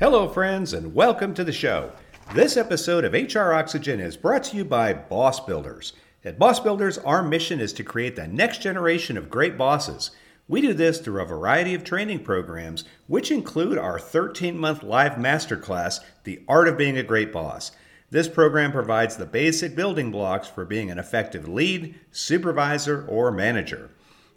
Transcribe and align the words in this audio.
Hello, 0.00 0.28
friends, 0.28 0.72
and 0.72 0.94
welcome 0.94 1.34
to 1.34 1.42
the 1.42 1.50
show. 1.50 1.90
This 2.32 2.56
episode 2.56 3.04
of 3.04 3.14
HR 3.14 3.52
Oxygen 3.52 3.98
is 3.98 4.16
brought 4.16 4.44
to 4.44 4.56
you 4.56 4.64
by 4.64 4.92
Boss 4.92 5.40
Builders. 5.40 5.92
At 6.24 6.38
Boss 6.38 6.60
Builders, 6.60 6.98
our 6.98 7.20
mission 7.20 7.58
is 7.58 7.72
to 7.72 7.82
create 7.82 8.14
the 8.14 8.28
next 8.28 8.62
generation 8.62 9.16
of 9.18 9.28
great 9.28 9.58
bosses. 9.58 10.12
We 10.46 10.60
do 10.60 10.72
this 10.72 11.00
through 11.00 11.20
a 11.20 11.26
variety 11.26 11.74
of 11.74 11.82
training 11.82 12.22
programs, 12.22 12.84
which 13.08 13.32
include 13.32 13.76
our 13.76 13.98
13 13.98 14.56
month 14.56 14.84
live 14.84 15.14
masterclass, 15.14 15.98
The 16.22 16.44
Art 16.46 16.68
of 16.68 16.78
Being 16.78 16.96
a 16.96 17.02
Great 17.02 17.32
Boss. 17.32 17.72
This 18.08 18.28
program 18.28 18.70
provides 18.70 19.16
the 19.16 19.26
basic 19.26 19.74
building 19.74 20.12
blocks 20.12 20.46
for 20.46 20.64
being 20.64 20.92
an 20.92 21.00
effective 21.00 21.48
lead, 21.48 21.96
supervisor, 22.12 23.04
or 23.08 23.32
manager. 23.32 23.90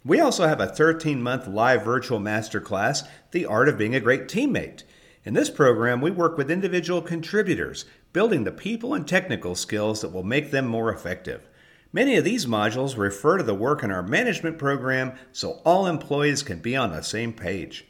We 0.04 0.18
also 0.18 0.48
have 0.48 0.60
a 0.60 0.66
13 0.66 1.22
month 1.22 1.46
live 1.46 1.84
virtual 1.84 2.18
masterclass, 2.18 3.06
The 3.30 3.46
Art 3.46 3.68
of 3.68 3.78
Being 3.78 3.94
a 3.94 4.00
Great 4.00 4.26
Teammate. 4.26 4.82
In 5.24 5.34
this 5.34 5.50
program, 5.50 6.00
we 6.00 6.10
work 6.10 6.36
with 6.36 6.50
individual 6.50 7.00
contributors, 7.00 7.84
building 8.12 8.42
the 8.42 8.50
people 8.50 8.92
and 8.92 9.06
technical 9.06 9.54
skills 9.54 10.00
that 10.00 10.12
will 10.12 10.24
make 10.24 10.50
them 10.50 10.66
more 10.66 10.92
effective. 10.92 11.48
Many 11.92 12.16
of 12.16 12.24
these 12.24 12.46
modules 12.46 12.96
refer 12.96 13.38
to 13.38 13.44
the 13.44 13.54
work 13.54 13.84
in 13.84 13.92
our 13.92 14.02
management 14.02 14.58
program 14.58 15.12
so 15.30 15.60
all 15.64 15.86
employees 15.86 16.42
can 16.42 16.58
be 16.58 16.74
on 16.74 16.90
the 16.90 17.02
same 17.02 17.32
page. 17.32 17.86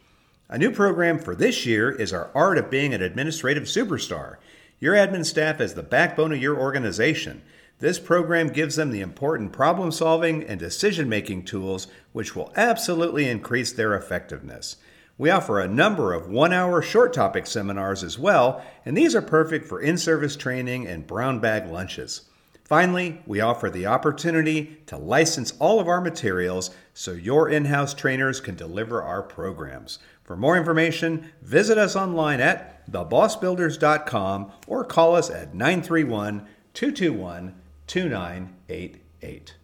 A 0.51 0.59
new 0.59 0.71
program 0.71 1.19
for 1.19 1.35
this 1.35 1.65
year 1.65 1.91
is 1.91 2.13
our 2.13 2.31
Art 2.35 2.59
of 2.59 2.71
Being 2.71 2.93
an 2.93 3.01
Administrative 3.01 3.63
Superstar. 3.63 4.37
Your 4.79 4.95
admin 4.95 5.25
staff 5.25 5.59
is 5.59 5.73
the 5.73 5.83
backbone 5.83 6.33
of 6.33 6.43
your 6.43 6.59
organization. 6.59 7.41
This 7.79 7.99
program 7.99 8.49
gives 8.49 8.77
them 8.77 8.91
the 8.91 9.01
important 9.01 9.53
problem 9.53 9.91
solving 9.91 10.45
and 10.45 10.61
decision 10.61 11.09
making 11.09 11.45
tools 11.45 11.87
which 12.13 12.37
will 12.37 12.53
absolutely 12.57 13.27
increase 13.27 13.73
their 13.73 13.95
effectiveness. 13.95 14.77
We 15.23 15.31
offer 15.31 15.61
a 15.61 15.69
number 15.69 16.13
of 16.13 16.27
one 16.27 16.53
hour 16.53 16.83
short 16.83 17.13
topic 17.13 17.47
seminars 17.47 18.03
as 18.03 18.19
well, 18.19 18.61
and 18.85 18.97
these 18.97 19.15
are 19.15 19.23
perfect 19.23 19.69
for 19.69 19.81
in 19.81 19.97
service 19.97 20.35
training 20.35 20.89
and 20.89 21.07
brown 21.07 21.39
bag 21.39 21.71
lunches. 21.71 22.23
Finally, 22.65 23.23
we 23.25 23.41
offer 23.41 23.71
the 23.71 23.87
opportunity 23.87 24.79
to 24.87 24.97
license 24.97 25.53
all 25.61 25.79
of 25.79 25.87
our 25.87 26.01
materials 26.01 26.73
so 26.93 27.13
your 27.13 27.49
in 27.49 27.67
house 27.67 27.95
trainers 27.95 28.41
can 28.41 28.57
deliver 28.57 29.01
our 29.01 29.23
programs. 29.23 30.01
For 30.25 30.37
more 30.37 30.57
information, 30.57 31.31
visit 31.41 31.79
us 31.79 31.95
online 31.95 32.41
at 32.41 32.85
thebossbuilders.com 32.91 34.51
or 34.67 34.85
call 34.85 35.15
us 35.15 35.31
at 35.31 35.55
931 35.55 36.49
221 36.75 37.55
2988. 37.87 39.55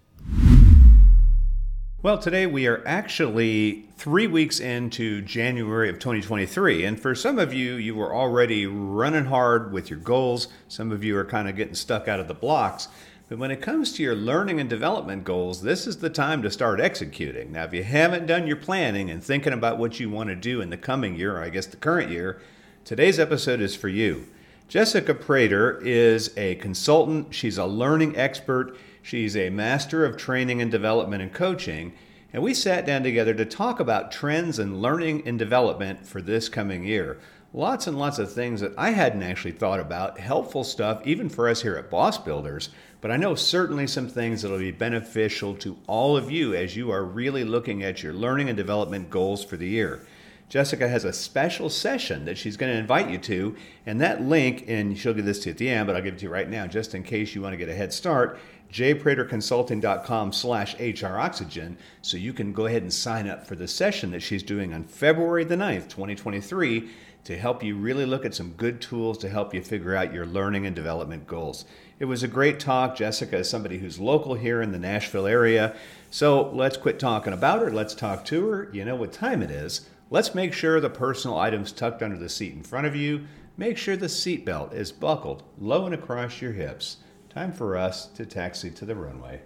Well, 2.08 2.16
today 2.16 2.46
we 2.46 2.66
are 2.66 2.82
actually 2.86 3.84
three 3.98 4.26
weeks 4.26 4.60
into 4.60 5.20
January 5.20 5.90
of 5.90 5.98
2023. 5.98 6.82
And 6.86 6.98
for 6.98 7.14
some 7.14 7.38
of 7.38 7.52
you, 7.52 7.74
you 7.74 7.94
were 7.94 8.14
already 8.14 8.64
running 8.64 9.26
hard 9.26 9.74
with 9.74 9.90
your 9.90 9.98
goals. 9.98 10.48
Some 10.68 10.90
of 10.90 11.04
you 11.04 11.18
are 11.18 11.24
kind 11.26 11.50
of 11.50 11.54
getting 11.54 11.74
stuck 11.74 12.08
out 12.08 12.18
of 12.18 12.26
the 12.26 12.32
blocks. 12.32 12.88
But 13.28 13.36
when 13.36 13.50
it 13.50 13.60
comes 13.60 13.92
to 13.92 14.02
your 14.02 14.14
learning 14.14 14.58
and 14.58 14.70
development 14.70 15.24
goals, 15.24 15.60
this 15.60 15.86
is 15.86 15.98
the 15.98 16.08
time 16.08 16.40
to 16.44 16.50
start 16.50 16.80
executing. 16.80 17.52
Now, 17.52 17.64
if 17.64 17.74
you 17.74 17.84
haven't 17.84 18.24
done 18.24 18.46
your 18.46 18.56
planning 18.56 19.10
and 19.10 19.22
thinking 19.22 19.52
about 19.52 19.76
what 19.76 20.00
you 20.00 20.08
want 20.08 20.30
to 20.30 20.34
do 20.34 20.62
in 20.62 20.70
the 20.70 20.78
coming 20.78 21.14
year, 21.14 21.36
or 21.36 21.42
I 21.42 21.50
guess 21.50 21.66
the 21.66 21.76
current 21.76 22.10
year, 22.10 22.40
today's 22.86 23.18
episode 23.18 23.60
is 23.60 23.76
for 23.76 23.88
you. 23.88 24.26
Jessica 24.66 25.12
Prater 25.12 25.78
is 25.82 26.32
a 26.38 26.54
consultant, 26.54 27.34
she's 27.34 27.58
a 27.58 27.66
learning 27.66 28.16
expert, 28.16 28.78
she's 29.08 29.34
a 29.34 29.48
master 29.48 30.04
of 30.04 30.18
training 30.18 30.60
and 30.60 30.70
development 30.70 31.22
and 31.22 31.32
coaching. 31.32 31.94
And 32.30 32.42
we 32.42 32.52
sat 32.52 32.84
down 32.84 33.02
together 33.02 33.32
to 33.32 33.46
talk 33.46 33.80
about 33.80 34.12
trends 34.12 34.58
in 34.58 34.82
learning 34.82 35.26
and 35.26 35.38
development 35.38 36.06
for 36.06 36.20
this 36.20 36.50
coming 36.50 36.84
year. 36.84 37.18
Lots 37.54 37.86
and 37.86 37.98
lots 37.98 38.18
of 38.18 38.30
things 38.30 38.60
that 38.60 38.74
I 38.76 38.90
hadn't 38.90 39.22
actually 39.22 39.52
thought 39.52 39.80
about, 39.80 40.20
helpful 40.20 40.62
stuff, 40.62 41.00
even 41.06 41.30
for 41.30 41.48
us 41.48 41.62
here 41.62 41.76
at 41.76 41.88
Boss 41.88 42.18
Builders. 42.18 42.68
But 43.00 43.10
I 43.10 43.16
know 43.16 43.34
certainly 43.34 43.86
some 43.86 44.08
things 44.08 44.42
that 44.42 44.50
will 44.50 44.58
be 44.58 44.72
beneficial 44.72 45.54
to 45.54 45.78
all 45.86 46.14
of 46.14 46.30
you 46.30 46.54
as 46.54 46.76
you 46.76 46.90
are 46.90 47.02
really 47.02 47.44
looking 47.44 47.82
at 47.82 48.02
your 48.02 48.12
learning 48.12 48.50
and 48.50 48.58
development 48.58 49.08
goals 49.08 49.42
for 49.42 49.56
the 49.56 49.68
year. 49.68 50.04
Jessica 50.48 50.88
has 50.88 51.04
a 51.04 51.12
special 51.12 51.68
session 51.68 52.24
that 52.24 52.38
she's 52.38 52.56
going 52.56 52.72
to 52.72 52.78
invite 52.78 53.10
you 53.10 53.18
to, 53.18 53.54
and 53.84 54.00
that 54.00 54.22
link, 54.22 54.64
and 54.66 54.96
she'll 54.96 55.12
give 55.12 55.26
this 55.26 55.40
to 55.40 55.48
you 55.48 55.52
at 55.52 55.58
the 55.58 55.68
end, 55.68 55.86
but 55.86 55.94
I'll 55.94 56.02
give 56.02 56.14
it 56.14 56.18
to 56.18 56.24
you 56.24 56.30
right 56.32 56.48
now 56.48 56.66
just 56.66 56.94
in 56.94 57.02
case 57.02 57.34
you 57.34 57.42
want 57.42 57.52
to 57.52 57.58
get 57.58 57.68
a 57.68 57.74
head 57.74 57.92
start, 57.92 58.38
jpraterconsulting.com 58.72 60.32
slash 60.32 60.76
hroxygen, 60.76 61.76
so 62.02 62.16
you 62.16 62.32
can 62.32 62.52
go 62.52 62.66
ahead 62.66 62.82
and 62.82 62.92
sign 62.92 63.28
up 63.28 63.46
for 63.46 63.54
the 63.54 63.68
session 63.68 64.10
that 64.10 64.22
she's 64.22 64.42
doing 64.42 64.74
on 64.74 64.84
February 64.84 65.44
the 65.44 65.56
9th, 65.56 65.88
2023, 65.88 66.90
to 67.24 67.36
help 67.36 67.62
you 67.62 67.76
really 67.76 68.06
look 68.06 68.24
at 68.24 68.34
some 68.34 68.52
good 68.52 68.80
tools 68.80 69.18
to 69.18 69.28
help 69.28 69.52
you 69.52 69.62
figure 69.62 69.94
out 69.94 70.14
your 70.14 70.26
learning 70.26 70.66
and 70.66 70.74
development 70.74 71.26
goals. 71.26 71.64
It 71.98 72.04
was 72.04 72.22
a 72.22 72.28
great 72.28 72.60
talk. 72.60 72.96
Jessica 72.96 73.38
is 73.38 73.50
somebody 73.50 73.78
who's 73.78 73.98
local 73.98 74.34
here 74.34 74.62
in 74.62 74.72
the 74.72 74.78
Nashville 74.78 75.26
area. 75.26 75.74
So 76.10 76.50
let's 76.50 76.76
quit 76.76 76.98
talking 76.98 77.32
about 77.32 77.60
her. 77.60 77.70
Let's 77.70 77.94
talk 77.94 78.24
to 78.26 78.48
her. 78.48 78.70
You 78.72 78.84
know 78.84 78.96
what 78.96 79.12
time 79.12 79.42
it 79.42 79.50
is. 79.50 79.88
Let's 80.10 80.34
make 80.34 80.54
sure 80.54 80.80
the 80.80 80.88
personal 80.88 81.36
items 81.36 81.72
tucked 81.72 82.02
under 82.02 82.16
the 82.16 82.28
seat 82.28 82.54
in 82.54 82.62
front 82.62 82.86
of 82.86 82.96
you. 82.96 83.26
Make 83.58 83.76
sure 83.76 83.96
the 83.96 84.06
seatbelt 84.06 84.72
is 84.72 84.92
buckled 84.92 85.42
low 85.58 85.84
and 85.84 85.94
across 85.94 86.40
your 86.40 86.52
hips. 86.52 86.98
Time 87.38 87.52
for 87.52 87.76
us 87.76 88.06
to 88.06 88.26
taxi 88.26 88.68
to 88.68 88.84
the 88.84 88.96
runway. 88.96 89.40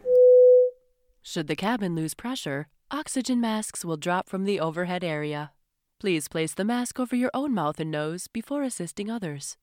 Should 1.20 1.46
the 1.46 1.54
cabin 1.54 1.94
lose 1.94 2.14
pressure, 2.14 2.68
oxygen 2.90 3.38
masks 3.38 3.84
will 3.84 3.98
drop 3.98 4.30
from 4.30 4.44
the 4.44 4.58
overhead 4.60 5.04
area. 5.04 5.52
Please 6.00 6.26
place 6.26 6.54
the 6.54 6.64
mask 6.64 6.98
over 6.98 7.14
your 7.14 7.30
own 7.34 7.52
mouth 7.52 7.78
and 7.78 7.90
nose 7.90 8.28
before 8.28 8.62
assisting 8.62 9.10
others. 9.10 9.58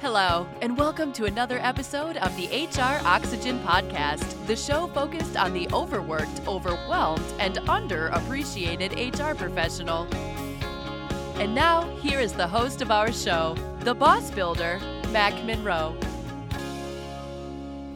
Hello, 0.00 0.46
and 0.60 0.78
welcome 0.78 1.12
to 1.14 1.24
another 1.24 1.58
episode 1.58 2.16
of 2.18 2.30
the 2.36 2.46
HR 2.46 3.04
Oxygen 3.04 3.58
Podcast, 3.64 4.46
the 4.46 4.54
show 4.54 4.86
focused 4.86 5.36
on 5.36 5.52
the 5.52 5.68
overworked, 5.72 6.46
overwhelmed, 6.46 7.26
and 7.40 7.56
underappreciated 7.56 8.92
HR 8.94 9.34
professional. 9.34 10.06
And 11.40 11.56
now, 11.56 11.90
here 11.96 12.20
is 12.20 12.32
the 12.32 12.46
host 12.46 12.82
of 12.82 12.92
our 12.92 13.10
show, 13.12 13.56
the 13.80 13.94
boss 13.94 14.30
builder, 14.30 14.78
Mac 15.10 15.34
Munro. 15.44 15.98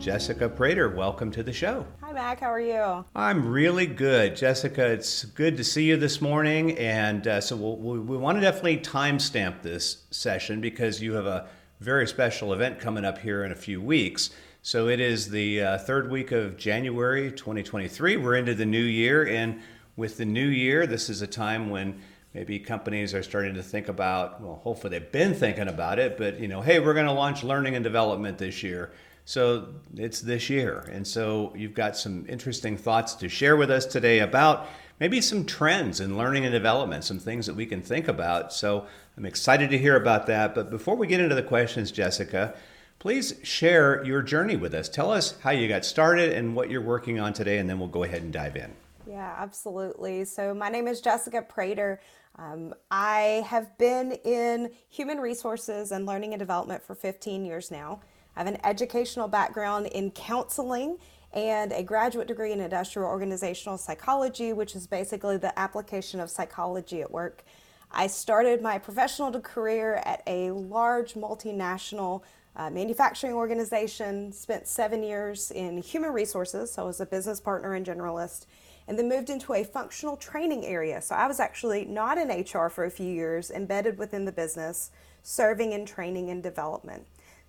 Jessica 0.06 0.48
Prater, 0.48 0.88
welcome 0.88 1.32
to 1.32 1.42
the 1.42 1.52
show. 1.52 1.84
Hi, 2.00 2.12
Mac. 2.12 2.38
How 2.38 2.52
are 2.52 2.60
you? 2.60 3.04
I'm 3.16 3.48
really 3.48 3.86
good. 3.86 4.36
Jessica, 4.36 4.86
it's 4.86 5.24
good 5.24 5.56
to 5.56 5.64
see 5.64 5.82
you 5.82 5.96
this 5.96 6.20
morning. 6.20 6.78
And 6.78 7.26
uh, 7.26 7.40
so 7.40 7.56
we'll, 7.56 7.76
we, 7.76 7.98
we 7.98 8.16
want 8.16 8.36
to 8.36 8.40
definitely 8.40 8.78
timestamp 8.78 9.62
this 9.62 10.04
session 10.12 10.60
because 10.60 11.02
you 11.02 11.14
have 11.14 11.26
a 11.26 11.48
very 11.80 12.06
special 12.06 12.52
event 12.52 12.78
coming 12.78 13.04
up 13.04 13.18
here 13.18 13.42
in 13.42 13.50
a 13.50 13.56
few 13.56 13.82
weeks. 13.82 14.30
So 14.62 14.86
it 14.86 15.00
is 15.00 15.28
the 15.30 15.60
uh, 15.60 15.78
third 15.78 16.08
week 16.08 16.30
of 16.30 16.56
January 16.56 17.32
2023. 17.32 18.16
We're 18.16 18.36
into 18.36 18.54
the 18.54 18.64
new 18.64 18.78
year. 18.78 19.26
And 19.26 19.60
with 19.96 20.18
the 20.18 20.24
new 20.24 20.46
year, 20.46 20.86
this 20.86 21.10
is 21.10 21.20
a 21.20 21.26
time 21.26 21.68
when 21.68 22.00
maybe 22.32 22.60
companies 22.60 23.12
are 23.12 23.24
starting 23.24 23.54
to 23.54 23.62
think 23.62 23.88
about, 23.88 24.40
well, 24.40 24.60
hopefully 24.62 24.96
they've 24.96 25.10
been 25.10 25.34
thinking 25.34 25.66
about 25.66 25.98
it, 25.98 26.16
but, 26.16 26.38
you 26.38 26.46
know, 26.46 26.60
hey, 26.60 26.78
we're 26.78 26.94
going 26.94 27.06
to 27.06 27.12
launch 27.12 27.42
learning 27.42 27.74
and 27.74 27.82
development 27.82 28.38
this 28.38 28.62
year. 28.62 28.92
So 29.26 29.66
it's 29.96 30.20
this 30.20 30.48
year. 30.48 30.88
And 30.92 31.04
so 31.04 31.52
you've 31.56 31.74
got 31.74 31.96
some 31.96 32.24
interesting 32.28 32.76
thoughts 32.76 33.12
to 33.16 33.28
share 33.28 33.56
with 33.56 33.72
us 33.72 33.84
today 33.84 34.20
about 34.20 34.68
maybe 35.00 35.20
some 35.20 35.44
trends 35.44 35.98
in 35.98 36.16
learning 36.16 36.44
and 36.44 36.52
development, 36.52 37.02
some 37.02 37.18
things 37.18 37.44
that 37.46 37.56
we 37.56 37.66
can 37.66 37.82
think 37.82 38.06
about. 38.06 38.52
So 38.52 38.86
I'm 39.16 39.26
excited 39.26 39.68
to 39.70 39.78
hear 39.78 39.96
about 39.96 40.28
that. 40.28 40.54
But 40.54 40.70
before 40.70 40.94
we 40.94 41.08
get 41.08 41.18
into 41.18 41.34
the 41.34 41.42
questions, 41.42 41.90
Jessica, 41.90 42.54
please 43.00 43.34
share 43.42 44.04
your 44.04 44.22
journey 44.22 44.54
with 44.54 44.72
us. 44.74 44.88
Tell 44.88 45.10
us 45.10 45.36
how 45.40 45.50
you 45.50 45.66
got 45.66 45.84
started 45.84 46.32
and 46.32 46.54
what 46.54 46.70
you're 46.70 46.80
working 46.80 47.18
on 47.18 47.32
today, 47.32 47.58
and 47.58 47.68
then 47.68 47.80
we'll 47.80 47.88
go 47.88 48.04
ahead 48.04 48.22
and 48.22 48.32
dive 48.32 48.54
in. 48.54 48.72
Yeah, 49.08 49.34
absolutely. 49.36 50.24
So, 50.24 50.54
my 50.54 50.68
name 50.68 50.86
is 50.86 51.00
Jessica 51.00 51.42
Prater. 51.42 52.00
Um, 52.36 52.74
I 52.92 53.44
have 53.48 53.76
been 53.76 54.12
in 54.24 54.70
human 54.88 55.18
resources 55.18 55.90
and 55.90 56.06
learning 56.06 56.32
and 56.32 56.38
development 56.38 56.82
for 56.82 56.94
15 56.94 57.44
years 57.44 57.72
now. 57.72 58.00
I 58.36 58.40
have 58.40 58.46
an 58.46 58.60
educational 58.64 59.28
background 59.28 59.86
in 59.86 60.10
counseling 60.10 60.98
and 61.32 61.72
a 61.72 61.82
graduate 61.82 62.28
degree 62.28 62.52
in 62.52 62.60
industrial 62.60 63.08
organizational 63.08 63.78
psychology, 63.78 64.52
which 64.52 64.76
is 64.76 64.86
basically 64.86 65.38
the 65.38 65.58
application 65.58 66.20
of 66.20 66.28
psychology 66.28 67.00
at 67.00 67.10
work. 67.10 67.44
I 67.90 68.08
started 68.08 68.60
my 68.60 68.78
professional 68.78 69.32
career 69.40 70.02
at 70.04 70.22
a 70.26 70.50
large 70.50 71.14
multinational 71.14 72.22
uh, 72.56 72.68
manufacturing 72.68 73.32
organization, 73.32 74.32
spent 74.32 74.66
seven 74.68 75.02
years 75.02 75.50
in 75.50 75.78
human 75.78 76.12
resources, 76.12 76.72
so 76.72 76.82
I 76.82 76.86
was 76.86 77.00
a 77.00 77.06
business 77.06 77.40
partner 77.40 77.74
and 77.74 77.86
generalist, 77.86 78.46
and 78.86 78.98
then 78.98 79.08
moved 79.08 79.30
into 79.30 79.54
a 79.54 79.64
functional 79.64 80.16
training 80.16 80.64
area. 80.66 81.00
So 81.00 81.14
I 81.14 81.26
was 81.26 81.40
actually 81.40 81.86
not 81.86 82.18
in 82.18 82.28
HR 82.28 82.68
for 82.68 82.84
a 82.84 82.90
few 82.90 83.12
years, 83.12 83.50
embedded 83.50 83.98
within 83.98 84.26
the 84.26 84.32
business, 84.32 84.90
serving 85.22 85.72
in 85.72 85.86
training 85.86 86.30
and 86.30 86.42
development. 86.42 87.06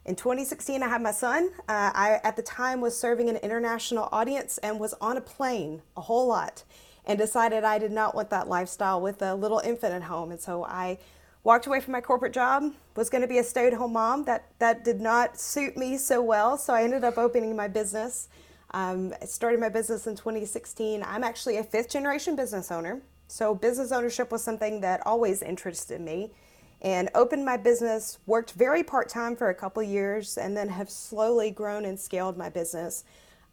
In 0.07 0.15
2016, 0.15 0.81
I 0.83 0.88
had 0.88 1.01
my 1.01 1.12
son. 1.12 1.50
Uh, 1.68 1.92
I, 1.94 2.21
at 2.24 2.38
the 2.38 2.42
time, 2.42 2.80
was 2.80 2.98
serving 2.98 3.27
an 3.27 3.36
international 3.36 4.07
audience 4.13 4.57
and 4.59 4.80
was 4.80 4.94
on 5.01 5.18
a 5.18 5.21
plane 5.21 5.81
a 5.98 6.01
whole 6.01 6.27
lot 6.27 6.63
and 7.06 7.19
decided 7.19 7.65
I 7.65 7.77
did 7.77 7.92
not 7.92 8.15
want 8.15 8.30
that 8.30 8.48
lifestyle 8.48 9.01
with 9.01 9.21
a 9.21 9.36
little 9.36 9.59
infant 9.59 9.94
at 9.94 10.04
home. 10.04 10.31
And 10.31 10.39
so 10.39 10.63
I 10.63 11.00
walked 11.44 11.68
away 11.68 11.81
from 11.81 11.92
my 11.92 12.00
corporate 12.00 12.33
job, 12.33 12.74
was 12.95 13.09
going 13.09 13.21
to 13.21 13.27
be 13.27 13.38
a 13.39 13.44
stay 13.44 13.68
at 13.68 13.74
home 13.74 13.94
mom. 13.94 14.24
That, 14.24 14.45
that 14.59 14.86
did 14.86 15.01
not 15.01 15.38
suit 15.38 15.75
me 15.75 15.98
so 15.98 16.21
well, 16.21 16.57
so 16.57 16.74
I 16.74 16.83
ended 16.83 17.03
up 17.03 17.18
opening 17.18 17.53
my 17.53 17.68
business. 17.68 18.30
Um, 18.71 19.13
I 19.21 19.25
started 19.25 19.60
my 19.60 19.69
business 19.69 20.07
in 20.07 20.15
2016. 20.15 21.03
I'm 21.03 21.24
actually 21.25 21.57
a 21.57 21.63
fifth 21.65 21.89
generation 21.89 22.38
business 22.38 22.71
owner. 22.71 23.01
So, 23.30 23.53
business 23.53 23.92
ownership 23.92 24.31
was 24.31 24.42
something 24.42 24.80
that 24.81 25.06
always 25.06 25.42
interested 25.42 26.00
me. 26.00 26.31
And 26.81 27.09
opened 27.15 27.44
my 27.44 27.57
business, 27.57 28.19
worked 28.25 28.51
very 28.51 28.83
part 28.83 29.09
time 29.09 29.35
for 29.35 29.50
a 29.50 29.56
couple 29.56 29.81
years, 29.81 30.38
and 30.38 30.56
then 30.56 30.69
have 30.69 30.89
slowly 30.89 31.50
grown 31.51 31.85
and 31.85 32.00
scaled 32.00 32.38
my 32.38 32.50
business. 32.50 33.03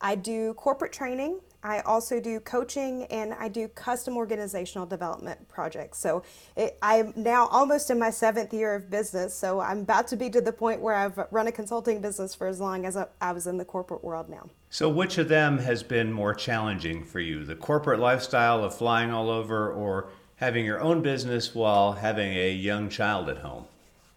I 0.01 0.15
do 0.15 0.53
corporate 0.55 0.93
training. 0.93 1.41
I 1.63 1.81
also 1.81 2.21
do 2.21 2.41
coaching 2.41 3.05
and 3.05 3.33
I 3.33 3.49
do 3.49 3.69
custom 3.69 4.19
organizational 4.19 4.87
development 4.87 5.49
projects. 5.49 5.99
So 5.99 6.23
it, 6.57 6.77
I'm 6.83 7.15
now 7.17 7.47
almost 7.47 7.89
in 7.89 7.99
my 7.99 8.11
seventh 8.11 8.53
year 8.53 8.75
of 8.75 8.91
business. 8.91 9.35
So 9.35 9.61
I'm 9.61 9.81
about 9.81 10.07
to 10.09 10.17
be 10.17 10.29
to 10.29 10.43
the 10.43 10.53
point 10.53 10.83
where 10.83 10.95
I've 10.95 11.19
run 11.31 11.47
a 11.47 11.53
consulting 11.53 12.03
business 12.03 12.35
for 12.35 12.47
as 12.47 12.61
long 12.61 12.85
as 12.85 12.99
I 13.19 13.33
was 13.33 13.47
in 13.47 13.57
the 13.57 13.65
corporate 13.65 14.05
world 14.05 14.29
now. 14.29 14.51
So, 14.69 14.91
which 14.91 15.19
of 15.19 15.29
them 15.29 15.59
has 15.59 15.83
been 15.83 16.13
more 16.13 16.35
challenging 16.35 17.05
for 17.05 17.21
you? 17.21 17.45
The 17.45 17.55
corporate 17.55 18.01
lifestyle 18.01 18.65
of 18.65 18.75
flying 18.75 19.11
all 19.13 19.31
over 19.31 19.73
or 19.73 20.11
having 20.37 20.65
your 20.65 20.81
own 20.81 21.03
business 21.03 21.55
while 21.55 21.93
having 21.93 22.33
a 22.33 22.53
young 22.53 22.89
child 22.89 23.29
at 23.29 23.39
home? 23.39 23.65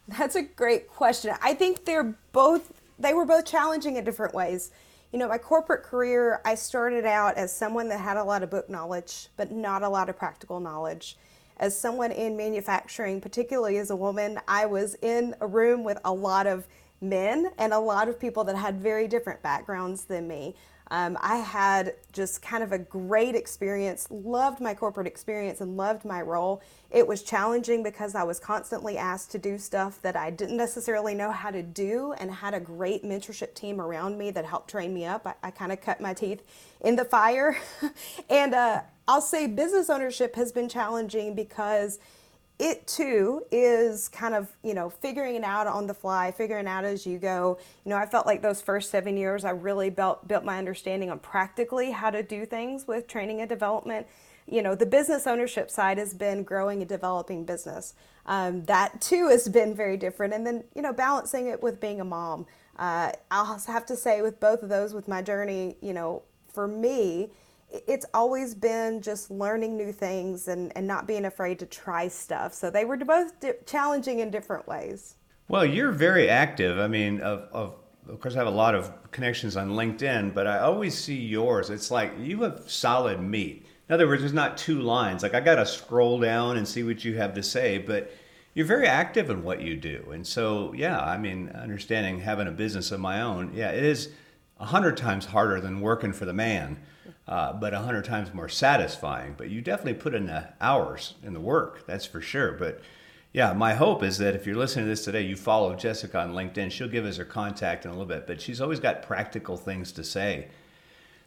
That's 0.07 0.35
a 0.35 0.43
great 0.43 0.87
question. 0.87 1.35
I 1.41 1.53
think 1.53 1.85
they're 1.85 2.15
both, 2.31 2.73
they 2.97 3.13
were 3.13 3.25
both 3.25 3.45
challenging 3.45 3.97
in 3.97 4.05
different 4.05 4.33
ways. 4.33 4.71
You 5.11 5.19
know, 5.19 5.27
my 5.27 5.37
corporate 5.37 5.83
career, 5.83 6.41
I 6.45 6.55
started 6.55 7.05
out 7.05 7.35
as 7.37 7.55
someone 7.55 7.89
that 7.89 7.99
had 7.99 8.17
a 8.17 8.23
lot 8.23 8.43
of 8.43 8.49
book 8.49 8.69
knowledge, 8.69 9.27
but 9.37 9.51
not 9.51 9.83
a 9.83 9.89
lot 9.89 10.09
of 10.09 10.17
practical 10.17 10.59
knowledge. 10.59 11.17
As 11.57 11.77
someone 11.79 12.11
in 12.11 12.37
manufacturing, 12.37 13.19
particularly 13.19 13.77
as 13.77 13.89
a 13.89 13.95
woman, 13.95 14.39
I 14.47 14.65
was 14.65 14.95
in 15.01 15.35
a 15.41 15.47
room 15.47 15.83
with 15.83 15.97
a 16.05 16.13
lot 16.13 16.45
of 16.45 16.67
men 17.01 17.51
and 17.57 17.73
a 17.73 17.79
lot 17.79 18.07
of 18.07 18.19
people 18.19 18.43
that 18.45 18.55
had 18.55 18.79
very 18.79 19.07
different 19.07 19.41
backgrounds 19.41 20.05
than 20.05 20.27
me. 20.27 20.55
Um, 20.91 21.17
I 21.21 21.37
had 21.37 21.95
just 22.11 22.41
kind 22.41 22.63
of 22.63 22.71
a 22.71 22.79
great 22.79 23.35
experience, 23.35 24.07
loved 24.09 24.61
my 24.61 24.73
corporate 24.73 25.07
experience, 25.07 25.61
and 25.61 25.77
loved 25.77 26.05
my 26.05 26.21
role. 26.21 26.61
It 26.91 27.05
was 27.07 27.23
challenging 27.23 27.83
because 27.83 28.15
I 28.15 28.23
was 28.23 28.39
constantly 28.39 28.97
asked 28.97 29.31
to 29.31 29.37
do 29.37 29.57
stuff 29.57 30.01
that 30.01 30.15
I 30.15 30.29
didn't 30.29 30.57
necessarily 30.57 31.13
know 31.13 31.31
how 31.31 31.51
to 31.51 31.61
do, 31.61 32.13
and 32.13 32.31
had 32.31 32.53
a 32.53 32.59
great 32.59 33.03
mentorship 33.03 33.53
team 33.53 33.81
around 33.81 34.17
me 34.17 34.31
that 34.31 34.45
helped 34.45 34.69
train 34.69 34.93
me 34.93 35.05
up. 35.05 35.27
I, 35.27 35.47
I 35.47 35.51
kind 35.51 35.71
of 35.71 35.81
cut 35.81 35.99
my 35.99 36.13
teeth 36.13 36.41
in 36.81 36.95
the 36.95 37.05
fire. 37.05 37.57
and 38.29 38.53
uh, 38.53 38.81
I'll 39.07 39.21
say 39.21 39.47
business 39.47 39.89
ownership 39.89 40.35
has 40.35 40.51
been 40.51 40.69
challenging 40.69 41.35
because 41.35 41.99
it 42.59 42.87
too 42.87 43.43
is 43.51 44.09
kind 44.09 44.33
of 44.33 44.49
you 44.63 44.73
know 44.73 44.89
figuring 44.89 45.35
it 45.35 45.43
out 45.43 45.67
on 45.67 45.85
the 45.87 45.93
fly 45.93 46.31
figuring 46.31 46.67
out 46.67 46.83
as 46.85 47.05
you 47.05 47.19
go. 47.19 47.57
You 47.85 47.89
know 47.91 47.97
i 47.97 48.05
felt 48.05 48.25
like 48.25 48.41
those 48.41 48.61
first 48.61 48.89
seven 48.89 49.15
years 49.17 49.45
i 49.45 49.51
really 49.51 49.89
built 49.89 50.27
built 50.27 50.43
my 50.43 50.57
understanding 50.57 51.09
on 51.11 51.19
practically 51.19 51.91
how 51.91 52.09
to 52.09 52.23
do 52.23 52.45
things 52.45 52.87
with 52.87 53.07
training 53.07 53.41
and 53.41 53.49
development. 53.49 54.07
You 54.47 54.61
know 54.63 54.75
the 54.75 54.85
business 54.85 55.27
ownership 55.27 55.69
side 55.69 55.97
has 55.97 56.13
been 56.13 56.43
growing 56.43 56.81
and 56.81 56.89
developing 56.89 57.45
business. 57.45 57.93
Um, 58.25 58.63
that 58.65 59.01
too 59.01 59.29
has 59.29 59.47
been 59.47 59.75
very 59.75 59.97
different. 59.97 60.33
And 60.33 60.45
then 60.45 60.63
you 60.75 60.81
know 60.81 60.93
balancing 60.93 61.47
it 61.47 61.61
with 61.61 61.79
being 61.79 62.01
a 62.01 62.05
mom. 62.05 62.45
Uh, 62.77 63.11
i'll 63.31 63.59
have 63.65 63.87
to 63.87 63.95
say 63.95 64.21
with 64.21 64.39
both 64.39 64.61
of 64.61 64.69
those 64.69 64.93
with 64.93 65.07
my 65.07 65.19
journey 65.19 65.77
you 65.81 65.93
know 65.93 66.21
for 66.53 66.67
me 66.67 67.31
it's 67.69 68.05
always 68.13 68.55
been 68.55 69.01
just 69.01 69.29
learning 69.29 69.75
new 69.75 69.91
things 69.91 70.47
and, 70.47 70.75
and 70.75 70.87
not 70.87 71.07
being 71.07 71.25
afraid 71.25 71.59
to 71.59 71.65
try 71.65 72.07
stuff. 72.07 72.53
So 72.53 72.69
they 72.69 72.85
were 72.85 72.97
both 72.97 73.39
di- 73.39 73.53
challenging 73.65 74.19
in 74.19 74.31
different 74.31 74.67
ways. 74.67 75.15
Well, 75.49 75.65
you're 75.65 75.91
very 75.91 76.29
active. 76.29 76.79
I 76.79 76.87
mean, 76.87 77.19
of, 77.21 77.47
of, 77.51 77.75
of 78.07 78.19
course, 78.21 78.35
I 78.35 78.39
have 78.39 78.47
a 78.47 78.51
lot 78.51 78.75
of 78.75 79.11
connections 79.11 79.57
on 79.57 79.71
LinkedIn, 79.71 80.33
but 80.33 80.47
I 80.47 80.59
always 80.59 80.97
see 80.97 81.17
yours. 81.17 81.69
It's 81.69 81.91
like 81.91 82.13
you 82.19 82.43
have 82.43 82.69
solid 82.69 83.21
meat. 83.21 83.65
In 83.89 83.93
other 83.93 84.07
words, 84.07 84.21
there's 84.21 84.33
not 84.33 84.57
two 84.57 84.81
lines. 84.81 85.23
Like 85.23 85.33
I 85.33 85.39
got 85.39 85.55
to 85.55 85.65
scroll 85.65 86.19
down 86.19 86.57
and 86.57 86.67
see 86.67 86.83
what 86.83 87.03
you 87.03 87.17
have 87.17 87.33
to 87.35 87.43
say, 87.43 87.77
but 87.77 88.11
you're 88.53 88.65
very 88.65 88.87
active 88.87 89.29
in 89.29 89.43
what 89.43 89.61
you 89.61 89.75
do. 89.75 90.09
And 90.11 90.25
so, 90.25 90.73
yeah, 90.73 90.99
I 90.99 91.17
mean, 91.17 91.49
understanding 91.49 92.19
having 92.21 92.47
a 92.47 92.51
business 92.51 92.91
of 92.91 92.99
my 92.99 93.21
own, 93.21 93.51
yeah, 93.53 93.71
it 93.71 93.83
is 93.83 94.09
a 94.59 94.65
hundred 94.65 94.97
times 94.97 95.25
harder 95.25 95.61
than 95.61 95.79
working 95.79 96.11
for 96.11 96.25
the 96.25 96.33
man 96.33 96.79
uh, 97.27 97.53
but 97.53 97.73
a 97.73 97.79
hundred 97.79 98.05
times 98.05 98.33
more 98.33 98.49
satisfying. 98.49 99.35
But 99.37 99.49
you 99.49 99.61
definitely 99.61 99.95
put 99.95 100.15
in 100.15 100.27
the 100.27 100.49
hours 100.61 101.15
in 101.23 101.33
the 101.33 101.39
work, 101.39 101.85
that's 101.85 102.05
for 102.05 102.21
sure. 102.21 102.51
But 102.53 102.81
yeah, 103.33 103.53
my 103.53 103.73
hope 103.73 104.03
is 104.03 104.17
that 104.17 104.35
if 104.35 104.45
you're 104.45 104.55
listening 104.55 104.85
to 104.85 104.89
this 104.89 105.05
today, 105.05 105.21
you 105.21 105.35
follow 105.35 105.75
Jessica 105.75 106.19
on 106.19 106.33
LinkedIn. 106.33 106.71
She'll 106.71 106.87
give 106.87 107.05
us 107.05 107.17
her 107.17 107.25
contact 107.25 107.85
in 107.85 107.91
a 107.91 107.93
little 107.93 108.07
bit, 108.07 108.25
but 108.25 108.41
she's 108.41 108.61
always 108.61 108.79
got 108.79 109.03
practical 109.03 109.57
things 109.57 109.91
to 109.93 110.03
say. 110.03 110.47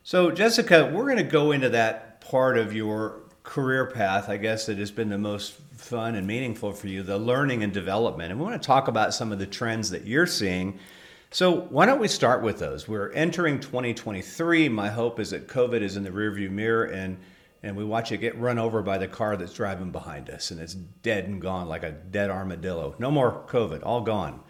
So, 0.02 0.30
Jessica, 0.30 0.90
we're 0.92 1.04
going 1.04 1.18
to 1.18 1.22
go 1.22 1.52
into 1.52 1.68
that 1.68 2.20
part 2.20 2.56
of 2.56 2.72
your 2.72 3.20
career 3.42 3.86
path, 3.86 4.28
I 4.28 4.38
guess, 4.38 4.66
that 4.66 4.78
has 4.78 4.90
been 4.90 5.10
the 5.10 5.18
most 5.18 5.52
fun 5.72 6.14
and 6.14 6.26
meaningful 6.26 6.72
for 6.72 6.88
you 6.88 7.02
the 7.02 7.18
learning 7.18 7.62
and 7.62 7.72
development. 7.72 8.30
And 8.30 8.40
we 8.40 8.46
want 8.46 8.60
to 8.60 8.66
talk 8.66 8.88
about 8.88 9.14
some 9.14 9.32
of 9.32 9.38
the 9.38 9.46
trends 9.46 9.90
that 9.90 10.06
you're 10.06 10.26
seeing 10.26 10.78
so, 11.32 11.60
why 11.60 11.86
don't 11.86 12.00
we 12.00 12.08
start 12.08 12.42
with 12.42 12.58
those? 12.58 12.88
We're 12.88 13.12
entering 13.12 13.60
2023. 13.60 14.68
My 14.68 14.88
hope 14.88 15.20
is 15.20 15.30
that 15.30 15.46
COVID 15.46 15.80
is 15.80 15.96
in 15.96 16.02
the 16.02 16.10
rearview 16.10 16.50
mirror 16.50 16.84
and 16.84 17.18
and 17.62 17.76
we 17.76 17.84
watch 17.84 18.10
it 18.10 18.18
get 18.18 18.38
run 18.38 18.58
over 18.58 18.82
by 18.82 18.96
the 18.96 19.06
car 19.06 19.36
that's 19.36 19.52
driving 19.52 19.90
behind 19.92 20.30
us 20.30 20.50
and 20.50 20.58
it's 20.58 20.74
dead 20.74 21.24
and 21.24 21.42
gone 21.42 21.68
like 21.68 21.82
a 21.82 21.92
dead 21.92 22.30
armadillo. 22.30 22.94
No 22.98 23.10
more 23.10 23.44
COVID, 23.48 23.80
all 23.84 24.00
gone. 24.00 24.40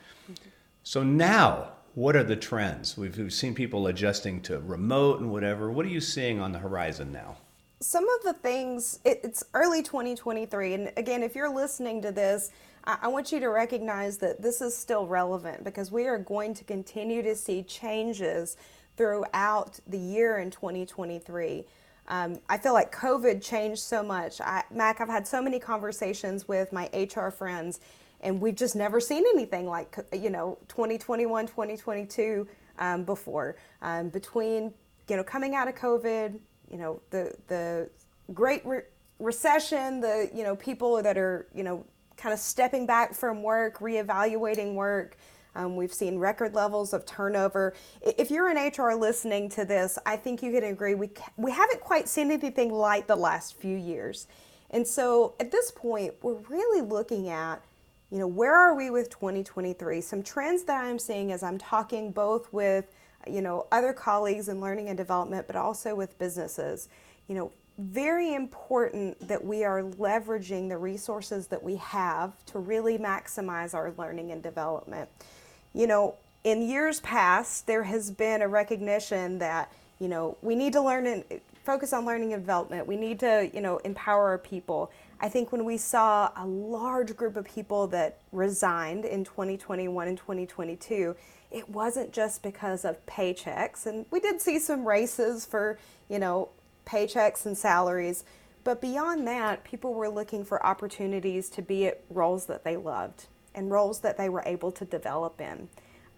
So 0.84 1.02
now, 1.02 1.72
what 1.94 2.14
are 2.14 2.22
the 2.22 2.36
trends? 2.36 2.96
We've, 2.96 3.16
we've 3.18 3.32
seen 3.32 3.54
people 3.54 3.88
adjusting 3.88 4.40
to 4.42 4.60
remote 4.60 5.20
and 5.20 5.30
whatever. 5.30 5.70
What 5.70 5.86
are 5.86 5.90
you 5.90 6.00
seeing 6.00 6.40
on 6.40 6.52
the 6.52 6.60
horizon 6.60 7.12
now? 7.12 7.36
Some 7.82 8.06
of 8.10 8.22
the 8.22 8.34
things, 8.34 8.98
it, 9.06 9.20
it's 9.24 9.42
early 9.54 9.82
2023. 9.82 10.74
And 10.74 10.92
again, 10.98 11.22
if 11.22 11.34
you're 11.34 11.52
listening 11.52 12.02
to 12.02 12.12
this, 12.12 12.50
I 12.84 13.08
want 13.08 13.32
you 13.32 13.40
to 13.40 13.48
recognize 13.48 14.18
that 14.18 14.42
this 14.42 14.60
is 14.60 14.76
still 14.76 15.06
relevant 15.06 15.64
because 15.64 15.90
we 15.90 16.06
are 16.06 16.18
going 16.18 16.52
to 16.54 16.64
continue 16.64 17.22
to 17.22 17.34
see 17.34 17.62
changes 17.62 18.58
throughout 18.98 19.80
the 19.86 19.98
year 19.98 20.38
in 20.38 20.50
2023. 20.50 21.64
Um, 22.08 22.38
I 22.50 22.58
feel 22.58 22.74
like 22.74 22.94
COVID 22.94 23.42
changed 23.42 23.82
so 23.82 24.02
much. 24.02 24.42
I, 24.42 24.62
Mac, 24.70 25.00
I've 25.00 25.08
had 25.08 25.26
so 25.26 25.40
many 25.40 25.58
conversations 25.58 26.46
with 26.46 26.72
my 26.72 26.90
HR 26.92 27.30
friends, 27.30 27.80
and 28.20 28.40
we've 28.42 28.56
just 28.56 28.76
never 28.76 29.00
seen 29.00 29.24
anything 29.32 29.66
like, 29.66 29.96
you 30.12 30.28
know, 30.28 30.58
2021, 30.68 31.46
2022 31.46 32.46
um, 32.78 33.04
before. 33.04 33.56
Um, 33.80 34.10
between, 34.10 34.74
you 35.08 35.16
know, 35.16 35.24
coming 35.24 35.54
out 35.54 35.68
of 35.68 35.76
COVID, 35.76 36.38
you 36.70 36.78
know, 36.78 37.00
the, 37.10 37.34
the 37.48 37.90
great 38.32 38.64
re- 38.64 38.82
recession, 39.18 40.00
the, 40.00 40.30
you 40.34 40.44
know, 40.44 40.56
people 40.56 41.02
that 41.02 41.18
are, 41.18 41.46
you 41.54 41.62
know, 41.62 41.84
kind 42.16 42.32
of 42.32 42.38
stepping 42.38 42.86
back 42.86 43.14
from 43.14 43.42
work, 43.42 43.78
reevaluating 43.80 44.74
work. 44.74 45.16
Um, 45.56 45.74
we've 45.74 45.92
seen 45.92 46.18
record 46.18 46.54
levels 46.54 46.92
of 46.92 47.04
turnover. 47.06 47.74
If 48.02 48.30
you're 48.30 48.48
an 48.48 48.56
HR 48.56 48.94
listening 48.94 49.48
to 49.50 49.64
this, 49.64 49.98
I 50.06 50.16
think 50.16 50.42
you 50.42 50.52
can 50.52 50.64
agree 50.64 50.94
we, 50.94 51.10
we 51.36 51.50
haven't 51.50 51.80
quite 51.80 52.08
seen 52.08 52.30
anything 52.30 52.72
like 52.72 53.06
the 53.06 53.16
last 53.16 53.56
few 53.56 53.76
years. 53.76 54.28
And 54.70 54.86
so 54.86 55.34
at 55.40 55.50
this 55.50 55.72
point, 55.72 56.14
we're 56.22 56.34
really 56.48 56.82
looking 56.82 57.28
at, 57.28 57.64
you 58.10 58.18
know, 58.18 58.28
where 58.28 58.54
are 58.54 58.74
we 58.74 58.90
with 58.90 59.10
2023? 59.10 60.00
Some 60.00 60.22
trends 60.22 60.62
that 60.64 60.84
I'm 60.84 60.98
seeing 60.98 61.32
as 61.32 61.42
I'm 61.42 61.58
talking 61.58 62.12
both 62.12 62.52
with, 62.52 62.86
you 63.26 63.40
know, 63.40 63.66
other 63.72 63.92
colleagues 63.92 64.48
in 64.48 64.60
learning 64.60 64.88
and 64.88 64.96
development, 64.96 65.46
but 65.46 65.56
also 65.56 65.94
with 65.94 66.18
businesses. 66.18 66.88
You 67.28 67.34
know, 67.34 67.52
very 67.78 68.34
important 68.34 69.26
that 69.26 69.44
we 69.44 69.64
are 69.64 69.82
leveraging 69.82 70.68
the 70.68 70.76
resources 70.76 71.46
that 71.48 71.62
we 71.62 71.76
have 71.76 72.32
to 72.46 72.58
really 72.58 72.98
maximize 72.98 73.74
our 73.74 73.92
learning 73.96 74.32
and 74.32 74.42
development. 74.42 75.08
You 75.72 75.86
know, 75.86 76.14
in 76.44 76.68
years 76.68 77.00
past, 77.00 77.66
there 77.66 77.84
has 77.84 78.10
been 78.10 78.42
a 78.42 78.48
recognition 78.48 79.38
that, 79.38 79.72
you 79.98 80.08
know, 80.08 80.36
we 80.42 80.54
need 80.54 80.72
to 80.74 80.82
learn 80.82 81.06
and 81.06 81.24
focus 81.64 81.92
on 81.92 82.04
learning 82.04 82.32
and 82.32 82.42
development. 82.42 82.86
We 82.86 82.96
need 82.96 83.20
to, 83.20 83.50
you 83.52 83.60
know, 83.60 83.78
empower 83.78 84.28
our 84.28 84.38
people. 84.38 84.90
I 85.20 85.28
think 85.28 85.52
when 85.52 85.64
we 85.64 85.76
saw 85.76 86.30
a 86.36 86.46
large 86.46 87.14
group 87.14 87.36
of 87.36 87.44
people 87.44 87.86
that 87.88 88.18
resigned 88.32 89.04
in 89.04 89.24
2021 89.24 90.08
and 90.08 90.16
2022, 90.16 91.14
it 91.50 91.68
wasn't 91.68 92.12
just 92.12 92.42
because 92.42 92.84
of 92.84 93.04
paychecks. 93.06 93.86
And 93.86 94.06
we 94.10 94.20
did 94.20 94.40
see 94.40 94.58
some 94.58 94.86
races 94.86 95.44
for, 95.44 95.78
you 96.08 96.18
know, 96.18 96.50
paychecks 96.86 97.46
and 97.46 97.56
salaries. 97.56 98.24
But 98.62 98.80
beyond 98.80 99.26
that, 99.26 99.64
people 99.64 99.94
were 99.94 100.08
looking 100.08 100.44
for 100.44 100.64
opportunities 100.64 101.48
to 101.50 101.62
be 101.62 101.86
at 101.86 102.02
roles 102.10 102.46
that 102.46 102.64
they 102.64 102.76
loved 102.76 103.26
and 103.54 103.70
roles 103.70 104.00
that 104.00 104.16
they 104.16 104.28
were 104.28 104.42
able 104.46 104.70
to 104.72 104.84
develop 104.84 105.40
in. 105.40 105.68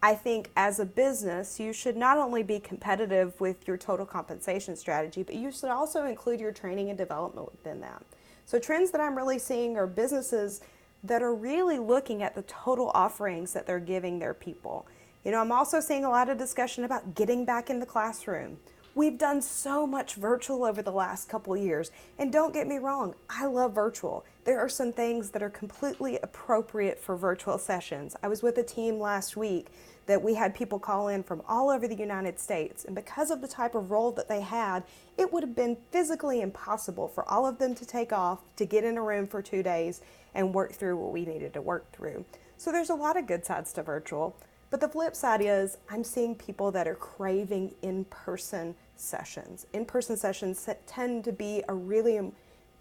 I 0.03 0.17
think 0.17 0.51
as 0.57 0.81
a 0.81 0.85
business, 0.85 1.61
you 1.61 1.73
should 1.73 1.97
not 1.97 2.19
only 2.19 2.43
be 2.43 2.59
competitive 2.59 3.41
with 3.41 3.69
your 3.69 3.77
total 3.77 4.05
compensation 4.05 4.75
strategy, 4.75 5.23
but 5.23 5.37
you 5.37 5.53
should 5.53 5.71
also 5.71 6.07
include 6.07 6.41
your 6.41 6.51
training 6.51 6.89
and 6.89 6.99
development 6.99 7.53
within 7.53 7.81
that. 7.83 8.03
So, 8.45 8.59
trends 8.59 8.91
that 8.91 9.01
I'm 9.01 9.17
really 9.17 9.39
seeing 9.39 9.77
are 9.77 9.87
businesses 9.87 10.61
that 11.05 11.23
are 11.23 11.35
really 11.35 11.79
looking 11.79 12.23
at 12.23 12.35
the 12.35 12.43
total 12.43 12.91
offerings 12.95 13.53
that 13.53 13.67
they're 13.67 13.79
giving 13.79 14.19
their 14.19 14.35
people. 14.35 14.87
You 15.25 15.31
know, 15.31 15.41
I'm 15.41 15.52
also 15.52 15.79
seeing 15.79 16.05
a 16.05 16.11
lot 16.11 16.29
of 16.29 16.37
discussion 16.37 16.83
about 16.83 17.14
getting 17.14 17.45
back 17.45 17.71
in 17.71 17.79
the 17.79 17.87
classroom. 17.87 18.59
We've 18.97 19.17
done 19.17 19.41
so 19.41 19.87
much 19.87 20.17
virtual 20.17 20.64
over 20.64 20.83
the 20.83 20.91
last 20.91 21.29
couple 21.29 21.57
years. 21.57 21.93
And 22.19 22.33
don't 22.33 22.52
get 22.52 22.67
me 22.67 22.79
wrong, 22.79 23.14
I 23.31 23.47
love 23.47 23.73
virtual. 23.73 24.25
There 24.45 24.59
are 24.59 24.69
some 24.69 24.93
things 24.93 25.31
that 25.31 25.43
are 25.43 25.49
completely 25.49 26.19
appropriate 26.25 26.99
for 26.99 27.17
virtual 27.17 27.57
sessions. 27.57 28.17
I 28.23 28.29
was 28.29 28.43
with 28.43 28.59
a 28.59 28.64
team 28.64 28.99
last 28.99 29.37
week 29.37 29.69
that 30.07 30.21
we 30.21 30.35
had 30.35 30.57
people 30.57 30.81
call 30.81 31.07
in 31.07 31.23
from 31.23 31.41
all 31.49 31.71
over 31.71 31.87
the 31.87 31.95
United 31.95 32.41
States. 32.41 32.85
And 32.85 32.95
because 32.95 33.31
of 33.31 33.41
the 33.41 33.49
type 33.49 33.76
of 33.76 33.93
role 33.93 34.11
that 34.12 34.29
they 34.29 34.41
had, 34.41 34.83
it 35.17 35.33
would 35.33 35.45
have 35.45 35.55
been 35.55 35.76
physically 35.93 36.41
impossible 36.41 37.07
for 37.07 37.26
all 37.31 37.47
of 37.47 37.59
them 37.59 37.76
to 37.76 37.87
take 37.87 38.12
off, 38.12 38.41
to 38.57 38.67
get 38.67 38.83
in 38.83 38.99
a 38.99 39.02
room 39.02 39.29
for 39.29 39.41
two 39.41 39.62
days, 39.62 40.00
and 40.35 40.52
work 40.52 40.73
through 40.73 40.97
what 40.97 41.12
we 41.12 41.25
needed 41.25 41.55
to 41.55 41.62
work 41.62 41.93
through. 41.93 42.25
So 42.57 42.73
there's 42.73 42.91
a 42.91 42.95
lot 42.95 43.17
of 43.17 43.29
good 43.29 43.47
sides 43.47 43.73
to 43.75 43.85
virtual. 43.85 44.37
But 44.73 44.81
the 44.81 44.88
flip 44.88 45.14
side 45.14 45.43
is, 45.43 45.76
I'm 45.91 46.02
seeing 46.02 46.35
people 46.35 46.71
that 46.71 46.88
are 46.88 46.95
craving 46.95 47.75
in 47.83 48.07
person 48.07 48.75
sessions. 48.97 49.67
In 49.75 49.85
person 49.85 50.17
sessions 50.17 50.67
tend 50.87 51.25
to 51.25 51.33
be 51.33 51.62
a 51.69 51.75
really 51.75 52.17
um, 52.17 52.33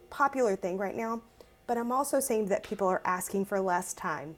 popular 0.09 0.55
thing 0.55 0.77
right 0.77 0.95
now, 0.95 1.21
but 1.67 1.77
I'm 1.77 1.91
also 1.91 2.21
seeing 2.21 2.45
that 2.45 2.63
people 2.63 2.87
are 2.87 3.01
asking 3.03 3.43
for 3.43 3.59
less 3.59 3.93
time. 3.93 4.37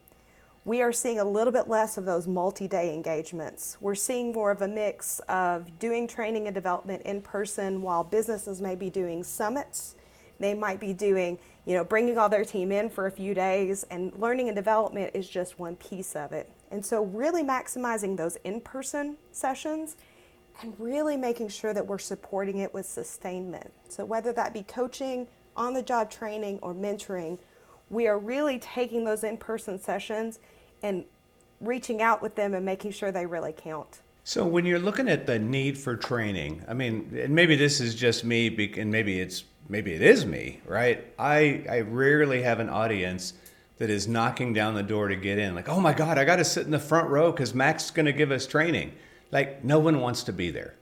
We 0.66 0.82
are 0.82 0.92
seeing 0.92 1.20
a 1.20 1.24
little 1.24 1.54
bit 1.54 1.68
less 1.68 1.96
of 1.96 2.06
those 2.06 2.26
multi 2.26 2.68
day 2.68 2.92
engagements. 2.92 3.78
We're 3.80 3.94
seeing 3.94 4.32
more 4.32 4.50
of 4.50 4.64
a 4.64 4.68
mix 4.68 5.20
of 5.30 5.78
doing 5.78 6.08
training 6.08 6.48
and 6.48 6.56
development 6.56 7.04
in 7.04 7.22
person 7.22 7.84
while 7.84 8.04
businesses 8.04 8.62
may 8.62 8.74
be 8.74 8.90
doing 8.90 9.24
summits. 9.24 9.94
They 10.40 10.56
might 10.56 10.80
be 10.80 10.92
doing, 10.92 11.38
you 11.68 11.76
know, 11.76 11.84
bringing 11.84 12.18
all 12.18 12.30
their 12.30 12.46
team 12.46 12.72
in 12.72 12.90
for 12.90 13.06
a 13.06 13.12
few 13.12 13.36
days, 13.36 13.84
and 13.92 14.12
learning 14.18 14.50
and 14.50 14.56
development 14.56 15.12
is 15.14 15.30
just 15.30 15.60
one 15.60 15.76
piece 15.76 16.16
of 16.16 16.32
it. 16.32 16.50
And 16.74 16.84
so, 16.84 17.04
really 17.04 17.44
maximizing 17.44 18.18
those 18.18 18.36
in 18.38 18.60
person 18.60 19.16
sessions 19.32 19.96
and 20.64 20.74
really 20.80 21.16
making 21.16 21.50
sure 21.50 21.72
that 21.72 21.86
we're 21.86 22.00
supporting 22.00 22.58
it 22.58 22.74
with 22.74 22.88
sustainment. 22.88 23.72
So, 23.90 24.04
whether 24.06 24.34
that 24.34 24.56
be 24.56 24.64
coaching, 24.64 25.28
on 25.56 25.76
the 25.76 25.84
job 25.84 26.10
training, 26.10 26.58
or 26.64 26.74
mentoring, 26.74 27.38
we 27.92 28.08
are 28.08 28.18
really 28.18 28.58
taking 28.58 29.06
those 29.06 29.24
in 29.24 29.38
person 29.38 29.80
sessions 29.80 30.40
and 30.82 31.06
reaching 31.62 32.02
out 32.02 32.24
with 32.24 32.34
them 32.34 32.56
and 32.56 32.66
making 32.66 32.92
sure 32.92 33.12
they 33.12 33.28
really 33.28 33.54
count. 33.56 34.02
So, 34.24 34.44
when 34.44 34.66
you're 34.66 34.80
looking 34.80 35.08
at 35.08 35.28
the 35.28 35.38
need 35.38 35.78
for 35.78 35.96
training, 35.96 36.66
I 36.68 36.74
mean, 36.74 37.16
and 37.16 37.36
maybe 37.36 37.56
this 37.56 37.82
is 37.82 37.94
just 37.94 38.24
me, 38.24 38.48
and 38.80 38.90
maybe 38.90 39.20
it's 39.20 39.44
maybe 39.70 39.94
it 39.94 40.02
is 40.02 40.26
me, 40.26 40.60
right? 40.66 41.06
I 41.20 41.66
I 41.70 41.82
rarely 41.82 42.42
have 42.42 42.60
an 42.60 42.70
audience 42.70 43.34
that 43.84 43.90
is 43.90 44.08
knocking 44.08 44.54
down 44.54 44.76
the 44.76 44.82
door 44.82 45.10
to 45.10 45.16
get 45.18 45.38
in. 45.38 45.54
Like, 45.54 45.68
oh 45.68 45.82
my 45.82 45.92
God, 45.92 46.18
I 46.18 46.24
got 46.24 46.38
to 46.38 46.46
sit 46.46 46.64
in 46.64 46.72
the 46.72 46.80
front 46.80 47.10
row 47.10 47.34
because 47.34 47.54
Mac's 47.54 47.92
going 47.92 48.06
to 48.06 48.14
give 48.14 48.32
us 48.32 48.48
training. 48.48 48.94
Like, 49.30 49.62
no 49.62 49.78
one 49.78 50.00
wants 50.00 50.24
to 50.24 50.32
be 50.32 50.52
there. 50.52 50.76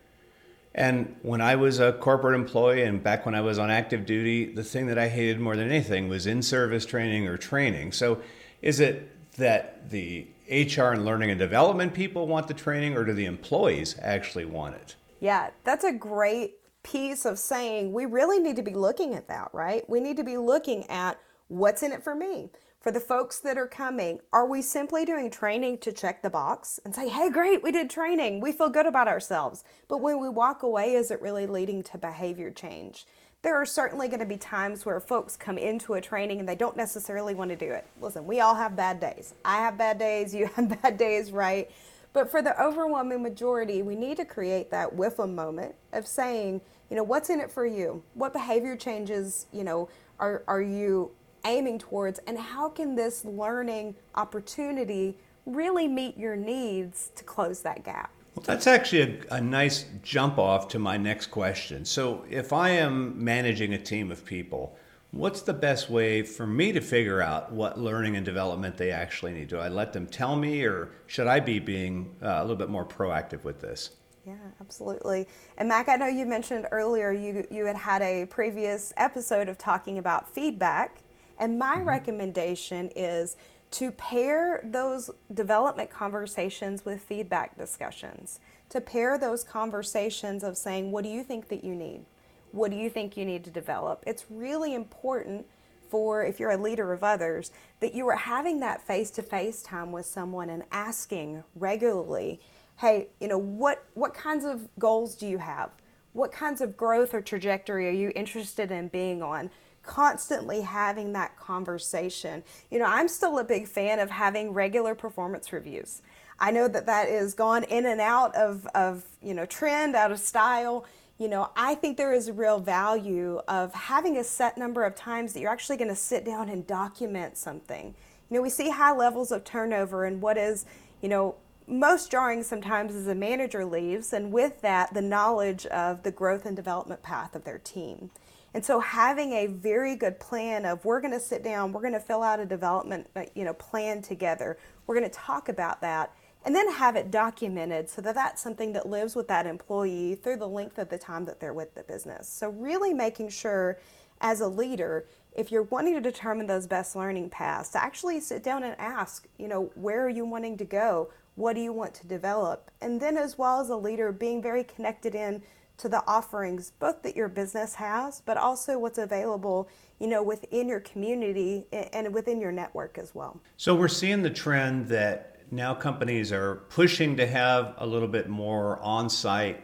And 0.76 1.16
when 1.24 1.42
I 1.42 1.56
was 1.56 1.80
a 1.80 1.94
corporate 1.94 2.36
employee 2.36 2.84
and 2.84 3.02
back 3.02 3.26
when 3.26 3.34
I 3.34 3.42
was 3.42 3.58
on 3.58 3.72
active 3.72 4.06
duty, 4.06 4.54
the 4.54 4.64
thing 4.64 4.86
that 4.86 5.00
I 5.00 5.10
hated 5.10 5.40
more 5.40 5.56
than 5.56 5.68
anything 5.68 6.10
was 6.10 6.28
in 6.28 6.44
service 6.44 6.86
training 6.86 7.28
or 7.28 7.38
training. 7.38 7.92
So, 7.94 8.22
is 8.62 8.80
it 8.80 9.10
that 9.38 9.90
the 9.90 10.28
HR 10.48 10.92
and 10.92 11.04
learning 11.04 11.32
and 11.32 11.40
development 11.40 11.96
people 11.96 12.28
want 12.28 12.48
the 12.48 12.54
training, 12.54 12.96
or 12.96 13.04
do 13.04 13.14
the 13.14 13.26
employees 13.26 13.96
actually 14.00 14.46
want 14.46 14.76
it? 14.76 14.96
Yeah, 15.20 15.50
that's 15.64 15.86
a 15.86 15.92
great 15.92 16.60
piece 16.84 17.26
of 17.26 17.40
saying 17.40 17.94
we 17.94 18.06
really 18.06 18.38
need 18.38 18.58
to 18.58 18.62
be 18.62 18.76
looking 18.76 19.16
at 19.16 19.28
that, 19.28 19.50
right? 19.54 19.90
We 19.90 20.02
need 20.02 20.18
to 20.18 20.24
be 20.24 20.38
looking 20.38 20.88
at 20.88 21.18
what's 21.48 21.82
in 21.82 21.92
it 21.92 22.04
for 22.04 22.14
me 22.14 22.52
for 22.82 22.92
the 22.92 23.00
folks 23.00 23.40
that 23.40 23.60
are 23.60 23.68
coming, 23.68 24.20
are 24.34 24.48
we 24.48 24.64
simply 24.64 25.06
doing 25.06 25.30
training 25.30 25.78
to 25.78 25.92
check 25.92 26.24
the 26.24 26.32
box 26.32 26.80
and 26.84 26.96
say, 26.96 27.08
hey, 27.08 27.30
great, 27.30 27.62
we 27.62 27.72
did 27.72 27.92
training, 27.92 28.42
we 28.42 28.52
feel 28.52 28.70
good 28.70 28.88
about 28.88 29.08
ourselves? 29.08 29.64
But 29.88 30.02
when 30.02 30.20
we 30.20 30.30
walk 30.30 30.64
away, 30.64 30.94
is 30.94 31.12
it 31.12 31.22
really 31.22 31.46
leading 31.46 31.84
to 31.84 32.00
behavior 32.00 32.50
change? 32.50 33.06
There 33.44 33.56
are 33.56 33.68
certainly 33.68 34.08
going 34.08 34.20
to 34.20 34.26
be 34.26 34.38
times 34.38 34.84
where 34.84 35.00
folks 35.00 35.38
come 35.38 35.60
into 35.60 35.94
a 35.94 36.02
training 36.02 36.40
and 36.40 36.50
they 36.50 36.56
don't 36.56 36.76
necessarily 36.76 37.36
want 37.36 37.52
to 37.52 37.56
do 37.56 37.72
it. 37.72 37.86
Listen, 38.02 38.26
we 38.26 38.40
all 38.40 38.56
have 38.56 38.76
bad 38.76 39.00
days. 39.00 39.36
I 39.46 39.58
have 39.58 39.78
bad 39.78 40.00
days, 40.00 40.34
you 40.34 40.48
have 40.56 40.82
bad 40.82 40.98
days, 40.98 41.32
right? 41.32 41.70
But 42.14 42.32
for 42.32 42.42
the 42.42 42.60
overwhelming 42.62 43.22
majority, 43.22 43.84
we 43.84 43.96
need 43.96 44.18
to 44.18 44.26
create 44.26 44.72
that 44.72 44.96
WIFM 44.96 45.36
moment 45.36 45.76
of 45.94 46.08
saying, 46.08 46.62
you 46.90 46.96
know, 46.96 47.04
what's 47.04 47.30
in 47.30 47.40
it 47.40 47.52
for 47.52 47.66
you? 47.66 48.04
What 48.16 48.34
behavior 48.34 48.76
changes, 48.76 49.46
you 49.54 49.64
know, 49.64 49.88
are, 50.20 50.44
are 50.48 50.62
you 50.62 51.12
aiming 51.46 51.80
towards, 51.80 52.20
and 52.28 52.38
how 52.38 52.70
can 52.70 52.96
this 52.96 53.26
learning 53.26 53.96
opportunity 54.16 55.18
really 55.46 55.88
meet 55.88 56.18
your 56.18 56.36
needs 56.36 57.12
to 57.16 57.24
close 57.24 57.62
that 57.62 57.84
gap? 57.84 58.12
Well, 58.36 58.44
that's 58.46 58.68
actually 58.68 59.26
a, 59.30 59.36
a, 59.36 59.42
nice 59.42 59.86
jump 60.04 60.38
off 60.38 60.70
to 60.70 60.80
my 60.80 60.96
next 60.96 61.28
question. 61.28 61.84
So, 61.84 62.24
if 62.30 62.54
I 62.54 62.70
am 62.70 63.22
managing 63.22 63.74
a 63.74 63.78
team 63.78 64.10
of 64.10 64.24
people, 64.24 64.78
what's 65.12 65.42
the 65.42 65.54
best 65.54 65.90
way 65.90 66.24
for 66.24 66.48
me 66.48 66.72
to 66.72 66.80
figure 66.80 67.22
out 67.22 67.52
what 67.52 67.78
learning 67.78 68.16
and 68.16 68.26
development 68.26 68.78
they 68.78 68.92
actually 68.92 69.34
need? 69.34 69.50
Do 69.50 69.60
I 69.60 69.68
let 69.68 69.92
them 69.92 70.08
tell 70.08 70.38
me, 70.38 70.64
or 70.64 70.92
should 71.08 71.28
I 71.28 71.42
be 71.42 71.60
being 71.60 72.16
uh, 72.24 72.38
a 72.40 72.42
little 72.42 72.56
bit 72.56 72.70
more 72.70 72.86
proactive 72.86 73.44
with 73.44 73.60
this? 73.60 73.92
Yeah, 74.26 74.36
absolutely. 74.62 75.28
And 75.58 75.68
Mac, 75.68 75.90
I 75.90 75.96
know 75.96 76.08
you 76.08 76.26
mentioned 76.26 76.68
earlier 76.72 77.12
you 77.12 77.46
you 77.52 77.66
had 77.66 77.76
had 77.76 78.02
a 78.02 78.26
previous 78.28 78.94
episode 78.96 79.50
of 79.50 79.58
talking 79.58 79.98
about 79.98 80.30
feedback 80.30 81.01
and 81.42 81.58
my 81.60 81.78
mm-hmm. 81.78 81.90
recommendation 81.90 82.90
is 82.96 83.36
to 83.72 83.92
pair 83.92 84.62
those 84.64 85.10
development 85.34 85.90
conversations 85.90 86.86
with 86.86 87.02
feedback 87.02 87.58
discussions, 87.58 88.40
to 88.70 88.80
pair 88.80 89.18
those 89.18 89.44
conversations 89.44 90.44
of 90.44 90.58
saying, 90.58 90.92
What 90.92 91.04
do 91.04 91.10
you 91.10 91.24
think 91.24 91.50
that 91.50 91.64
you 91.64 91.76
need? 91.76 92.06
What 92.52 92.70
do 92.72 92.78
you 92.78 92.90
think 92.90 93.18
you 93.18 93.26
need 93.26 93.44
to 93.46 93.50
develop? 93.50 94.04
It's 94.06 94.26
really 94.30 94.74
important 94.76 95.46
for 95.90 96.24
if 96.24 96.40
you're 96.40 96.52
a 96.52 96.58
leader 96.58 96.94
of 96.94 97.04
others 97.04 97.52
that 97.82 97.94
you 97.94 98.08
are 98.08 98.16
having 98.16 98.60
that 98.60 98.86
face 98.86 99.10
to 99.12 99.22
face 99.22 99.62
time 99.62 99.92
with 99.92 100.06
someone 100.06 100.50
and 100.50 100.64
asking 100.72 101.44
regularly, 101.56 102.40
Hey, 102.78 103.08
you 103.20 103.28
know, 103.28 103.38
what, 103.38 103.84
what 103.96 104.14
kinds 104.14 104.46
of 104.46 104.68
goals 104.78 105.16
do 105.16 105.28
you 105.28 105.40
have? 105.40 105.72
What 106.14 106.32
kinds 106.32 106.62
of 106.62 106.76
growth 106.78 107.14
or 107.14 107.22
trajectory 107.22 107.88
are 107.88 107.92
you 107.92 108.12
interested 108.16 108.70
in 108.70 108.90
being 108.90 109.24
on? 109.24 109.50
Constantly 109.84 110.62
having 110.62 111.14
that 111.14 111.38
conversation. 111.38 112.44
You 112.70 112.80
know, 112.80 112.86
I'm 112.86 113.08
still 113.08 113.40
a 113.40 113.44
big 113.44 113.68
fan 113.68 114.00
of 114.00 114.10
having 114.10 114.54
regular 114.54 114.96
performance 114.96 115.52
reviews. 115.52 116.02
I 116.40 116.52
know 116.52 116.68
that 116.68 116.86
that 116.88 117.10
is 117.10 117.34
gone 117.34 117.64
in 117.66 117.86
and 117.86 118.02
out 118.02 118.36
of, 118.36 118.68
of 118.74 119.04
you 119.22 119.34
know, 119.34 119.46
trend, 119.46 119.96
out 119.96 120.12
of 120.12 120.20
style. 120.20 120.86
You 121.18 121.28
know, 121.28 121.52
I 121.56 121.76
think 121.76 121.98
there 121.98 122.14
is 122.14 122.28
a 122.28 122.34
real 122.34 122.60
value 122.60 123.42
of 123.48 123.74
having 123.74 124.18
a 124.18 124.24
set 124.24 124.58
number 124.58 124.84
of 124.84 124.96
times 124.96 125.34
that 125.34 125.40
you're 125.40 125.52
actually 125.52 125.78
going 125.78 125.90
to 125.90 125.96
sit 125.96 126.26
down 126.26 126.50
and 126.50 126.66
document 126.66 127.38
something. 127.38 127.94
You 128.30 128.38
know, 128.38 128.42
we 128.42 128.50
see 128.50 128.70
high 128.70 128.96
levels 128.96 129.32
of 129.32 129.44
turnover 129.44 130.06
and 130.06 130.22
what 130.22 130.38
is, 130.38 130.66
you 131.02 131.10
know, 131.10 131.36
most 131.68 132.12
jarring 132.12 132.44
sometimes 132.44 132.96
is 132.96 133.08
a 133.08 133.16
manager 133.16 133.64
leaves, 133.64 134.14
and 134.14 134.32
with 134.32 134.62
that, 134.62 134.94
the 134.94 135.02
knowledge 135.02 135.66
of 135.68 136.04
the 136.04 136.12
growth 136.12 136.46
and 136.46 136.56
development 136.56 137.02
path 137.02 137.36
of 137.36 137.44
their 137.44 137.60
team. 137.60 138.10
And 138.54 138.66
so 138.66 138.80
having 138.80 139.34
a 139.34 139.48
very 139.48 139.96
good 139.96 140.20
plan 140.20 140.66
of 140.66 140.84
we're 140.84 141.00
going 141.00 141.14
to 141.14 141.20
sit 141.20 141.44
down, 141.44 141.72
we're 141.72 141.82
going 141.82 141.94
to 141.94 142.00
fill 142.00 142.22
out 142.22 142.40
a 142.40 142.46
development, 142.46 143.10
uh, 143.16 143.24
you 143.34 143.46
know, 143.46 143.54
plan 143.54 144.02
together. 144.02 144.58
We're 144.88 144.96
going 144.96 145.10
to 145.10 145.16
talk 145.16 145.48
about 145.48 145.82
that 145.82 146.14
and 146.44 146.56
then 146.56 146.72
have 146.72 146.96
it 146.96 147.12
documented 147.12 147.90
so 147.90 148.02
that 148.02 148.16
that's 148.16 148.42
something 148.42 148.74
that 148.74 148.90
lives 148.90 149.16
with 149.16 149.28
that 149.28 149.46
employee 149.46 150.16
through 150.16 150.38
the 150.38 150.48
length 150.48 150.80
of 150.80 150.90
the 150.90 150.98
time 150.98 151.26
that 151.26 151.40
they're 151.40 151.54
with 151.54 151.76
the 151.76 151.84
business. 151.84 152.28
So 152.28 152.50
really 152.50 152.94
making 152.94 153.30
sure 153.30 153.80
as 154.20 154.42
a 154.42 154.48
leader 154.48 155.06
if 155.34 155.52
you're 155.52 155.64
wanting 155.64 155.94
to 155.94 156.02
determine 156.02 156.48
those 156.48 156.68
best 156.68 156.96
learning 156.96 157.30
paths 157.30 157.70
to 157.70 157.82
actually 157.82 158.20
sit 158.20 158.44
down 158.44 158.64
and 158.64 158.76
ask, 158.78 159.28
you 159.38 159.48
know, 159.48 159.72
where 159.76 160.04
are 160.06 160.10
you 160.10 160.26
wanting 160.26 160.58
to 160.58 160.66
go? 160.66 161.10
What 161.36 161.56
do 161.56 161.62
you 161.62 161.72
want 161.72 161.94
to 161.96 162.08
develop? 162.08 162.70
And 162.82 163.00
then 163.00 163.16
as 163.18 163.38
well 163.38 163.62
as 163.62 163.70
a 163.70 163.76
leader 163.78 164.12
being 164.12 164.42
very 164.42 164.66
connected 164.66 165.16
in 165.16 165.42
to 165.82 165.90
the 165.90 166.04
offerings 166.08 166.72
both 166.80 167.02
that 167.04 167.16
your 167.16 167.28
business 167.28 167.76
has 167.76 168.22
but 168.22 168.38
also 168.38 168.80
what's 168.80 168.98
available 168.98 169.68
you 170.02 170.08
know 170.08 170.24
within 170.24 170.68
your 170.68 170.80
community 170.80 171.68
and 171.72 172.12
within 172.12 172.42
your 172.42 172.52
network 172.52 172.98
as 172.98 173.14
well. 173.14 173.40
So 173.58 173.76
we're 173.76 173.88
seeing 173.88 174.24
the 174.24 174.32
trend 174.32 174.88
that 174.88 175.38
now 175.52 175.76
companies 175.76 176.32
are 176.32 176.56
pushing 176.70 177.18
to 177.18 177.28
have 177.28 177.76
a 177.78 177.86
little 177.86 178.08
bit 178.08 178.28
more 178.28 178.80
on-site 178.80 179.64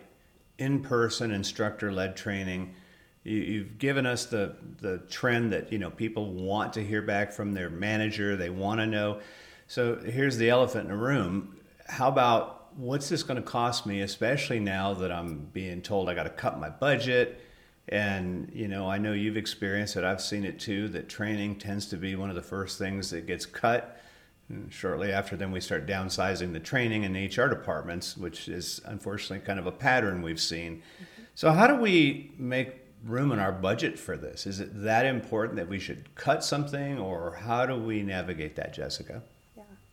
in-person 0.59 1.31
instructor-led 1.31 2.15
training. 2.15 2.75
You've 3.23 3.79
given 3.79 4.05
us 4.05 4.25
the 4.25 4.55
the 4.79 4.99
trend 5.09 5.51
that 5.53 5.71
you 5.71 5.79
know 5.79 5.89
people 5.89 6.31
want 6.33 6.73
to 6.73 6.83
hear 6.83 7.01
back 7.01 7.33
from 7.33 7.53
their 7.53 7.71
manager. 7.71 8.37
They 8.37 8.51
want 8.51 8.79
to 8.79 8.85
know. 8.85 9.19
So 9.65 9.95
here's 9.95 10.37
the 10.37 10.49
elephant 10.49 10.85
in 10.85 10.91
the 10.91 11.03
room. 11.03 11.57
How 11.87 12.09
about 12.09 12.56
what's 12.77 13.09
this 13.09 13.23
going 13.23 13.35
to 13.35 13.47
cost 13.47 13.85
me, 13.85 14.01
especially 14.01 14.59
now 14.59 14.93
that 14.93 15.11
I'm 15.11 15.49
being 15.51 15.81
told 15.81 16.09
I 16.09 16.13
got 16.13 16.23
to 16.23 16.29
cut 16.29 16.59
my 16.59 16.69
budget 16.69 17.41
And, 17.89 18.51
you 18.53 18.67
know, 18.67 18.89
I 18.89 18.97
know 18.97 19.13
you've 19.13 19.37
experienced 19.37 19.95
it, 19.95 20.03
I've 20.03 20.21
seen 20.21 20.43
it 20.43 20.59
too, 20.59 20.89
that 20.89 21.07
training 21.07 21.57
tends 21.57 21.85
to 21.87 21.97
be 21.97 22.15
one 22.15 22.29
of 22.29 22.35
the 22.35 22.41
first 22.41 22.77
things 22.77 23.11
that 23.11 23.25
gets 23.25 23.45
cut. 23.45 24.01
And 24.49 24.71
shortly 24.71 25.11
after, 25.11 25.37
then 25.37 25.51
we 25.51 25.61
start 25.61 25.85
downsizing 25.87 26.53
the 26.53 26.59
training 26.59 27.03
in 27.03 27.13
the 27.13 27.27
HR 27.27 27.47
departments, 27.47 28.17
which 28.17 28.47
is 28.49 28.81
unfortunately 28.85 29.45
kind 29.45 29.59
of 29.59 29.67
a 29.67 29.71
pattern 29.71 30.21
we've 30.21 30.39
seen. 30.39 30.77
Mm-hmm. 30.77 31.23
So, 31.35 31.51
how 31.51 31.67
do 31.67 31.75
we 31.75 32.33
make 32.37 32.75
room 33.03 33.31
in 33.31 33.39
our 33.39 33.51
budget 33.51 33.99
for 33.99 34.17
this? 34.17 34.47
Is 34.47 34.59
it 34.59 34.83
that 34.83 35.05
important 35.05 35.57
that 35.57 35.67
we 35.67 35.79
should 35.79 36.15
cut 36.15 36.43
something, 36.43 36.97
or 36.97 37.35
how 37.35 37.65
do 37.65 37.75
we 37.75 38.03
navigate 38.03 38.55
that, 38.55 38.73
Jessica? 38.73 39.21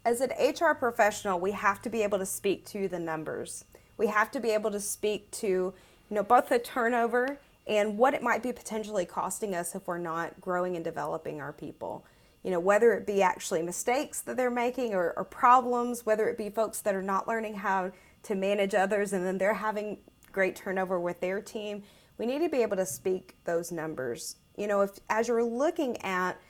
As 0.04 0.20
an 0.20 0.30
HR 0.38 0.74
professional, 0.74 1.40
we 1.40 1.52
have 1.52 1.80
to 1.82 1.90
be 1.90 2.02
able 2.02 2.18
to 2.18 2.26
speak 2.26 2.66
to 2.66 2.88
the 2.88 2.98
numbers. 2.98 3.64
We 3.96 4.08
have 4.08 4.30
to 4.32 4.40
be 4.40 4.50
able 4.50 4.70
to 4.70 4.80
speak 4.80 5.30
to, 5.32 5.46
you 5.46 5.74
know, 6.10 6.22
both 6.22 6.48
the 6.48 6.58
turnover 6.58 7.38
and 7.66 7.96
what 7.96 8.12
it 8.12 8.22
might 8.22 8.42
be 8.42 8.52
potentially 8.52 9.06
costing 9.06 9.54
us 9.54 9.74
if 9.74 9.86
we're 9.86 9.98
not 9.98 10.38
growing 10.40 10.76
and 10.76 10.84
developing 10.84 11.40
our 11.40 11.52
people. 11.52 12.04
You 12.42 12.50
know, 12.50 12.60
whether 12.60 12.92
it 12.92 13.06
be 13.06 13.22
actually 13.22 13.62
mistakes 13.62 14.20
that 14.22 14.36
they're 14.36 14.50
making 14.50 14.92
or, 14.92 15.14
or 15.16 15.24
problems, 15.24 16.04
whether 16.04 16.28
it 16.28 16.36
be 16.36 16.50
folks 16.50 16.80
that 16.82 16.94
are 16.94 17.02
not 17.02 17.26
learning 17.26 17.54
how 17.54 17.92
to 18.24 18.34
manage 18.34 18.74
others 18.74 19.14
and 19.14 19.24
then 19.24 19.38
they're 19.38 19.54
having 19.54 19.98
great 20.32 20.56
turnover 20.56 21.00
with 21.00 21.20
their 21.20 21.40
team 21.40 21.82
we 22.18 22.26
need 22.26 22.40
to 22.40 22.48
be 22.48 22.62
able 22.62 22.76
to 22.76 22.86
speak 22.86 23.36
those 23.44 23.72
numbers. 23.72 24.36
You 24.56 24.66
know, 24.66 24.82
if 24.82 24.90
as 25.10 25.28
you're 25.28 25.44
looking 25.44 26.00
at 26.02 26.40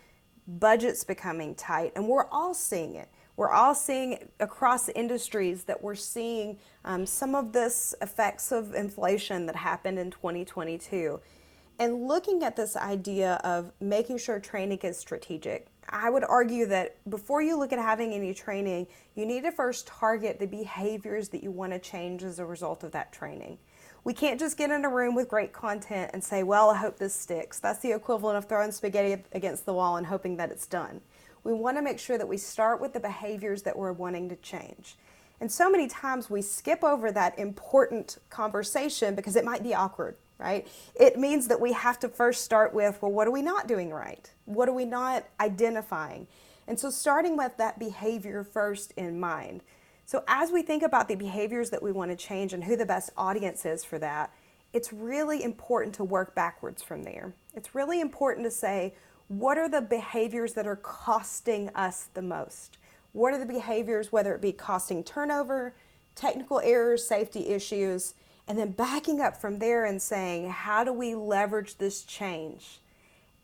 budgets 0.46 1.04
becoming 1.04 1.54
tight, 1.54 1.92
and 1.96 2.06
we're 2.06 2.26
all 2.26 2.52
seeing 2.52 2.96
it, 2.96 3.08
we're 3.36 3.50
all 3.50 3.74
seeing 3.74 4.28
across 4.40 4.88
industries 4.90 5.64
that 5.64 5.82
we're 5.82 5.94
seeing 5.94 6.58
um, 6.84 7.04
some 7.04 7.34
of 7.34 7.52
this 7.52 7.94
effects 8.00 8.52
of 8.52 8.74
inflation 8.74 9.46
that 9.46 9.56
happened 9.56 9.98
in 9.98 10.10
2022. 10.10 11.20
And 11.80 12.06
looking 12.06 12.44
at 12.44 12.54
this 12.54 12.76
idea 12.76 13.40
of 13.42 13.72
making 13.80 14.18
sure 14.18 14.38
training 14.38 14.78
is 14.78 14.96
strategic, 14.96 15.66
I 15.88 16.08
would 16.08 16.24
argue 16.24 16.66
that 16.66 16.96
before 17.10 17.42
you 17.42 17.58
look 17.58 17.72
at 17.72 17.80
having 17.80 18.12
any 18.12 18.32
training, 18.32 18.86
you 19.16 19.26
need 19.26 19.42
to 19.42 19.50
first 19.50 19.86
target 19.86 20.38
the 20.38 20.46
behaviors 20.46 21.28
that 21.30 21.42
you 21.42 21.50
want 21.50 21.72
to 21.72 21.78
change 21.80 22.22
as 22.22 22.38
a 22.38 22.46
result 22.46 22.84
of 22.84 22.92
that 22.92 23.12
training. 23.12 23.58
We 24.04 24.12
can't 24.12 24.38
just 24.38 24.56
get 24.56 24.70
in 24.70 24.84
a 24.84 24.88
room 24.88 25.14
with 25.14 25.28
great 25.28 25.52
content 25.52 26.10
and 26.12 26.22
say, 26.22 26.42
well, 26.42 26.70
I 26.70 26.76
hope 26.76 26.98
this 26.98 27.14
sticks. 27.14 27.58
That's 27.58 27.80
the 27.80 27.92
equivalent 27.92 28.36
of 28.36 28.44
throwing 28.44 28.70
spaghetti 28.70 29.22
against 29.32 29.66
the 29.66 29.72
wall 29.72 29.96
and 29.96 30.06
hoping 30.06 30.36
that 30.36 30.50
it's 30.50 30.66
done. 30.66 31.00
We 31.44 31.52
want 31.52 31.76
to 31.76 31.82
make 31.82 31.98
sure 31.98 32.18
that 32.18 32.26
we 32.26 32.38
start 32.38 32.80
with 32.80 32.94
the 32.94 33.00
behaviors 33.00 33.62
that 33.62 33.76
we're 33.76 33.92
wanting 33.92 34.28
to 34.30 34.36
change. 34.36 34.96
And 35.40 35.52
so 35.52 35.70
many 35.70 35.88
times 35.88 36.30
we 36.30 36.40
skip 36.40 36.82
over 36.82 37.12
that 37.12 37.38
important 37.38 38.18
conversation 38.30 39.14
because 39.14 39.36
it 39.36 39.44
might 39.44 39.62
be 39.62 39.74
awkward, 39.74 40.16
right? 40.38 40.66
It 40.94 41.18
means 41.18 41.48
that 41.48 41.60
we 41.60 41.72
have 41.72 41.98
to 42.00 42.08
first 42.08 42.44
start 42.44 42.72
with, 42.72 43.00
well, 43.02 43.12
what 43.12 43.28
are 43.28 43.32
we 43.32 43.42
not 43.42 43.68
doing 43.68 43.92
right? 43.92 44.30
What 44.46 44.68
are 44.68 44.72
we 44.72 44.86
not 44.86 45.24
identifying? 45.38 46.26
And 46.66 46.80
so 46.80 46.88
starting 46.88 47.36
with 47.36 47.56
that 47.58 47.78
behavior 47.78 48.42
first 48.42 48.92
in 48.96 49.20
mind. 49.20 49.62
So, 50.06 50.22
as 50.28 50.50
we 50.50 50.62
think 50.62 50.82
about 50.82 51.08
the 51.08 51.14
behaviors 51.14 51.70
that 51.70 51.82
we 51.82 51.90
want 51.90 52.10
to 52.10 52.16
change 52.16 52.52
and 52.52 52.62
who 52.62 52.76
the 52.76 52.84
best 52.84 53.10
audience 53.16 53.64
is 53.64 53.84
for 53.84 53.98
that, 53.98 54.30
it's 54.74 54.92
really 54.92 55.42
important 55.42 55.94
to 55.96 56.04
work 56.04 56.34
backwards 56.34 56.82
from 56.82 57.04
there. 57.04 57.32
It's 57.54 57.74
really 57.74 58.00
important 58.00 58.44
to 58.44 58.50
say, 58.50 58.92
what 59.28 59.58
are 59.58 59.68
the 59.68 59.80
behaviors 59.80 60.54
that 60.54 60.66
are 60.66 60.76
costing 60.76 61.70
us 61.74 62.08
the 62.14 62.22
most? 62.22 62.78
What 63.12 63.32
are 63.32 63.38
the 63.38 63.46
behaviors, 63.46 64.12
whether 64.12 64.34
it 64.34 64.40
be 64.40 64.52
costing 64.52 65.04
turnover, 65.04 65.74
technical 66.14 66.60
errors, 66.60 67.06
safety 67.06 67.48
issues, 67.48 68.14
and 68.46 68.58
then 68.58 68.72
backing 68.72 69.20
up 69.20 69.40
from 69.40 69.58
there 69.58 69.84
and 69.84 70.00
saying, 70.00 70.50
how 70.50 70.84
do 70.84 70.92
we 70.92 71.14
leverage 71.14 71.78
this 71.78 72.02
change? 72.02 72.80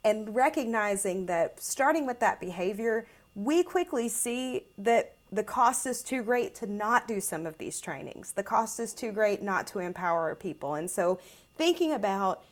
And 0.05 0.35
recognizing 0.35 1.27
that 1.27 1.61
starting 1.61 2.07
with 2.07 2.21
that 2.21 2.41
behavior, 2.41 3.07
we 3.35 3.63
quickly 3.63 4.09
see 4.09 4.65
that 4.79 5.15
the 5.33 5.45
cost 5.45 5.87
is 5.87 6.03
too 6.03 6.23
great 6.23 6.55
to 6.57 6.67
not 6.67 7.07
do 7.07 7.21
some 7.21 7.47
of 7.47 7.57
these 7.59 7.81
trainings. 7.81 8.33
The 8.33 8.43
cost 8.43 8.81
is 8.81 8.93
too 8.93 9.13
great 9.13 9.43
not 9.43 9.67
to 9.69 9.79
empower 9.79 10.35
people. 10.35 10.75
And 10.75 10.91
so, 10.91 11.21
thinking 11.57 11.93
about 11.93 12.43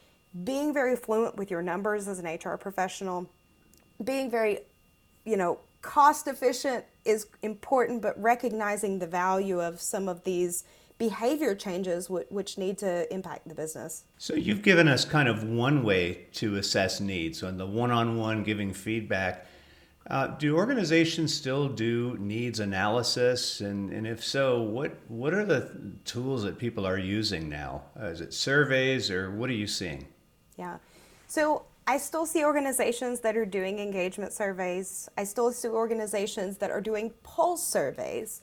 being 0.44 0.72
very 0.72 0.96
fluent 0.96 1.36
with 1.36 1.50
your 1.50 1.62
numbers 1.62 2.08
as 2.08 2.18
an 2.18 2.26
HR 2.26 2.56
professional, 2.56 3.28
being 4.02 4.30
very, 4.30 4.60
you 5.24 5.36
know, 5.36 5.58
cost 5.82 6.28
efficient 6.28 6.84
is 7.04 7.26
important, 7.42 8.02
but 8.02 8.20
recognizing 8.20 8.98
the 8.98 9.06
value 9.06 9.60
of 9.60 9.80
some 9.80 10.08
of 10.08 10.24
these 10.24 10.64
behavior 10.98 11.54
changes 11.54 12.10
which 12.10 12.58
need 12.58 12.76
to 12.76 13.12
impact 13.12 13.48
the 13.48 13.54
business. 13.54 14.04
So, 14.18 14.34
you've 14.34 14.62
given 14.62 14.88
us 14.88 15.04
kind 15.04 15.28
of 15.28 15.44
one 15.44 15.84
way 15.84 16.26
to 16.34 16.56
assess 16.56 17.00
needs 17.00 17.42
on 17.42 17.56
the 17.56 17.66
one 17.66 17.92
on 17.92 18.18
one 18.18 18.42
giving 18.42 18.72
feedback. 18.72 19.46
Uh, 20.10 20.26
do 20.26 20.56
organizations 20.56 21.34
still 21.34 21.68
do 21.68 22.16
needs 22.18 22.60
analysis? 22.60 23.60
And, 23.60 23.92
and 23.92 24.06
if 24.06 24.24
so, 24.24 24.60
what, 24.62 24.96
what 25.08 25.34
are 25.34 25.44
the 25.44 25.70
tools 26.04 26.42
that 26.44 26.58
people 26.58 26.86
are 26.86 26.98
using 26.98 27.48
now? 27.48 27.82
Uh, 27.98 28.06
is 28.06 28.20
it 28.20 28.32
surveys 28.32 29.10
or 29.10 29.30
what 29.30 29.50
are 29.50 29.54
you 29.54 29.66
seeing? 29.66 30.06
Yeah. 30.58 30.78
So 31.28 31.64
I 31.86 31.96
still 31.98 32.26
see 32.26 32.44
organizations 32.44 33.20
that 33.20 33.36
are 33.36 33.46
doing 33.46 33.78
engagement 33.78 34.32
surveys. 34.32 35.08
I 35.16 35.24
still 35.24 35.52
see 35.52 35.68
organizations 35.68 36.58
that 36.58 36.70
are 36.70 36.80
doing 36.80 37.12
pulse 37.22 37.66
surveys 37.66 38.42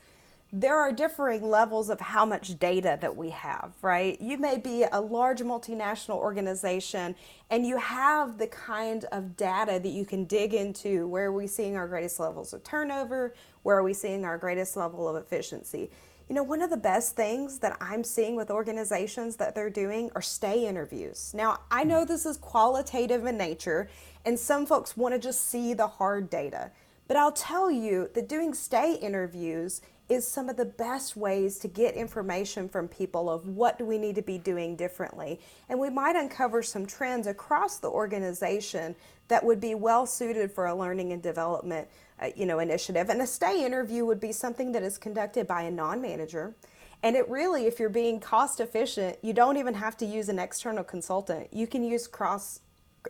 there 0.54 0.80
are 0.80 0.94
differing 0.94 1.50
levels 1.50 1.90
of 1.90 2.00
how 2.00 2.26
much 2.26 2.58
data 2.60 2.98
that 3.02 3.18
we 3.18 3.30
have, 3.32 3.74
right? 3.82 4.20
You 4.22 4.38
may 4.38 4.58
be 4.58 4.86
a 4.90 5.02
large 5.02 5.42
multinational 5.42 6.16
organization 6.16 7.16
and 7.50 7.66
you 7.66 7.78
have 7.78 8.38
the 8.38 8.48
kind 8.48 9.04
of 9.12 9.36
data 9.36 9.80
that 9.84 9.90
you 9.90 10.06
can 10.06 10.24
dig 10.24 10.54
into 10.54 11.08
where 11.08 11.26
are 11.26 11.34
we 11.34 11.48
seeing 11.48 11.76
our 11.76 11.90
greatest 11.90 12.22
levels 12.22 12.54
of 12.54 12.64
turnover, 12.64 13.34
where 13.64 13.76
are 13.76 13.84
we 13.84 13.94
seeing 13.94 14.24
our 14.24 14.38
greatest 14.38 14.78
level 14.78 15.10
of 15.10 15.18
efficiency. 15.18 15.90
You 16.28 16.34
know, 16.34 16.42
one 16.42 16.64
of 16.64 16.72
the 16.72 16.78
best 16.78 17.16
things 17.16 17.60
that 17.60 17.78
I'm 17.80 18.04
seeing 18.04 18.36
with 18.36 18.50
organizations 18.50 19.36
that 19.36 19.54
they're 19.54 19.70
doing 19.70 20.10
are 20.16 20.24
stay 20.24 20.66
interviews. 20.66 21.32
Now, 21.36 21.60
I 21.70 21.84
know 21.84 22.04
this 22.04 22.26
is 22.26 22.38
qualitative 22.38 23.28
in 23.28 23.38
nature, 23.38 23.90
and 24.26 24.40
some 24.40 24.66
folks 24.66 24.98
want 24.98 25.14
to 25.14 25.20
just 25.20 25.48
see 25.48 25.76
the 25.76 25.86
hard 25.86 26.32
data. 26.32 26.72
But 27.08 27.18
I'll 27.18 27.32
tell 27.32 27.70
you 27.70 28.10
that 28.16 28.28
doing 28.28 28.56
stay 28.56 28.96
interviews 28.96 29.82
is 30.10 30.28
some 30.28 30.50
of 30.50 30.58
the 30.58 30.66
best 30.66 31.16
ways 31.16 31.60
to 31.60 31.68
get 31.68 31.94
information 31.94 32.70
from 32.70 32.88
people 32.88 33.30
of 33.30 33.48
what 33.48 33.78
do 33.78 33.86
we 33.86 34.00
need 34.00 34.16
to 34.16 34.22
be 34.24 34.40
doing 34.40 34.76
differently. 34.76 35.40
And 35.70 35.80
we 35.80 35.92
might 35.92 36.16
uncover 36.16 36.64
some 36.64 36.88
trends 36.88 37.28
across 37.28 37.78
the 37.78 37.90
organization 37.90 38.96
that 39.28 39.44
would 39.44 39.60
be 39.60 39.76
well 39.76 40.08
suited 40.08 40.52
for 40.52 40.66
a 40.66 40.76
learning 40.76 41.12
and 41.12 41.22
development 41.22 41.88
uh, 42.22 42.30
you 42.36 42.46
know, 42.46 42.60
initiative. 42.60 43.10
And 43.10 43.22
a 43.22 43.28
stay 43.28 43.66
interview 43.66 44.06
would 44.06 44.20
be 44.20 44.32
something 44.32 44.72
that 44.72 44.84
is 44.84 44.98
conducted 44.98 45.48
by 45.48 45.64
a 45.64 45.72
non-manager. 45.72 46.56
And 47.04 47.16
it 47.16 47.30
really, 47.30 47.66
if 47.66 47.80
you're 47.80 47.90
being 47.90 48.20
cost 48.20 48.60
efficient, 48.60 49.18
you 49.22 49.34
don't 49.34 49.58
even 49.58 49.74
have 49.74 49.98
to 49.98 50.06
use 50.06 50.30
an 50.30 50.40
external 50.40 50.84
consultant. 50.84 51.54
You 51.54 51.68
can 51.68 51.84
use 51.84 52.08
cross, 52.08 52.62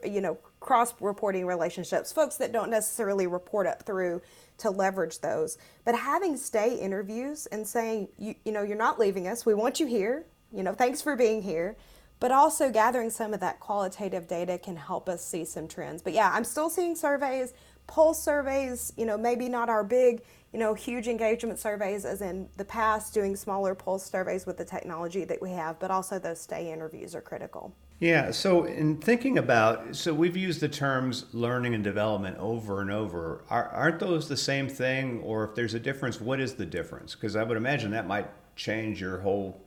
you 0.03 0.21
know, 0.21 0.37
cross 0.59 0.93
reporting 0.99 1.45
relationships, 1.45 2.11
folks 2.11 2.35
that 2.37 2.51
don't 2.51 2.69
necessarily 2.69 3.27
report 3.27 3.67
up 3.67 3.83
through 3.83 4.21
to 4.57 4.69
leverage 4.69 5.19
those. 5.19 5.57
But 5.85 5.95
having 5.95 6.35
stay 6.35 6.75
interviews 6.75 7.45
and 7.47 7.65
saying, 7.67 8.09
you, 8.17 8.35
you 8.43 8.51
know, 8.51 8.63
you're 8.63 8.75
not 8.75 8.99
leaving 8.99 9.27
us, 9.27 9.45
we 9.45 9.53
want 9.53 9.79
you 9.79 9.85
here, 9.85 10.25
you 10.51 10.63
know, 10.63 10.73
thanks 10.73 11.01
for 11.01 11.15
being 11.15 11.41
here. 11.41 11.77
But 12.19 12.31
also 12.31 12.71
gathering 12.71 13.09
some 13.09 13.33
of 13.33 13.41
that 13.41 13.59
qualitative 13.59 14.27
data 14.27 14.57
can 14.57 14.77
help 14.77 15.09
us 15.09 15.23
see 15.23 15.43
some 15.43 15.67
trends. 15.67 16.01
But 16.01 16.13
yeah, 16.13 16.31
I'm 16.33 16.45
still 16.45 16.69
seeing 16.69 16.95
surveys, 16.95 17.53
pulse 17.87 18.21
surveys, 18.21 18.93
you 18.97 19.05
know, 19.05 19.17
maybe 19.17 19.49
not 19.49 19.69
our 19.69 19.83
big, 19.83 20.23
you 20.53 20.59
know, 20.59 20.73
huge 20.73 21.07
engagement 21.07 21.59
surveys 21.59 22.05
as 22.05 22.21
in 22.21 22.47
the 22.57 22.65
past, 22.65 23.13
doing 23.13 23.35
smaller 23.35 23.75
poll 23.75 23.99
surveys 23.99 24.45
with 24.45 24.57
the 24.57 24.65
technology 24.65 25.25
that 25.25 25.41
we 25.41 25.51
have, 25.51 25.79
but 25.79 25.91
also 25.91 26.17
those 26.17 26.39
stay 26.39 26.71
interviews 26.71 27.13
are 27.13 27.21
critical. 27.21 27.73
Yeah, 27.99 28.31
so 28.31 28.65
in 28.65 28.97
thinking 28.97 29.37
about, 29.37 29.95
so 29.95 30.13
we've 30.13 30.35
used 30.35 30.59
the 30.59 30.67
terms 30.67 31.25
learning 31.31 31.75
and 31.75 31.83
development 31.83 32.37
over 32.37 32.81
and 32.81 32.91
over. 32.91 33.45
Are, 33.49 33.69
aren't 33.69 33.99
those 33.99 34.27
the 34.27 34.35
same 34.35 34.67
thing? 34.67 35.21
Or 35.21 35.45
if 35.45 35.55
there's 35.55 35.73
a 35.73 35.79
difference, 35.79 36.19
what 36.19 36.41
is 36.41 36.55
the 36.55 36.65
difference? 36.65 37.15
Because 37.15 37.37
I 37.37 37.43
would 37.43 37.55
imagine 37.55 37.91
that 37.91 38.05
might 38.05 38.29
change 38.57 38.99
your 38.99 39.19
whole, 39.19 39.61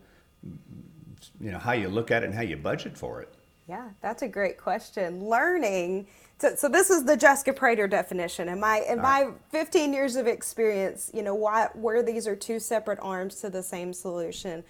you 1.41 1.51
know, 1.53 1.59
how 1.59 1.73
you 1.73 1.89
look 1.89 2.11
at 2.11 2.23
it 2.23 2.27
and 2.27 2.35
how 2.35 2.43
you 2.43 2.57
budget 2.57 2.99
for 2.99 3.23
it. 3.23 3.33
Yeah, 3.67 3.89
that's 4.03 4.23
a 4.23 4.29
great 4.29 4.59
question. 4.59 5.25
Learning, 5.25 6.07
so, 6.39 6.55
so 6.57 6.69
this 6.69 6.91
is 6.91 7.05
the 7.05 7.17
Jessica 7.17 7.53
Prater 7.53 7.89
definition. 7.89 8.49
In 8.49 8.61
my 8.61 8.85
in 8.89 9.01
my 9.01 9.31
15 9.51 9.93
years 9.93 10.17
of 10.17 10.27
experience, 10.27 11.11
you 11.15 11.23
know, 11.23 11.35
why 11.35 11.69
where 11.75 12.03
these 12.03 12.27
are 12.27 12.37
two 12.37 12.61
separate 12.61 12.99
arms 13.01 13.37
to 13.43 13.51
the 13.51 13.63
same 13.63 13.93
solution. 13.93 14.65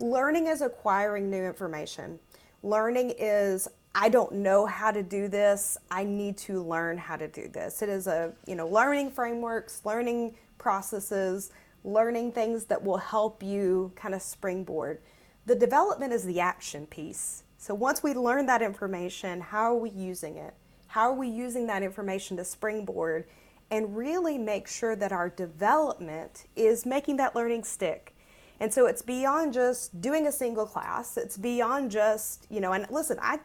Learning 0.00 0.46
is 0.46 0.62
acquiring 0.62 1.30
new 1.30 1.44
information 1.44 2.20
Learning 2.62 3.14
is 3.18 3.68
I 3.94 4.08
don't 4.08 4.32
know 4.32 4.66
how 4.66 4.90
to 4.90 5.02
do 5.02 5.28
this. 5.28 5.78
I 5.90 6.04
need 6.04 6.36
to 6.38 6.62
learn 6.62 6.98
how 6.98 7.16
to 7.16 7.28
do 7.28 7.48
this. 7.48 7.82
It 7.82 7.88
is 7.88 8.06
a, 8.06 8.32
you 8.46 8.54
know, 8.54 8.68
learning 8.68 9.12
frameworks, 9.12 9.82
learning 9.84 10.36
processes, 10.58 11.50
learning 11.84 12.32
things 12.32 12.64
that 12.66 12.82
will 12.84 12.98
help 12.98 13.42
you 13.42 13.92
kind 13.96 14.14
of 14.14 14.22
springboard. 14.22 15.00
The 15.46 15.54
development 15.54 16.12
is 16.12 16.24
the 16.24 16.40
action 16.40 16.86
piece. 16.86 17.44
So 17.58 17.74
once 17.74 18.02
we 18.02 18.14
learn 18.14 18.46
that 18.46 18.62
information, 18.62 19.40
how 19.40 19.72
are 19.72 19.76
we 19.76 19.90
using 19.90 20.36
it? 20.36 20.54
How 20.98 21.10
are 21.10 21.14
we 21.14 21.28
using 21.28 21.68
that 21.68 21.84
information 21.84 22.36
to 22.38 22.44
springboard 22.44 23.26
and 23.70 23.96
really 23.96 24.36
make 24.36 24.66
sure 24.66 24.96
that 24.96 25.12
our 25.12 25.28
development 25.28 26.46
is 26.56 26.84
making 26.84 27.18
that 27.18 27.36
learning 27.36 27.62
stick? 27.62 28.16
And 28.58 28.74
so 28.74 28.86
it's 28.86 29.00
beyond 29.00 29.52
just 29.52 30.00
doing 30.00 30.26
a 30.26 30.32
single 30.32 30.66
class. 30.66 31.16
It's 31.16 31.36
beyond 31.36 31.92
just, 31.92 32.48
you 32.50 32.58
know, 32.58 32.72
and 32.72 32.84
listen, 32.90 33.16
I 33.22 33.38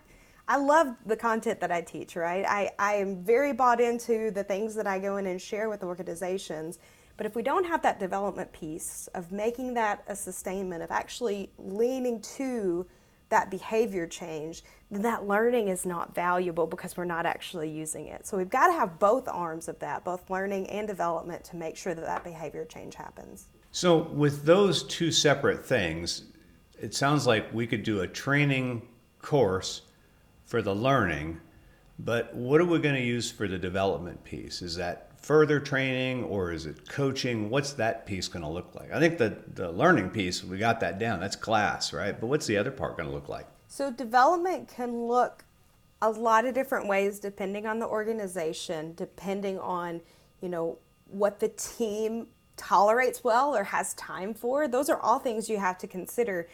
I 0.47 0.57
love 0.57 0.95
the 1.05 1.15
content 1.15 1.59
that 1.59 1.71
I 1.71 1.81
teach, 1.81 2.15
right? 2.15 2.43
I, 2.43 2.71
I 2.79 2.95
am 2.95 3.23
very 3.23 3.53
bought 3.53 3.79
into 3.79 4.31
the 4.31 4.43
things 4.43 4.73
that 4.73 4.87
I 4.87 4.97
go 4.97 5.17
in 5.17 5.27
and 5.27 5.39
share 5.39 5.69
with 5.69 5.83
organizations. 5.83 6.79
But 7.17 7.27
if 7.27 7.35
we 7.35 7.43
don't 7.43 7.65
have 7.65 7.83
that 7.83 7.99
development 7.99 8.51
piece 8.51 9.07
of 9.13 9.31
making 9.31 9.75
that 9.75 10.03
a 10.07 10.15
sustainment, 10.15 10.81
of 10.81 10.89
actually 10.89 11.51
leaning 11.59 12.19
to 12.37 12.87
that 13.29 13.49
behavior 13.49 14.05
change, 14.07 14.63
then 14.91 15.01
that 15.01 15.27
learning 15.27 15.67
is 15.67 15.85
not 15.85 16.13
valuable 16.13 16.67
because 16.67 16.95
we're 16.95 17.05
not 17.05 17.25
actually 17.25 17.69
using 17.69 18.07
it. 18.07 18.27
So 18.27 18.37
we've 18.37 18.49
got 18.49 18.67
to 18.67 18.73
have 18.73 18.99
both 18.99 19.27
arms 19.27 19.67
of 19.67 19.79
that, 19.79 20.03
both 20.03 20.29
learning 20.29 20.67
and 20.69 20.87
development, 20.87 21.43
to 21.45 21.55
make 21.55 21.75
sure 21.75 21.93
that 21.95 22.05
that 22.05 22.23
behavior 22.23 22.65
change 22.65 22.95
happens. 22.95 23.47
So, 23.71 23.97
with 23.97 24.45
those 24.45 24.83
two 24.83 25.11
separate 25.11 25.65
things, 25.65 26.25
it 26.79 26.93
sounds 26.93 27.25
like 27.25 27.51
we 27.51 27.65
could 27.65 27.81
do 27.81 28.01
a 28.01 28.07
training 28.07 28.87
course 29.19 29.81
for 30.45 30.61
the 30.61 30.75
learning, 30.75 31.39
but 31.97 32.35
what 32.35 32.61
are 32.61 32.65
we 32.65 32.77
going 32.77 32.93
to 32.93 33.01
use 33.01 33.31
for 33.31 33.47
the 33.47 33.57
development 33.57 34.23
piece? 34.23 34.61
Is 34.61 34.75
that 34.75 35.12
further 35.23 35.57
training 35.59 36.25
or 36.25 36.51
is 36.51 36.65
it 36.65 36.87
coaching? 36.89 37.49
What's 37.49 37.73
that 37.73 38.05
piece 38.05 38.27
going 38.27 38.43
to 38.43 38.49
look 38.49 38.75
like? 38.75 38.91
I 38.91 38.99
think 38.99 39.17
the, 39.17 39.37
the 39.55 39.71
learning 39.71 40.09
piece, 40.09 40.43
we 40.43 40.57
got 40.57 40.81
that 40.81 40.99
down. 40.99 41.21
That's 41.21 41.37
class, 41.37 41.93
right? 41.93 42.19
But 42.19 42.27
what's 42.27 42.45
the 42.45 42.57
other 42.57 42.71
part 42.71 42.97
going 42.97 43.09
to 43.09 43.15
look 43.15 43.29
like? 43.29 43.47
So, 43.67 43.89
development 43.89 44.67
can 44.67 45.07
look 45.07 45.45
a 46.01 46.11
lot 46.11 46.45
of 46.45 46.53
different 46.53 46.87
ways 46.87 47.19
depending 47.19 47.65
on 47.65 47.79
the 47.79 47.87
organization, 47.87 48.93
depending 48.95 49.57
on, 49.57 50.01
you 50.41 50.49
know, 50.49 50.77
what 51.07 51.39
the 51.39 51.47
team 51.47 52.27
tolerates 52.57 53.23
well 53.23 53.55
or 53.55 53.63
has 53.63 53.93
time 53.95 54.33
for. 54.33 54.67
Those 54.67 54.89
are 54.89 54.99
all 54.99 55.19
things 55.19 55.49
you 55.49 55.57
have 55.57 55.77
to 55.79 55.87
consider. 55.87 56.47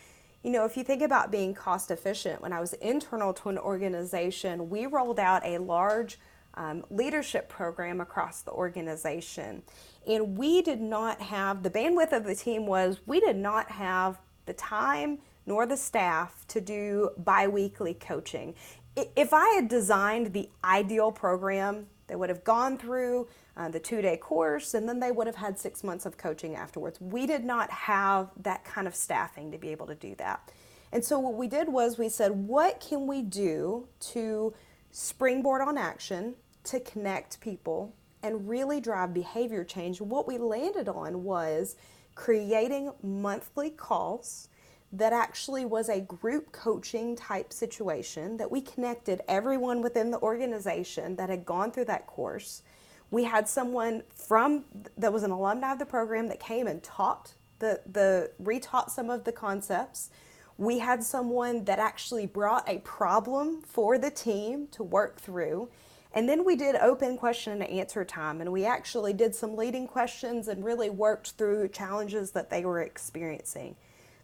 You 0.44 0.52
know, 0.52 0.64
if 0.64 0.78
you 0.78 0.84
think 0.84 1.02
about 1.02 1.32
being 1.32 1.54
cost 1.54 1.92
efficient, 1.92 2.42
when 2.42 2.54
I 2.54 2.62
was 2.62 2.74
internal 2.74 3.34
to 3.34 3.50
an 3.50 3.58
organization, 3.58 4.70
we 4.70 4.86
rolled 4.86 5.20
out 5.20 5.44
a 5.44 5.58
large 5.58 6.20
um, 6.60 6.84
leadership 6.92 7.48
program 7.48 8.02
across 8.02 8.42
the 8.42 8.52
organization. 8.52 9.64
And 10.06 10.38
we 10.38 10.62
did 10.62 10.82
not 10.82 11.22
have 11.22 11.64
the 11.64 11.70
bandwidth 11.70 12.12
of 12.12 12.26
the 12.26 12.36
team 12.36 12.68
was 12.68 13.00
we 13.06 13.22
did 13.22 13.38
not 13.38 13.72
have 13.72 14.20
the 14.46 14.54
time 14.54 15.20
nor 15.46 15.66
the 15.66 15.78
staff 15.78 16.46
to 16.50 16.60
do 16.62 17.12
biweekly 17.18 17.94
coaching. 17.94 18.54
If 18.96 19.34
I 19.34 19.48
had 19.56 19.70
designed 19.70 20.34
the 20.34 20.50
ideal 20.64 21.12
program, 21.12 21.88
they 22.08 22.18
would 22.18 22.30
have 22.30 22.44
gone 22.44 22.78
through 22.78 23.28
uh, 23.56 23.70
the 23.70 23.80
two 23.80 24.02
day 24.02 24.18
course 24.18 24.74
and 24.74 24.88
then 24.88 25.00
they 25.00 25.12
would 25.12 25.28
have 25.28 25.38
had 25.38 25.58
six 25.58 25.82
months 25.82 26.06
of 26.06 26.18
coaching 26.18 26.56
afterwards. 26.56 27.00
We 27.00 27.26
did 27.26 27.46
not 27.46 27.72
have 27.72 28.32
that 28.44 28.66
kind 28.66 28.86
of 28.86 28.96
staffing 28.96 29.52
to 29.52 29.58
be 29.58 29.70
able 29.70 29.88
to 29.88 29.96
do 29.96 30.14
that. 30.16 30.52
And 30.92 31.06
so 31.06 31.20
what 31.20 31.36
we 31.36 31.48
did 31.48 31.70
was 31.70 31.98
we 31.98 32.10
said, 32.10 32.32
what 32.32 32.82
can 32.82 33.08
we 33.08 33.22
do 33.22 33.88
to 34.12 34.54
springboard 34.92 35.62
on 35.62 35.78
action 35.78 36.36
to 36.66 36.80
connect 36.80 37.40
people 37.40 37.94
and 38.24 38.50
really 38.50 38.80
drive 38.80 39.14
behavior 39.14 39.64
change? 39.64 40.02
What 40.02 40.28
we 40.28 40.38
landed 40.38 40.90
on 40.90 41.24
was 41.24 41.76
creating 42.16 42.92
monthly 43.02 43.70
calls 43.70 44.50
that 44.92 45.14
actually 45.14 45.66
was 45.66 45.88
a 45.88 46.02
group 46.02 46.52
coaching 46.52 47.16
type 47.16 47.54
situation 47.54 48.38
that 48.38 48.50
we 48.50 48.60
connected 48.62 49.22
everyone 49.28 49.82
within 49.82 50.10
the 50.10 50.20
organization 50.20 51.16
that 51.16 51.30
had 51.30 51.46
gone 51.46 51.72
through 51.72 51.86
that 51.86 52.08
course. 52.08 52.64
We 53.12 53.24
had 53.24 53.48
someone 53.48 54.04
from 54.14 54.66
that 54.98 55.14
was 55.14 55.24
an 55.24 55.32
alumni 55.32 55.74
of 55.74 55.80
the 55.80 55.86
program 55.86 56.28
that 56.30 56.40
came 56.40 56.68
and 56.68 56.82
taught 56.82 57.34
the 57.60 57.82
the 57.92 58.32
retaught 58.42 58.90
some 58.90 59.10
of 59.10 59.24
the 59.24 59.32
concepts. 59.32 60.10
We 60.58 60.80
had 60.80 61.04
someone 61.04 61.64
that 61.66 61.80
actually 61.80 62.26
brought 62.26 62.68
a 62.68 62.80
problem 62.80 63.62
for 63.62 63.98
the 63.98 64.12
team 64.12 64.68
to 64.72 64.84
work 64.84 65.20
through. 65.22 65.70
And 66.14 66.28
then 66.28 66.44
we 66.44 66.56
did 66.56 66.76
open 66.76 67.18
question 67.18 67.54
and 67.62 67.70
answer 67.70 68.04
time, 68.04 68.42
and 68.42 68.52
we 68.52 68.66
actually 68.66 69.14
did 69.14 69.36
some 69.36 69.56
leading 69.56 69.88
questions 69.88 70.48
and 70.48 70.66
really 70.66 70.90
worked 70.90 71.32
through 71.32 71.68
challenges 71.70 72.32
that 72.32 72.50
they 72.50 72.66
were 72.66 72.82
experiencing 72.82 73.76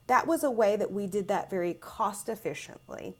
that 0.08 0.28
was 0.28 0.43
a 0.43 0.52
way 0.52 0.76
that 0.76 0.91
we 0.91 1.08
did 1.08 1.28
that 1.28 1.50
very 1.50 1.74
cost 1.76 2.30
efficiently. 2.30 3.15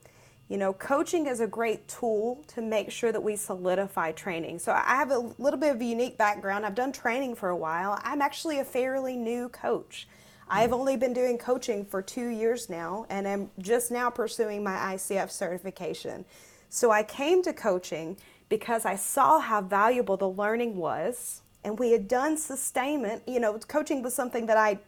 You 0.48 0.58
know, 0.58 0.72
coaching 0.72 1.26
is 1.26 1.40
a 1.40 1.46
great 1.46 1.88
tool 1.88 2.44
to 2.48 2.62
make 2.62 2.92
sure 2.92 3.10
that 3.10 3.22
we 3.22 3.34
solidify 3.34 4.12
training. 4.12 4.60
So 4.60 4.72
I 4.72 4.94
have 4.94 5.10
a 5.10 5.18
little 5.38 5.58
bit 5.58 5.74
of 5.74 5.80
a 5.80 5.84
unique 5.84 6.16
background. 6.16 6.64
I've 6.64 6.76
done 6.76 6.92
training 6.92 7.34
for 7.34 7.48
a 7.48 7.56
while. 7.56 8.00
I'm 8.04 8.22
actually 8.22 8.60
a 8.60 8.64
fairly 8.64 9.16
new 9.16 9.48
coach. 9.48 10.06
I've 10.48 10.72
only 10.72 10.96
been 10.96 11.12
doing 11.12 11.38
coaching 11.38 11.84
for 11.84 12.00
two 12.00 12.28
years 12.28 12.70
now, 12.70 13.06
and 13.10 13.26
I'm 13.26 13.50
just 13.58 13.90
now 13.90 14.08
pursuing 14.08 14.62
my 14.62 14.94
ICF 14.94 15.32
certification. 15.32 16.24
So 16.68 16.92
I 16.92 17.02
came 17.02 17.42
to 17.42 17.52
coaching 17.52 18.16
because 18.48 18.84
I 18.84 18.96
saw 18.96 19.40
how 19.40 19.60
valuable 19.60 20.16
the 20.16 20.28
learning 20.28 20.76
was 20.76 21.42
and 21.64 21.78
we 21.78 21.90
had 21.90 22.06
done 22.06 22.36
sustainment. 22.36 23.22
You 23.26 23.40
know, 23.40 23.58
coaching 23.58 24.00
was 24.00 24.14
something 24.14 24.46
that 24.46 24.56
I 24.56 24.78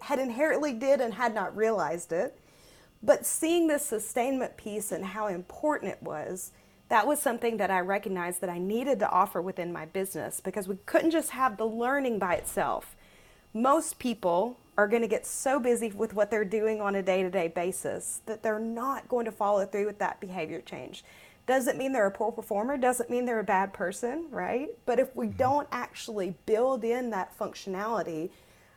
had 0.00 0.18
inherently 0.18 0.72
did 0.72 1.02
and 1.02 1.12
had 1.12 1.34
not 1.34 1.54
realized 1.54 2.10
it. 2.10 2.38
But 3.02 3.26
seeing 3.26 3.66
this 3.66 3.84
sustainment 3.84 4.56
piece 4.56 4.92
and 4.92 5.04
how 5.04 5.26
important 5.26 5.92
it 5.92 6.02
was, 6.02 6.52
that 6.88 7.06
was 7.06 7.20
something 7.20 7.58
that 7.58 7.70
I 7.70 7.80
recognized 7.80 8.40
that 8.40 8.48
I 8.48 8.58
needed 8.58 8.98
to 9.00 9.10
offer 9.10 9.42
within 9.42 9.72
my 9.72 9.84
business 9.86 10.40
because 10.40 10.66
we 10.68 10.76
couldn't 10.86 11.10
just 11.10 11.30
have 11.30 11.58
the 11.58 11.66
learning 11.66 12.18
by 12.18 12.34
itself. 12.36 12.96
Most 13.52 13.98
people 13.98 14.58
are 14.78 14.88
going 14.88 15.02
to 15.02 15.08
get 15.08 15.26
so 15.26 15.58
busy 15.58 15.90
with 15.90 16.14
what 16.14 16.30
they're 16.30 16.44
doing 16.44 16.80
on 16.80 16.94
a 16.94 17.02
day 17.02 17.22
to 17.22 17.30
day 17.30 17.48
basis 17.48 18.20
that 18.26 18.42
they're 18.42 18.58
not 18.58 19.08
going 19.08 19.24
to 19.24 19.32
follow 19.32 19.66
through 19.66 19.86
with 19.86 19.98
that 19.98 20.20
behavior 20.20 20.60
change. 20.60 21.04
Doesn't 21.46 21.78
mean 21.78 21.92
they're 21.92 22.06
a 22.06 22.10
poor 22.10 22.32
performer, 22.32 22.76
doesn't 22.76 23.08
mean 23.08 23.24
they're 23.24 23.40
a 23.40 23.44
bad 23.44 23.72
person, 23.72 24.26
right? 24.30 24.68
But 24.84 24.98
if 24.98 25.14
we 25.14 25.26
mm-hmm. 25.26 25.36
don't 25.36 25.68
actually 25.70 26.34
build 26.44 26.84
in 26.84 27.10
that 27.10 27.38
functionality 27.38 28.30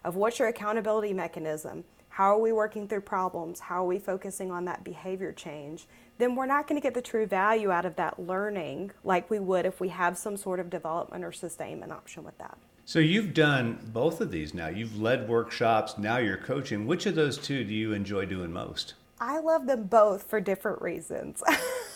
of 0.04 0.16
what's 0.16 0.40
your 0.40 0.48
accountability 0.48 1.14
mechanism, 1.14 1.84
how 2.10 2.36
are 2.36 2.40
we 2.40 2.52
working 2.52 2.88
through 2.88 3.02
problems, 3.02 3.60
how 3.60 3.84
are 3.84 3.88
we 3.88 3.98
focusing 3.98 4.52
on 4.52 4.66
that 4.66 4.84
behavior 4.84 5.32
change, 5.32 5.88
then 6.18 6.36
we're 6.36 6.46
not 6.46 6.68
going 6.68 6.80
to 6.80 6.86
get 6.86 6.94
the 6.94 7.02
true 7.02 7.26
value 7.26 7.72
out 7.72 7.86
of 7.86 7.96
that 7.96 8.20
learning 8.20 8.92
like 9.04 9.30
we 9.30 9.40
would 9.40 9.66
if 9.66 9.80
we 9.80 9.90
have 9.90 10.18
some 10.18 10.36
sort 10.36 10.60
of 10.60 10.70
development 10.70 11.24
or 11.24 11.32
sustainment 11.32 11.92
option 11.92 12.24
with 12.24 12.38
that. 12.38 12.58
So 12.86 13.00
you've 13.00 13.34
done 13.34 13.80
both 13.94 14.20
of 14.20 14.32
these 14.32 14.54
now. 14.54 14.68
You've 14.68 15.00
led 15.00 15.30
workshops, 15.30 15.98
now 15.98 16.18
you're 16.18 16.38
coaching. 16.38 16.86
Which 16.86 17.06
of 17.06 17.16
those 17.16 17.38
two 17.38 17.64
do 17.64 17.74
you 17.74 17.94
enjoy 17.94 18.26
doing 18.26 18.52
most? 18.52 18.96
I 19.22 19.40
love 19.40 19.66
them 19.66 19.84
both 19.84 20.24
for 20.24 20.42
different 20.42 20.82
reasons. 20.82 21.42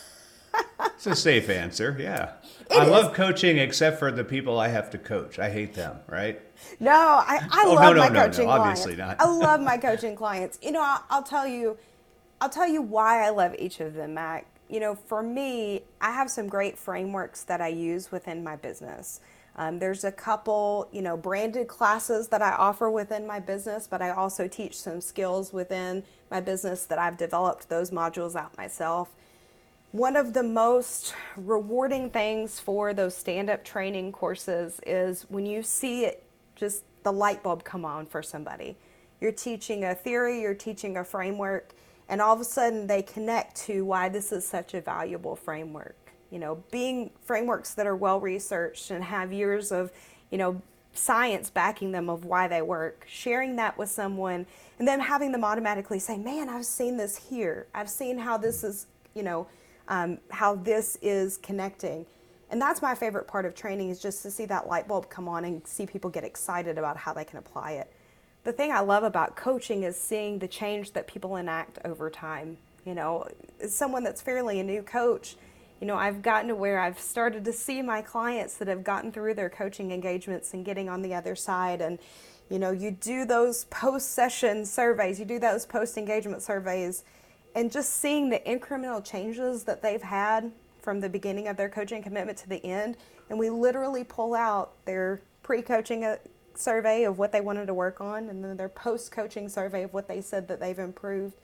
it's 0.79 1.07
a 1.07 1.15
safe 1.15 1.49
answer. 1.49 1.95
Yeah. 1.99 2.33
It 2.69 2.77
I 2.77 2.83
is. 2.83 2.89
love 2.89 3.13
coaching 3.13 3.57
except 3.57 3.99
for 3.99 4.11
the 4.11 4.23
people 4.23 4.59
I 4.59 4.69
have 4.69 4.89
to 4.91 4.97
coach. 4.97 5.39
I 5.39 5.49
hate 5.49 5.73
them, 5.73 5.97
right? 6.07 6.41
No, 6.79 6.91
I, 6.91 7.39
I 7.51 7.63
oh, 7.65 7.73
love 7.73 7.81
no, 7.81 7.93
no, 7.93 7.99
my 7.99 8.09
no, 8.09 8.25
coaching 8.25 8.45
clients. 8.45 8.81
Obviously 8.81 8.95
not. 8.95 9.19
I 9.19 9.25
love 9.29 9.61
my 9.61 9.77
coaching 9.77 10.15
clients. 10.15 10.59
You 10.61 10.71
know, 10.71 10.81
I'll, 10.81 11.03
I'll 11.09 11.23
tell 11.23 11.47
you, 11.47 11.77
I'll 12.41 12.49
tell 12.49 12.67
you 12.67 12.81
why 12.81 13.25
I 13.25 13.29
love 13.29 13.55
each 13.59 13.79
of 13.79 13.93
them, 13.93 14.15
Mac. 14.15 14.45
You 14.69 14.79
know, 14.79 14.95
for 14.95 15.21
me, 15.21 15.83
I 16.01 16.11
have 16.11 16.29
some 16.29 16.47
great 16.47 16.77
frameworks 16.77 17.43
that 17.43 17.61
I 17.61 17.67
use 17.67 18.11
within 18.11 18.43
my 18.43 18.55
business. 18.55 19.19
Um, 19.55 19.77
there's 19.77 20.03
a 20.03 20.11
couple, 20.11 20.89
you 20.91 21.01
know, 21.01 21.15
branded 21.15 21.67
classes 21.67 22.27
that 22.29 22.41
I 22.41 22.53
offer 22.53 22.89
within 22.89 23.27
my 23.27 23.39
business, 23.39 23.87
but 23.87 24.01
I 24.01 24.09
also 24.09 24.47
teach 24.47 24.79
some 24.79 24.99
skills 24.99 25.53
within 25.53 26.03
my 26.31 26.41
business 26.41 26.85
that 26.87 26.97
I've 26.97 27.17
developed 27.17 27.69
those 27.69 27.91
modules 27.91 28.35
out 28.35 28.57
myself. 28.57 29.09
One 29.93 30.15
of 30.15 30.33
the 30.33 30.41
most 30.41 31.13
rewarding 31.37 32.09
things 32.09 32.59
for 32.59 32.95
those 32.95 33.15
stand 33.15 33.47
up 33.47 33.63
training 33.63 34.11
courses 34.11 34.79
is 34.87 35.27
when 35.29 35.45
you 35.45 35.61
see 35.61 36.05
it, 36.05 36.23
just 36.55 36.83
the 37.03 37.13
light 37.13 37.43
bulb 37.43 37.63
come 37.63 37.85
on 37.85 38.07
for 38.07 38.23
somebody. 38.23 38.75
You're 39.21 39.31
teaching 39.31 39.83
a 39.83 39.93
theory, 39.93 40.41
you're 40.41 40.55
teaching 40.55 40.97
a 40.97 41.03
framework, 41.03 41.75
and 42.09 42.21
all 42.21 42.33
of 42.33 42.41
a 42.41 42.43
sudden 42.43 42.87
they 42.87 43.03
connect 43.03 43.55
to 43.67 43.85
why 43.85 44.09
this 44.09 44.31
is 44.31 44.47
such 44.47 44.73
a 44.73 44.81
valuable 44.81 45.35
framework. 45.35 46.11
You 46.31 46.39
know, 46.39 46.63
being 46.71 47.11
frameworks 47.21 47.75
that 47.75 47.85
are 47.85 47.95
well 47.95 48.19
researched 48.19 48.89
and 48.89 49.03
have 49.03 49.31
years 49.31 49.71
of, 49.71 49.91
you 50.31 50.39
know, 50.39 50.59
science 50.93 51.51
backing 51.51 51.91
them 51.91 52.09
of 52.09 52.25
why 52.25 52.47
they 52.47 52.63
work, 52.63 53.05
sharing 53.07 53.57
that 53.57 53.77
with 53.77 53.89
someone, 53.89 54.47
and 54.79 54.87
then 54.87 55.01
having 55.01 55.31
them 55.31 55.43
automatically 55.43 55.99
say, 55.99 56.17
Man, 56.17 56.49
I've 56.49 56.65
seen 56.65 56.97
this 56.97 57.29
here. 57.29 57.67
I've 57.75 57.91
seen 57.91 58.17
how 58.17 58.39
this 58.39 58.63
is, 58.63 58.87
you 59.13 59.21
know, 59.21 59.45
um, 59.87 60.17
how 60.29 60.55
this 60.55 60.97
is 61.01 61.37
connecting. 61.37 62.05
And 62.49 62.61
that's 62.61 62.81
my 62.81 62.93
favorite 62.93 63.27
part 63.27 63.45
of 63.45 63.55
training 63.55 63.89
is 63.89 63.99
just 63.99 64.21
to 64.23 64.31
see 64.31 64.45
that 64.45 64.67
light 64.67 64.87
bulb 64.87 65.09
come 65.09 65.27
on 65.27 65.43
and 65.43 65.65
see 65.65 65.85
people 65.85 66.09
get 66.09 66.23
excited 66.23 66.77
about 66.77 66.97
how 66.97 67.13
they 67.13 67.25
can 67.25 67.39
apply 67.39 67.71
it. 67.73 67.91
The 68.43 68.53
thing 68.53 68.71
I 68.71 68.81
love 68.81 69.03
about 69.03 69.35
coaching 69.35 69.83
is 69.83 69.99
seeing 69.99 70.39
the 70.39 70.47
change 70.47 70.91
that 70.93 71.07
people 71.07 71.37
enact 71.37 71.79
over 71.85 72.09
time. 72.09 72.57
You 72.85 72.93
know, 72.93 73.27
as 73.61 73.73
someone 73.73 74.03
that's 74.03 74.21
fairly 74.21 74.59
a 74.59 74.63
new 74.63 74.83
coach, 74.83 75.37
you 75.79 75.87
know, 75.87 75.95
I've 75.95 76.21
gotten 76.21 76.49
to 76.49 76.55
where 76.55 76.79
I've 76.79 76.99
started 76.99 77.43
to 77.45 77.53
see 77.53 77.81
my 77.81 78.01
clients 78.01 78.55
that 78.57 78.67
have 78.67 78.83
gotten 78.83 79.11
through 79.11 79.33
their 79.33 79.49
coaching 79.49 79.91
engagements 79.91 80.53
and 80.53 80.63
getting 80.63 80.89
on 80.89 81.01
the 81.01 81.13
other 81.13 81.35
side. 81.35 81.81
And, 81.81 81.99
you 82.49 82.59
know, 82.59 82.71
you 82.71 82.91
do 82.91 83.25
those 83.25 83.65
post 83.65 84.11
session 84.11 84.65
surveys, 84.65 85.19
you 85.19 85.25
do 85.25 85.39
those 85.39 85.65
post 85.65 85.97
engagement 85.97 86.41
surveys, 86.41 87.03
and 87.55 87.71
just 87.71 87.97
seeing 87.97 88.29
the 88.29 88.39
incremental 88.39 89.03
changes 89.03 89.63
that 89.63 89.81
they've 89.81 90.01
had 90.01 90.51
from 90.81 90.99
the 90.99 91.09
beginning 91.09 91.47
of 91.47 91.57
their 91.57 91.69
coaching 91.69 92.03
commitment 92.03 92.37
to 92.39 92.49
the 92.49 92.63
end. 92.65 92.97
And 93.29 93.39
we 93.39 93.49
literally 93.49 94.03
pull 94.03 94.35
out 94.35 94.73
their 94.85 95.21
pre 95.43 95.61
coaching 95.61 96.03
uh, 96.03 96.17
survey 96.55 97.03
of 97.03 97.17
what 97.17 97.31
they 97.31 97.41
wanted 97.41 97.67
to 97.67 97.73
work 97.73 98.01
on 98.01 98.29
and 98.29 98.43
then 98.43 98.57
their 98.57 98.69
post 98.69 99.11
coaching 99.11 99.49
survey 99.49 99.83
of 99.83 99.93
what 99.93 100.07
they 100.07 100.21
said 100.21 100.47
that 100.47 100.59
they've 100.59 100.79
improved. 100.79 101.35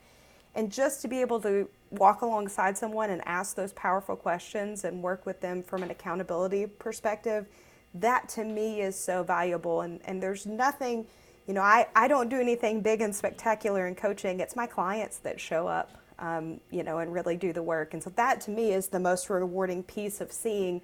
And 0.56 0.72
just 0.72 1.02
to 1.04 1.08
be 1.08 1.22
able 1.22 1.40
to 1.42 1.70
walk 1.92 2.22
alongside 2.22 2.78
someone 2.78 3.10
and 3.10 3.22
ask 3.26 3.56
those 3.56 3.72
powerful 3.74 4.16
questions 4.16 4.84
and 4.84 5.02
work 5.02 5.26
with 5.26 5.42
them 5.42 5.64
from 5.64 5.84
an 5.84 5.92
accountability 5.92 6.66
perspective, 6.66 7.46
that 7.94 8.30
to 8.30 8.44
me 8.44 8.82
is 8.82 8.96
so 8.96 9.24
valuable. 9.24 9.82
And, 9.82 10.00
and 10.06 10.22
there's 10.22 10.46
nothing, 10.46 11.06
you 11.48 11.54
know, 11.54 11.62
I, 11.62 11.88
I 11.96 12.08
don't 12.08 12.30
do 12.30 12.40
anything 12.40 12.82
big 12.82 13.02
and 13.02 13.16
spectacular 13.16 13.88
in 13.88 13.96
coaching. 13.96 14.40
It's 14.40 14.56
my 14.56 14.68
clients 14.68 15.18
that 15.20 15.40
show 15.40 15.68
up, 15.68 15.99
um, 16.20 16.60
you 16.70 16.84
know, 16.84 17.00
and 17.00 17.14
really 17.14 17.38
do 17.38 17.54
the 17.54 17.64
work. 17.64 17.94
And 17.94 18.04
so 18.04 18.12
that 18.12 18.42
to 18.42 18.52
me 18.52 18.74
is 18.74 18.88
the 18.88 19.00
most 19.00 19.30
rewarding 19.30 19.84
piece 19.84 20.22
of 20.22 20.32
seeing 20.32 20.82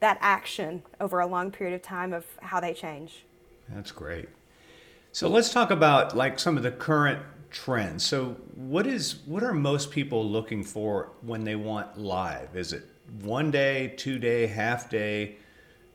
that 0.00 0.18
action 0.20 0.82
over 1.00 1.20
a 1.20 1.26
long 1.26 1.50
period 1.50 1.74
of 1.74 1.82
time 1.82 2.12
of 2.12 2.26
how 2.42 2.60
they 2.60 2.74
change. 2.74 3.24
That's 3.68 3.90
great. 3.90 4.28
So 5.12 5.28
let's 5.28 5.52
talk 5.52 5.70
about 5.70 6.16
like 6.16 6.38
some 6.38 6.56
of 6.56 6.62
the 6.62 6.72
current 6.72 7.20
trends. 7.50 8.04
So 8.04 8.36
what 8.54 8.86
is 8.86 9.20
what 9.26 9.42
are 9.42 9.54
most 9.54 9.90
people 9.90 10.28
looking 10.28 10.64
for 10.64 11.12
when 11.22 11.44
they 11.44 11.54
want 11.54 11.96
live? 11.96 12.56
Is 12.56 12.72
it 12.72 12.84
one 13.22 13.50
day, 13.50 13.94
two 13.96 14.18
day, 14.18 14.46
half 14.46 14.90
day? 14.90 15.36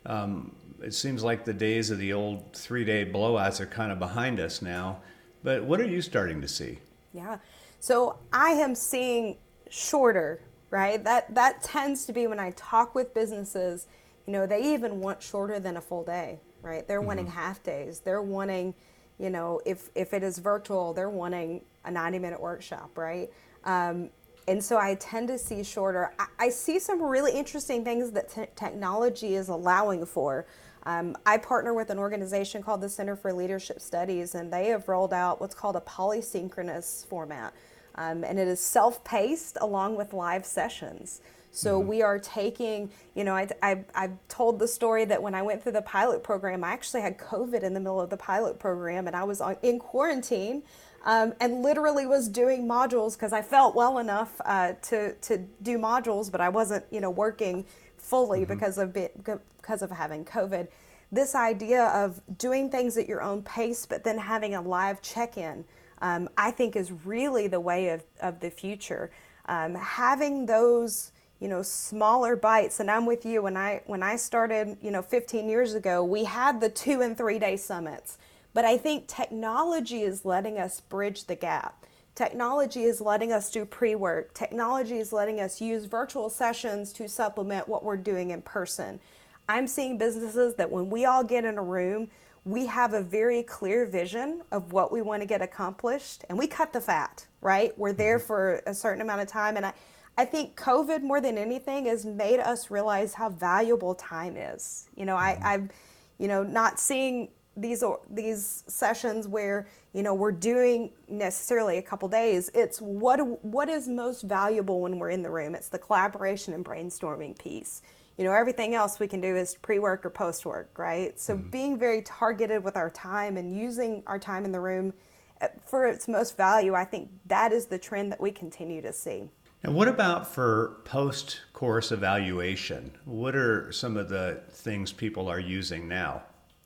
Um, 0.06 0.56
it 0.82 0.94
seems 0.94 1.24
like 1.24 1.44
the 1.44 1.54
days 1.54 1.92
of 1.92 2.00
the 2.00 2.14
old 2.14 2.54
three 2.54 2.86
day 2.86 3.06
blowouts 3.06 3.60
are 3.60 3.66
kind 3.66 3.92
of 3.92 4.00
behind 4.00 4.40
us 4.40 4.62
now. 4.62 5.02
But 5.44 5.64
what 5.64 5.80
are 5.82 5.88
you 5.88 6.02
starting 6.02 6.42
to 6.42 6.48
see? 6.48 6.80
Yeah. 7.14 7.38
So 7.80 8.18
I 8.32 8.52
am 8.52 8.76
seeing 8.76 9.38
shorter, 9.70 10.42
right? 10.70 11.04
That 11.04 11.34
that 11.36 11.64
tends 11.64 12.06
to 12.06 12.14
be 12.14 12.28
when 12.28 12.40
I 12.40 12.52
talk 12.52 12.96
with 12.96 13.14
businesses, 13.14 13.88
you 14.26 14.34
know, 14.34 14.46
they 14.46 14.74
even 14.74 15.00
want 15.00 15.24
shorter 15.24 15.60
than 15.60 15.78
a 15.78 15.82
full 15.82 16.04
day 16.04 16.40
right? 16.62 16.88
They're 16.88 17.00
mm-hmm. 17.00 17.08
wanting 17.08 17.28
half 17.28 17.64
days. 17.64 18.00
They're 18.00 18.22
wanting, 18.22 18.74
you 19.18 19.30
know, 19.30 19.62
if 19.66 19.90
if 19.96 20.14
it 20.14 20.24
is 20.24 20.38
virtual, 20.38 20.94
they're 20.94 21.10
wanting 21.10 21.62
a 21.86 21.92
90 21.92 22.20
minute 22.20 22.40
workshop, 22.40 22.98
right? 22.98 23.30
Um, 23.64 24.10
and 24.48 24.64
so 24.64 24.78
I 24.78 24.96
tend 24.96 25.28
to 25.28 25.38
see 25.38 25.64
shorter. 25.64 26.12
I, 26.18 26.26
I 26.40 26.50
see 26.50 26.80
some 26.80 27.02
really 27.02 27.32
interesting 27.38 27.84
things 27.84 28.12
that 28.12 28.30
t- 28.30 28.46
technology 28.56 29.36
is 29.36 29.50
allowing 29.50 30.06
for. 30.06 30.48
Um, 30.84 31.16
I 31.26 31.38
partner 31.38 31.74
with 31.74 31.90
an 31.90 32.00
organization 32.00 32.64
called 32.64 32.82
the 32.82 32.90
Center 32.90 33.16
for 33.16 33.32
Leadership 33.34 33.80
Studies, 33.80 34.34
and 34.34 34.52
they 34.52 34.68
have 34.68 34.88
rolled 34.88 35.14
out 35.14 35.40
what's 35.40 35.54
called 35.54 35.76
a 35.76 35.82
polysynchronous 35.82 37.06
format. 37.06 37.54
Um, 37.96 38.24
and 38.24 38.40
it 38.40 38.48
is 38.48 38.60
self 38.60 39.04
paced 39.04 39.58
along 39.62 39.96
with 39.96 40.14
live 40.14 40.46
sessions. 40.46 41.22
So 41.52 41.80
mm-hmm. 41.80 41.90
we 41.90 42.02
are 42.02 42.20
taking, 42.20 42.92
you 43.16 43.24
know, 43.24 43.36
I, 43.36 43.48
I, 43.62 43.84
I 43.96 44.10
told 44.28 44.60
the 44.60 44.68
story 44.68 45.06
that 45.06 45.22
when 45.22 45.34
I 45.34 45.42
went 45.42 45.64
through 45.64 45.72
the 45.74 45.82
pilot 45.82 46.24
program, 46.24 46.64
I 46.64 46.72
actually 46.72 47.02
had 47.02 47.18
COVID 47.18 47.64
in 47.64 47.74
the 47.74 47.80
middle 47.80 48.00
of 48.00 48.10
the 48.10 48.18
pilot 48.18 48.60
program 48.60 49.08
and 49.08 49.16
I 49.16 49.24
was 49.24 49.42
on, 49.42 49.58
in 49.62 49.80
quarantine. 49.80 50.64
Um, 51.06 51.34
and 51.40 51.62
literally 51.64 52.06
was 52.06 52.28
doing 52.28 52.68
modules 52.68 53.14
because 53.14 53.32
I 53.32 53.42
felt 53.42 53.74
well 53.74 54.00
enough 54.00 54.40
uh, 54.44 54.74
to 54.82 55.14
to 55.14 55.38
do 55.62 55.78
modules, 55.78 56.30
but 56.30 56.42
I 56.42 56.50
wasn't, 56.50 56.84
you 56.92 57.00
know, 57.00 57.10
working 57.10 57.66
fully 57.98 58.42
mm-hmm. 58.42 58.54
because 58.54 58.78
of 58.78 58.94
because 58.94 59.82
of 59.82 59.92
having 59.92 60.26
COVID. 60.26 60.68
This 61.10 61.36
idea 61.36 61.86
of 61.86 62.22
doing 62.38 62.70
things 62.70 62.98
at 62.98 63.08
your 63.08 63.22
own 63.22 63.44
pace, 63.44 63.86
but 63.86 64.04
then 64.04 64.18
having 64.18 64.56
a 64.56 64.62
live 64.62 65.02
check-in, 65.02 65.64
um, 66.02 66.30
I 66.38 66.52
think, 66.52 66.76
is 66.76 66.92
really 66.92 67.48
the 67.48 67.60
way 67.60 67.90
of 67.90 68.04
of 68.22 68.40
the 68.40 68.50
future. 68.50 69.12
Um, 69.46 69.76
having 69.76 70.46
those 70.46 71.12
you 71.40 71.48
know 71.48 71.62
smaller 71.62 72.36
bites 72.36 72.80
and 72.80 72.92
i'm 72.92 73.06
with 73.06 73.26
you 73.26 73.42
when 73.42 73.56
i 73.56 73.82
when 73.86 74.04
i 74.04 74.16
started 74.16 74.78
you 74.82 74.92
know 74.92 75.02
15 75.02 75.48
years 75.48 75.74
ago 75.74 76.04
we 76.04 76.26
had 76.26 76.60
the 76.60 76.70
two 76.70 77.02
and 77.02 77.18
three 77.18 77.40
day 77.40 77.56
summits. 77.58 78.18
But 78.54 78.66
i 78.66 78.78
think 78.78 79.08
technology 79.08 80.02
is 80.02 80.26
letting 80.26 80.58
us 80.58 80.82
bridge 80.82 81.26
the 81.26 81.36
gap. 81.36 81.86
Technology 82.16 82.84
is 82.84 83.00
letting 83.00 83.32
us 83.32 83.50
do 83.50 83.64
pre-work. 83.64 84.34
Technology 84.34 84.98
is 84.98 85.14
letting 85.14 85.40
us 85.40 85.62
use 85.62 85.86
virtual 85.86 86.30
sessions 86.30 86.92
to 86.94 87.08
supplement 87.08 87.70
what 87.70 87.84
we're 87.84 87.96
doing 87.96 88.32
in 88.32 88.42
person. 88.42 89.00
I'm 89.48 89.68
seeing 89.68 89.98
businesses 89.98 90.56
that 90.56 90.70
when 90.70 90.90
we 90.90 91.06
all 91.06 91.24
get 91.24 91.46
in 91.46 91.58
a 91.58 91.64
room 91.64 92.10
we 92.46 92.66
have 92.66 92.94
a 92.94 93.02
very 93.02 93.44
clear 93.44 93.86
vision 93.86 94.42
of 94.52 94.72
what 94.72 94.92
we 94.92 95.02
want 95.02 95.22
to 95.22 95.26
get 95.26 95.42
accomplished 95.42 96.26
and 96.30 96.38
we 96.38 96.48
cut 96.48 96.74
the 96.74 96.82
fat 96.82 97.26
right 97.42 97.78
we're 97.78 97.94
there 97.94 98.18
mm-hmm. 98.18 98.28
for 98.28 98.62
a 98.66 98.74
certain 98.74 99.02
amount 99.02 99.22
of 99.22 99.28
time 99.28 99.58
and 99.58 99.66
i 99.66 99.74
I 100.20 100.26
think 100.26 100.60
COVID 100.60 101.02
more 101.02 101.22
than 101.22 101.38
anything 101.38 101.86
has 101.86 102.06
made 102.06 102.42
us 102.42 102.70
realize 102.70 103.14
how 103.14 103.30
valuable 103.30 103.96
time 103.96 104.36
is. 104.36 104.90
You 104.98 105.06
know, 105.06 105.16
I, 105.16 105.40
I've, 105.42 105.70
you 106.18 106.28
know, 106.28 106.44
not 106.44 106.78
seeing 106.78 107.30
these 107.56 107.86
these 108.10 108.66
sessions 108.68 109.30
where 109.30 109.70
you 109.94 110.04
know 110.04 110.14
we're 110.14 110.34
doing 110.34 110.92
necessarily 111.08 111.78
a 111.78 111.82
couple 111.82 112.10
days. 112.10 112.52
It's 112.54 112.82
what 112.82 113.20
what 113.46 113.70
is 113.70 113.88
most 113.88 114.24
valuable 114.24 114.82
when 114.82 115.00
we're 115.00 115.12
in 115.12 115.24
the 115.24 115.30
room. 115.30 115.56
It's 115.56 115.70
the 115.70 115.80
collaboration 115.80 116.54
and 116.54 116.66
brainstorming 116.66 117.40
piece. 117.40 117.82
You 118.20 118.26
know, 118.26 118.34
everything 118.34 118.76
else 118.76 119.00
we 119.00 119.08
can 119.08 119.22
do 119.22 119.38
is 119.38 119.56
pre-work 119.56 120.06
or 120.06 120.10
post-work, 120.10 120.78
right? 120.78 121.18
So 121.18 121.36
mm-hmm. 121.36 121.50
being 121.52 121.80
very 121.80 122.02
targeted 122.02 122.62
with 122.66 122.76
our 122.76 122.90
time 122.90 123.38
and 123.38 123.58
using 123.58 124.04
our 124.08 124.20
time 124.20 124.44
in 124.44 124.52
the 124.52 124.60
room 124.60 124.92
uh, 125.40 125.48
for 125.66 125.88
its 125.88 126.10
most 126.10 126.36
value, 126.36 126.76
I 126.76 126.84
think 126.84 127.10
that 127.28 127.54
is 127.54 127.68
the 127.68 127.78
trend 127.78 128.12
that 128.12 128.20
we 128.20 128.32
continue 128.32 128.82
to 128.82 128.92
see. 128.92 129.30
And 129.64 129.74
what 129.74 129.88
about 129.88 130.28
for 130.28 130.82
post 130.84 131.40
course 131.54 131.94
evaluation? 131.94 132.92
What 133.06 133.38
are 133.38 133.72
some 133.72 133.96
of 133.96 134.10
the 134.10 134.42
things 134.52 134.92
people 134.92 135.30
are 135.30 135.40
using 135.40 135.88
now? 135.88 136.24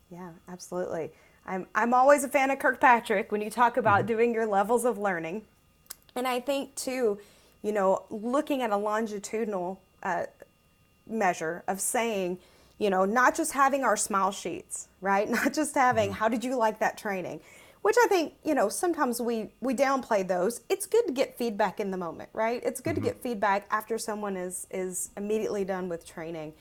Yeah, 0.09 0.31
absolutely. 0.49 1.11
I'm, 1.45 1.67
I'm 1.75 1.93
always 1.93 2.23
a 2.23 2.29
fan 2.29 2.49
of 2.49 2.57
Kirkpatrick 2.57 3.31
when 3.31 3.41
you 3.41 3.51
talk 3.51 3.77
about 3.77 3.99
mm-hmm. 3.99 4.07
doing 4.07 4.33
your 4.33 4.47
levels 4.47 4.85
of 4.85 4.97
learning. 4.97 5.43
And 6.15 6.27
I 6.27 6.39
think, 6.39 6.73
too, 6.73 7.19
you 7.61 7.73
know, 7.73 8.05
looking 8.09 8.63
at 8.63 8.71
a 8.71 8.77
longitudinal 8.77 9.79
uh, 10.01 10.25
measure 11.07 11.63
of 11.67 11.79
saying, 11.79 12.39
you 12.79 12.89
know, 12.89 13.05
not 13.05 13.35
just 13.35 13.53
having 13.53 13.83
our 13.83 13.97
smile 13.97 14.31
sheets, 14.31 14.87
right? 15.01 15.29
Not 15.29 15.53
just 15.53 15.75
having, 15.75 16.09
mm-hmm. 16.09 16.17
how 16.17 16.27
did 16.27 16.43
you 16.43 16.55
like 16.55 16.79
that 16.79 16.97
training? 16.97 17.41
which 17.83 17.97
I 18.01 18.07
think, 18.07 18.33
you 18.43 18.55
know, 18.55 18.69
sometimes 18.69 19.21
we 19.21 19.49
we 19.59 19.75
downplay 19.75 20.25
those. 20.25 20.61
It's 20.69 20.85
good 20.85 21.05
to 21.05 21.13
get 21.13 21.37
feedback 21.37 21.79
in 21.81 21.91
the 21.91 21.97
moment, 21.97 22.29
right? 22.33 22.61
It's 22.63 22.79
good 22.79 22.95
mm-hmm. 22.95 23.03
to 23.03 23.09
get 23.11 23.21
feedback 23.21 23.67
after 23.69 23.97
someone 23.97 24.35
is 24.35 24.65
is 24.71 25.11
immediately 25.17 25.65
done 25.65 25.89
with 25.89 26.07
training. 26.07 26.53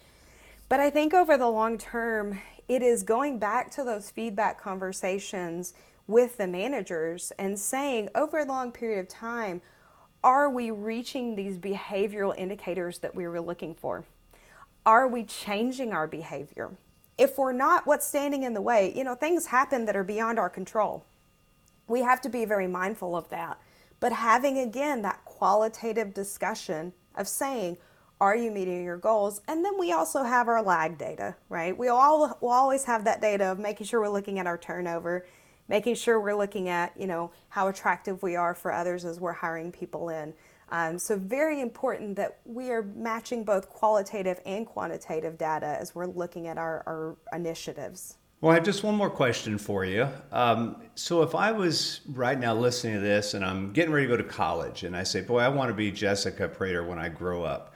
But 0.68 0.80
I 0.80 0.90
think 0.90 1.14
over 1.14 1.38
the 1.38 1.48
long 1.48 1.78
term, 1.78 2.40
it 2.68 2.82
is 2.82 3.04
going 3.04 3.38
back 3.38 3.70
to 3.72 3.84
those 3.84 4.10
feedback 4.10 4.60
conversations 4.60 5.74
with 6.08 6.38
the 6.38 6.48
managers 6.48 7.32
and 7.38 7.56
saying 7.56 8.08
over 8.16 8.38
a 8.38 8.44
long 8.44 8.72
period 8.72 8.98
of 8.98 9.08
time, 9.08 9.62
are 10.24 10.50
we 10.50 10.72
reaching 10.72 11.36
these 11.36 11.56
behavioral 11.56 12.36
indicators 12.36 12.98
that 12.98 13.14
we 13.14 13.28
were 13.28 13.40
looking 13.40 13.76
for? 13.76 14.04
Are 14.84 15.06
we 15.06 15.24
changing 15.24 15.92
our 15.92 16.06
behavior? 16.06 16.70
If 17.18 17.38
we're 17.38 17.52
not, 17.52 17.86
what's 17.86 18.06
standing 18.06 18.42
in 18.42 18.54
the 18.54 18.60
way? 18.60 18.92
You 18.96 19.04
know, 19.04 19.14
things 19.14 19.46
happen 19.46 19.84
that 19.86 19.96
are 19.96 20.04
beyond 20.04 20.38
our 20.38 20.50
control 20.50 21.04
we 21.92 22.00
have 22.00 22.20
to 22.22 22.28
be 22.28 22.44
very 22.44 22.66
mindful 22.66 23.14
of 23.14 23.28
that. 23.28 23.58
But 24.00 24.12
having 24.12 24.58
again 24.58 25.02
that 25.02 25.24
qualitative 25.24 26.14
discussion 26.14 26.92
of 27.14 27.28
saying, 27.28 27.76
are 28.20 28.36
you 28.36 28.50
meeting 28.50 28.84
your 28.84 28.96
goals? 28.96 29.40
And 29.48 29.64
then 29.64 29.78
we 29.78 29.92
also 29.92 30.22
have 30.22 30.48
our 30.48 30.62
lag 30.62 30.96
data, 30.96 31.36
right? 31.48 31.76
We 31.76 31.88
all 31.88 32.36
will 32.40 32.50
always 32.50 32.84
have 32.84 33.04
that 33.04 33.20
data 33.20 33.44
of 33.44 33.58
making 33.58 33.86
sure 33.86 34.00
we're 34.00 34.08
looking 34.08 34.38
at 34.38 34.46
our 34.46 34.58
turnover, 34.58 35.26
making 35.68 35.96
sure 35.96 36.20
we're 36.20 36.36
looking 36.36 36.68
at, 36.68 36.98
you 36.98 37.06
know, 37.06 37.30
how 37.48 37.68
attractive 37.68 38.22
we 38.22 38.36
are 38.36 38.54
for 38.54 38.72
others 38.72 39.04
as 39.04 39.20
we're 39.20 39.32
hiring 39.32 39.70
people 39.72 40.08
in. 40.08 40.32
Um, 40.72 40.98
so 40.98 41.18
very 41.18 41.60
important 41.60 42.16
that 42.16 42.38
we 42.46 42.70
are 42.70 42.82
matching 42.82 43.44
both 43.44 43.68
qualitative 43.68 44.40
and 44.46 44.66
quantitative 44.66 45.36
data 45.36 45.76
as 45.78 45.94
we're 45.94 46.06
looking 46.06 46.48
at 46.48 46.56
our, 46.56 46.82
our 46.86 47.16
initiatives. 47.38 48.16
Well, 48.40 48.52
I 48.52 48.54
have 48.54 48.64
just 48.64 48.82
one 48.82 48.94
more 48.94 49.10
question 49.10 49.58
for 49.58 49.84
you. 49.84 50.08
Um, 50.32 50.82
so, 50.94 51.22
if 51.22 51.34
I 51.34 51.52
was 51.52 52.00
right 52.08 52.40
now 52.40 52.54
listening 52.54 52.94
to 52.94 53.00
this 53.00 53.34
and 53.34 53.44
I'm 53.44 53.72
getting 53.72 53.92
ready 53.92 54.06
to 54.06 54.16
go 54.16 54.16
to 54.16 54.28
college 54.28 54.82
and 54.82 54.96
I 54.96 55.02
say, 55.02 55.20
Boy, 55.20 55.40
I 55.40 55.48
want 55.48 55.68
to 55.68 55.74
be 55.74 55.92
Jessica 55.92 56.48
Prater 56.48 56.84
when 56.84 56.98
I 56.98 57.08
grow 57.08 57.44
up. 57.44 57.74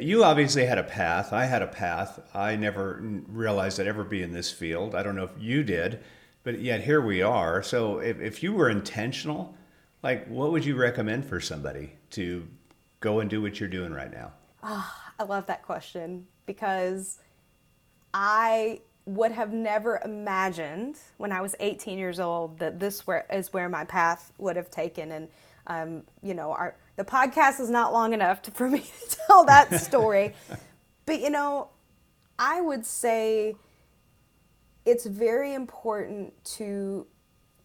You 0.00 0.24
obviously 0.24 0.64
had 0.64 0.78
a 0.78 0.82
path. 0.82 1.32
I 1.32 1.44
had 1.44 1.62
a 1.62 1.68
path. 1.68 2.18
I 2.34 2.56
never 2.56 3.00
realized 3.28 3.78
I'd 3.78 3.86
ever 3.86 4.02
be 4.02 4.22
in 4.22 4.32
this 4.32 4.50
field. 4.50 4.94
I 4.94 5.02
don't 5.04 5.14
know 5.14 5.24
if 5.24 5.34
you 5.38 5.62
did, 5.62 6.00
but 6.42 6.60
yet 6.60 6.82
here 6.82 7.00
we 7.02 7.20
are. 7.20 7.62
So, 7.62 7.98
if, 7.98 8.18
if 8.20 8.42
you 8.42 8.54
were 8.54 8.70
intentional, 8.70 9.54
Like, 10.06 10.28
what 10.28 10.52
would 10.52 10.64
you 10.64 10.76
recommend 10.76 11.24
for 11.24 11.40
somebody 11.40 11.90
to 12.10 12.46
go 13.00 13.18
and 13.18 13.28
do 13.28 13.42
what 13.42 13.58
you're 13.58 13.68
doing 13.68 13.92
right 13.92 14.12
now? 14.12 14.30
Oh, 14.62 14.94
I 15.18 15.24
love 15.24 15.46
that 15.46 15.64
question 15.64 16.28
because 16.46 17.18
I 18.14 18.82
would 19.04 19.32
have 19.32 19.52
never 19.52 20.00
imagined 20.04 20.96
when 21.16 21.32
I 21.32 21.40
was 21.40 21.56
18 21.58 21.98
years 21.98 22.20
old 22.20 22.60
that 22.60 22.78
this 22.78 23.04
where, 23.04 23.26
is 23.32 23.52
where 23.52 23.68
my 23.68 23.84
path 23.84 24.30
would 24.38 24.54
have 24.54 24.70
taken. 24.70 25.10
And, 25.10 25.28
um, 25.66 26.04
you 26.22 26.34
know, 26.34 26.52
our, 26.52 26.76
the 26.94 27.04
podcast 27.04 27.58
is 27.58 27.68
not 27.68 27.92
long 27.92 28.12
enough 28.12 28.42
to, 28.42 28.50
for 28.52 28.70
me 28.70 28.82
to 28.82 29.16
tell 29.26 29.44
that 29.46 29.74
story. 29.80 30.34
but, 31.04 31.18
you 31.18 31.30
know, 31.30 31.70
I 32.38 32.60
would 32.60 32.86
say 32.86 33.56
it's 34.84 35.04
very 35.04 35.52
important 35.52 36.32
to 36.58 37.08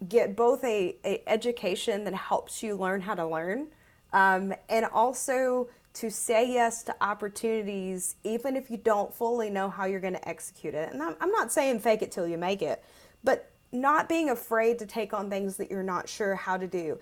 get 0.07 0.35
both 0.35 0.63
a, 0.63 0.95
a 1.05 1.21
education 1.27 2.03
that 2.05 2.13
helps 2.13 2.63
you 2.63 2.75
learn 2.75 3.01
how 3.01 3.15
to 3.15 3.25
learn 3.25 3.67
um, 4.13 4.53
and 4.69 4.85
also 4.85 5.69
to 5.93 6.09
say 6.09 6.51
yes 6.51 6.83
to 6.83 6.95
opportunities 7.01 8.15
even 8.23 8.55
if 8.55 8.71
you 8.71 8.77
don't 8.77 9.13
fully 9.13 9.49
know 9.49 9.69
how 9.69 9.85
you're 9.85 9.99
going 9.99 10.13
to 10.13 10.27
execute 10.27 10.73
it. 10.73 10.91
And 10.91 11.03
I'm, 11.03 11.15
I'm 11.19 11.31
not 11.31 11.51
saying 11.51 11.79
fake 11.79 12.01
it 12.01 12.11
till 12.11 12.27
you 12.27 12.37
make 12.37 12.61
it 12.61 12.83
but 13.23 13.51
not 13.71 14.09
being 14.09 14.29
afraid 14.29 14.79
to 14.79 14.85
take 14.85 15.13
on 15.13 15.29
things 15.29 15.57
that 15.57 15.71
you're 15.71 15.83
not 15.83 16.09
sure 16.09 16.35
how 16.35 16.57
to 16.57 16.67
do 16.67 16.99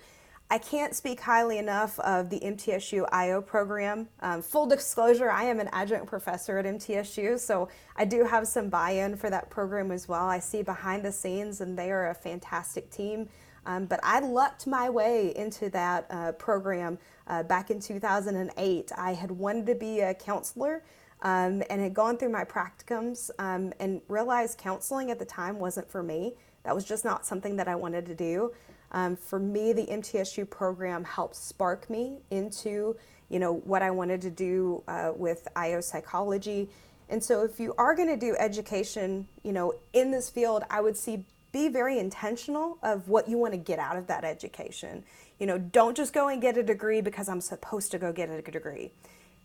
I 0.52 0.58
can't 0.58 0.96
speak 0.96 1.20
highly 1.20 1.60
enough 1.60 2.00
of 2.00 2.32
the 2.32 2.40
MTSU 2.40 3.08
IO 3.12 3.40
program. 3.40 4.08
Um, 4.22 4.42
full 4.42 4.66
disclosure, 4.66 5.30
I 5.30 5.44
am 5.44 5.60
an 5.60 5.70
adjunct 5.72 6.08
professor 6.08 6.58
at 6.58 6.66
MTSU, 6.66 7.38
so 7.38 7.70
I 7.96 8.06
do 8.06 8.24
have 8.24 8.48
some 8.48 8.68
buy 8.68 8.92
in 8.92 9.16
for 9.16 9.30
that 9.30 9.52
program 9.52 9.92
as 9.92 10.08
well. 10.08 10.26
I 10.26 10.40
see 10.40 10.64
behind 10.64 11.06
the 11.06 11.12
scenes, 11.12 11.62
and 11.62 11.78
they 11.78 11.92
are 11.92 12.10
a 12.10 12.16
fantastic 12.16 12.90
team. 12.90 13.30
Um, 13.68 13.86
but 13.86 14.00
I 14.02 14.22
lucked 14.22 14.66
my 14.66 14.90
way 14.90 15.36
into 15.36 15.70
that 15.70 16.08
uh, 16.10 16.32
program 16.32 16.98
uh, 17.28 17.44
back 17.44 17.70
in 17.70 17.80
2008. 17.80 18.92
I 18.98 19.14
had 19.14 19.30
wanted 19.30 19.68
to 19.68 19.76
be 19.76 20.00
a 20.00 20.16
counselor 20.16 20.84
um, 21.22 21.62
and 21.70 21.80
had 21.80 21.94
gone 21.94 22.18
through 22.18 22.32
my 22.32 22.44
practicums 22.44 23.30
um, 23.38 23.72
and 23.80 24.02
realized 24.08 24.58
counseling 24.58 25.12
at 25.12 25.20
the 25.20 25.26
time 25.26 25.60
wasn't 25.60 25.92
for 25.92 26.02
me. 26.02 26.34
That 26.64 26.74
was 26.74 26.86
just 26.86 27.06
not 27.06 27.24
something 27.24 27.56
that 27.58 27.68
I 27.68 27.76
wanted 27.76 28.08
to 28.08 28.16
do. 28.16 28.52
Um, 28.92 29.16
for 29.16 29.40
me, 29.40 29.74
the 29.74 29.86
MTSU 29.86 30.50
program 30.50 31.04
helped 31.04 31.36
spark 31.36 31.90
me 31.90 32.20
into, 32.32 32.96
you 33.30 33.40
know, 33.40 33.54
what 33.54 33.82
I 33.82 33.92
wanted 33.92 34.22
to 34.22 34.30
do 34.30 34.84
uh, 34.88 35.12
with 35.16 35.48
IO 35.56 35.82
psychology. 35.82 36.70
And 37.10 37.24
so, 37.24 37.44
if 37.44 37.60
you 37.60 37.74
are 37.78 37.96
going 37.96 38.10
to 38.10 38.18
do 38.18 38.36
education, 38.38 39.28
you 39.44 39.52
know, 39.52 39.74
in 39.94 40.12
this 40.12 40.30
field, 40.30 40.64
I 40.70 40.82
would 40.82 40.98
see 40.98 41.26
be 41.52 41.68
very 41.68 41.98
intentional 41.98 42.78
of 42.84 43.10
what 43.10 43.28
you 43.28 43.38
want 43.38 43.54
to 43.54 43.58
get 43.58 43.80
out 43.80 43.98
of 43.98 44.08
that 44.08 44.24
education. 44.24 45.04
You 45.40 45.48
know, 45.48 45.58
don't 45.58 45.96
just 45.96 46.14
go 46.14 46.28
and 46.28 46.42
get 46.42 46.58
a 46.58 46.64
degree 46.64 47.02
because 47.02 47.30
I'm 47.30 47.42
supposed 47.42 47.92
to 47.92 47.98
go 47.98 48.12
get 48.12 48.30
a 48.30 48.42
degree. 48.42 48.92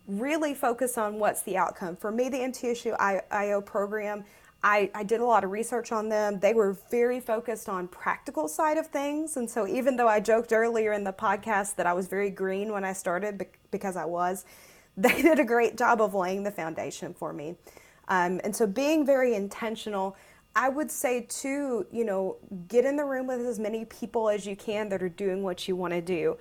Really 0.07 0.53
focus 0.53 0.97
on 0.97 1.17
what's 1.17 1.41
the 1.41 1.57
outcome. 1.57 1.95
For 1.95 2.11
me, 2.11 2.29
the 2.29 2.37
MTSU 2.37 2.95
IO 3.31 3.61
program, 3.61 4.23
I, 4.63 4.89
I 4.95 5.03
did 5.03 5.19
a 5.19 5.25
lot 5.25 5.43
of 5.43 5.51
research 5.51 5.91
on 5.91 6.09
them. 6.09 6.39
They 6.39 6.53
were 6.53 6.77
very 6.89 7.19
focused 7.19 7.69
on 7.69 7.87
practical 7.87 8.47
side 8.47 8.77
of 8.77 8.87
things. 8.87 9.37
And 9.37 9.49
so 9.49 9.67
even 9.67 9.95
though 9.95 10.07
I 10.07 10.19
joked 10.19 10.51
earlier 10.51 10.91
in 10.93 11.03
the 11.03 11.13
podcast 11.13 11.75
that 11.75 11.85
I 11.85 11.93
was 11.93 12.07
very 12.07 12.31
green 12.31 12.71
when 12.71 12.83
I 12.83 12.93
started 12.93 13.45
because 13.69 13.95
I 13.95 14.05
was, 14.05 14.45
they 14.97 15.21
did 15.21 15.39
a 15.39 15.43
great 15.43 15.77
job 15.77 16.01
of 16.01 16.13
laying 16.15 16.43
the 16.43 16.51
foundation 16.51 17.13
for 17.13 17.31
me. 17.33 17.55
Um, 18.07 18.39
and 18.43 18.55
so 18.55 18.65
being 18.65 19.05
very 19.05 19.35
intentional, 19.35 20.15
I 20.55 20.69
would 20.69 20.89
say 20.89 21.21
too, 21.27 21.85
you 21.91 22.05
know, 22.05 22.37
get 22.67 22.85
in 22.85 22.95
the 22.95 23.03
room 23.03 23.27
with 23.27 23.41
as 23.41 23.59
many 23.59 23.85
people 23.85 24.29
as 24.29 24.45
you 24.45 24.55
can 24.55 24.89
that 24.89 25.03
are 25.03 25.09
doing 25.09 25.43
what 25.43 25.67
you 25.67 25.75
want 25.75 25.93
to 25.93 26.01
do. 26.01 26.37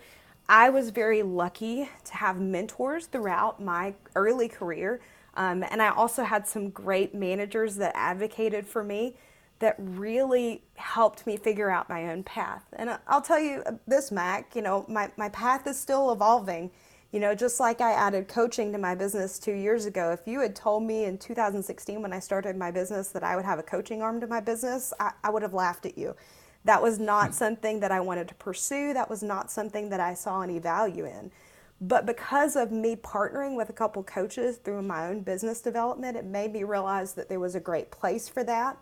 I 0.48 0.70
was 0.70 0.90
very 0.90 1.22
lucky 1.22 1.88
to 2.04 2.14
have 2.14 2.38
mentors 2.40 3.06
throughout 3.06 3.62
my 3.62 3.94
early 4.14 4.48
career 4.48 5.00
um, 5.36 5.64
and 5.70 5.82
I 5.82 5.88
also 5.88 6.24
had 6.24 6.46
some 6.46 6.70
great 6.70 7.14
managers 7.14 7.76
that 7.76 7.92
advocated 7.94 8.66
for 8.66 8.84
me 8.84 9.16
that 9.58 9.76
really 9.78 10.62
helped 10.74 11.26
me 11.26 11.36
figure 11.36 11.70
out 11.70 11.88
my 11.88 12.10
own 12.10 12.22
path. 12.22 12.64
And 12.74 12.98
I'll 13.06 13.22
tell 13.22 13.38
you 13.38 13.62
uh, 13.66 13.72
this, 13.86 14.10
Mac, 14.10 14.54
you 14.54 14.62
know, 14.62 14.84
my, 14.88 15.10
my 15.16 15.28
path 15.28 15.66
is 15.66 15.78
still 15.78 16.12
evolving. 16.12 16.70
You 17.12 17.20
know, 17.20 17.34
just 17.34 17.60
like 17.60 17.80
I 17.80 17.92
added 17.92 18.26
coaching 18.26 18.72
to 18.72 18.78
my 18.78 18.96
business 18.96 19.38
two 19.38 19.52
years 19.52 19.86
ago, 19.86 20.10
if 20.10 20.26
you 20.26 20.40
had 20.40 20.56
told 20.56 20.82
me 20.82 21.04
in 21.04 21.16
2016 21.16 22.02
when 22.02 22.12
I 22.12 22.18
started 22.18 22.56
my 22.56 22.72
business 22.72 23.08
that 23.10 23.22
I 23.22 23.36
would 23.36 23.44
have 23.44 23.60
a 23.60 23.62
coaching 23.62 24.02
arm 24.02 24.20
to 24.20 24.26
my 24.26 24.40
business, 24.40 24.92
I, 24.98 25.12
I 25.22 25.30
would 25.30 25.42
have 25.42 25.54
laughed 25.54 25.86
at 25.86 25.96
you. 25.96 26.16
That 26.64 26.82
was 26.82 26.98
not 26.98 27.28
hmm. 27.28 27.32
something 27.34 27.80
that 27.80 27.92
I 27.92 28.00
wanted 28.00 28.28
to 28.28 28.34
pursue. 28.34 28.92
That 28.94 29.08
was 29.08 29.22
not 29.22 29.50
something 29.50 29.90
that 29.90 30.00
I 30.00 30.14
saw 30.14 30.42
any 30.42 30.58
value 30.58 31.04
in. 31.04 31.30
But 31.80 32.06
because 32.06 32.56
of 32.56 32.70
me 32.70 32.96
partnering 32.96 33.56
with 33.56 33.68
a 33.68 33.72
couple 33.72 34.02
coaches 34.02 34.56
through 34.56 34.82
my 34.82 35.08
own 35.08 35.20
business 35.20 35.60
development, 35.60 36.16
it 36.16 36.24
made 36.24 36.52
me 36.52 36.64
realize 36.64 37.14
that 37.14 37.28
there 37.28 37.40
was 37.40 37.54
a 37.54 37.60
great 37.60 37.90
place 37.90 38.28
for 38.28 38.44
that. 38.44 38.78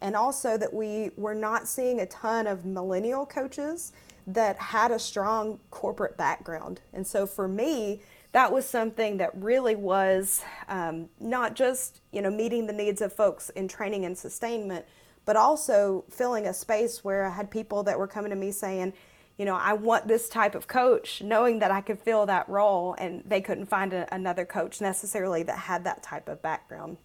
And 0.00 0.14
also 0.14 0.56
that 0.58 0.72
we 0.72 1.10
were 1.16 1.34
not 1.34 1.66
seeing 1.66 2.00
a 2.00 2.06
ton 2.06 2.46
of 2.46 2.64
millennial 2.64 3.26
coaches 3.26 3.92
that 4.26 4.58
had 4.58 4.90
a 4.90 4.98
strong 4.98 5.58
corporate 5.70 6.16
background. 6.16 6.80
And 6.92 7.06
so 7.06 7.26
for 7.26 7.48
me, 7.48 8.02
that 8.32 8.52
was 8.52 8.66
something 8.66 9.16
that 9.16 9.30
really 9.34 9.76
was 9.76 10.42
um, 10.68 11.08
not 11.20 11.54
just 11.54 12.00
you 12.12 12.20
know 12.20 12.30
meeting 12.30 12.66
the 12.66 12.72
needs 12.72 13.00
of 13.00 13.12
folks 13.12 13.50
in 13.50 13.68
training 13.68 14.04
and 14.04 14.18
sustainment, 14.18 14.84
but 15.24 15.36
also 15.36 16.04
filling 16.10 16.46
a 16.46 16.52
space 16.52 17.02
where 17.02 17.24
I 17.24 17.30
had 17.30 17.50
people 17.50 17.82
that 17.84 17.98
were 17.98 18.06
coming 18.06 18.30
to 18.30 18.36
me 18.36 18.50
saying, 18.50 18.92
you 19.38 19.44
know, 19.44 19.56
I 19.56 19.74
want 19.74 20.08
this 20.08 20.28
type 20.28 20.54
of 20.54 20.66
coach, 20.66 21.20
knowing 21.22 21.58
that 21.58 21.70
I 21.70 21.80
could 21.80 21.98
fill 21.98 22.26
that 22.26 22.48
role, 22.48 22.94
and 22.98 23.22
they 23.26 23.40
couldn't 23.40 23.66
find 23.66 23.92
a, 23.92 24.12
another 24.14 24.46
coach 24.46 24.80
necessarily 24.80 25.42
that 25.42 25.58
had 25.58 25.84
that 25.84 26.02
type 26.02 26.28
of 26.28 26.40
background. 26.40 26.96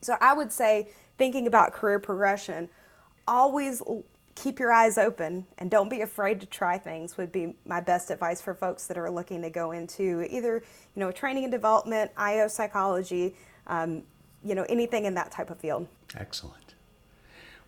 So 0.00 0.16
I 0.20 0.34
would 0.34 0.52
say, 0.52 0.88
thinking 1.18 1.46
about 1.46 1.72
career 1.72 1.98
progression, 1.98 2.68
always 3.26 3.82
keep 4.34 4.58
your 4.58 4.72
eyes 4.72 4.98
open 4.98 5.46
and 5.58 5.70
don't 5.70 5.88
be 5.88 6.00
afraid 6.00 6.40
to 6.40 6.46
try 6.46 6.76
things 6.76 7.16
would 7.16 7.30
be 7.30 7.54
my 7.66 7.80
best 7.80 8.10
advice 8.10 8.40
for 8.40 8.54
folks 8.54 8.86
that 8.86 8.98
are 8.98 9.10
looking 9.10 9.40
to 9.42 9.50
go 9.50 9.70
into 9.70 10.26
either 10.28 10.62
you 10.94 11.00
know 11.00 11.12
training 11.12 11.44
and 11.44 11.52
development 11.52 12.10
io 12.16 12.48
psychology 12.48 13.34
um, 13.68 14.02
you 14.44 14.54
know 14.54 14.66
anything 14.68 15.04
in 15.04 15.14
that 15.14 15.30
type 15.30 15.50
of 15.50 15.58
field 15.58 15.86
excellent 16.16 16.74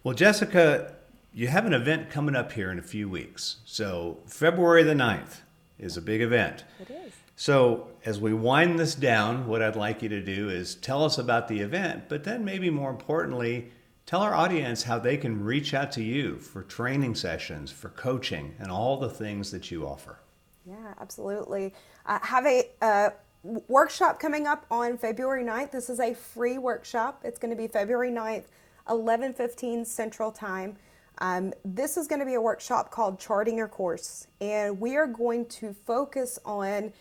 well 0.02 0.14
jessica 0.14 0.96
you 1.36 1.48
have 1.48 1.66
an 1.66 1.74
event 1.74 2.08
coming 2.08 2.34
up 2.34 2.52
here 2.52 2.70
in 2.70 2.78
a 2.78 2.82
few 2.82 3.10
weeks. 3.10 3.56
So, 3.66 4.16
February 4.24 4.82
the 4.82 4.94
9th 4.94 5.40
is 5.78 5.98
a 5.98 6.00
big 6.00 6.22
event. 6.22 6.64
It 6.80 6.88
is. 6.88 7.12
So, 7.36 7.88
as 8.06 8.18
we 8.18 8.32
wind 8.32 8.78
this 8.78 8.94
down, 8.94 9.46
what 9.46 9.60
I'd 9.60 9.76
like 9.76 10.00
you 10.00 10.08
to 10.08 10.22
do 10.22 10.48
is 10.48 10.74
tell 10.76 11.04
us 11.04 11.18
about 11.18 11.48
the 11.48 11.60
event, 11.60 12.04
but 12.08 12.24
then 12.24 12.42
maybe 12.42 12.70
more 12.70 12.88
importantly, 12.88 13.70
tell 14.06 14.22
our 14.22 14.34
audience 14.34 14.84
how 14.84 14.98
they 14.98 15.18
can 15.18 15.44
reach 15.44 15.74
out 15.74 15.92
to 15.92 16.02
you 16.02 16.38
for 16.38 16.62
training 16.62 17.14
sessions, 17.14 17.70
for 17.70 17.90
coaching, 17.90 18.54
and 18.58 18.70
all 18.70 18.96
the 18.96 19.10
things 19.10 19.50
that 19.50 19.70
you 19.70 19.86
offer. 19.86 20.20
Yeah, 20.64 20.94
absolutely. 20.98 21.74
I 22.06 22.18
have 22.22 22.46
a 22.46 22.70
uh, 22.80 23.10
workshop 23.42 24.18
coming 24.18 24.46
up 24.46 24.64
on 24.70 24.96
February 24.96 25.44
9th. 25.44 25.70
This 25.70 25.90
is 25.90 26.00
a 26.00 26.14
free 26.14 26.56
workshop. 26.56 27.20
It's 27.24 27.38
going 27.38 27.50
to 27.50 27.62
be 27.62 27.68
February 27.68 28.10
9th, 28.10 28.44
11:15 28.88 29.84
Central 29.84 30.32
Time. 30.32 30.78
Um, 31.18 31.54
this 31.64 31.96
is 31.96 32.06
going 32.06 32.20
to 32.20 32.26
be 32.26 32.34
a 32.34 32.40
workshop 32.40 32.90
called 32.90 33.18
Charting 33.18 33.56
Your 33.56 33.68
Course, 33.68 34.26
and 34.40 34.78
we 34.78 34.96
are 34.96 35.06
going 35.06 35.46
to 35.46 35.72
focus 35.72 36.38
on 36.44 36.92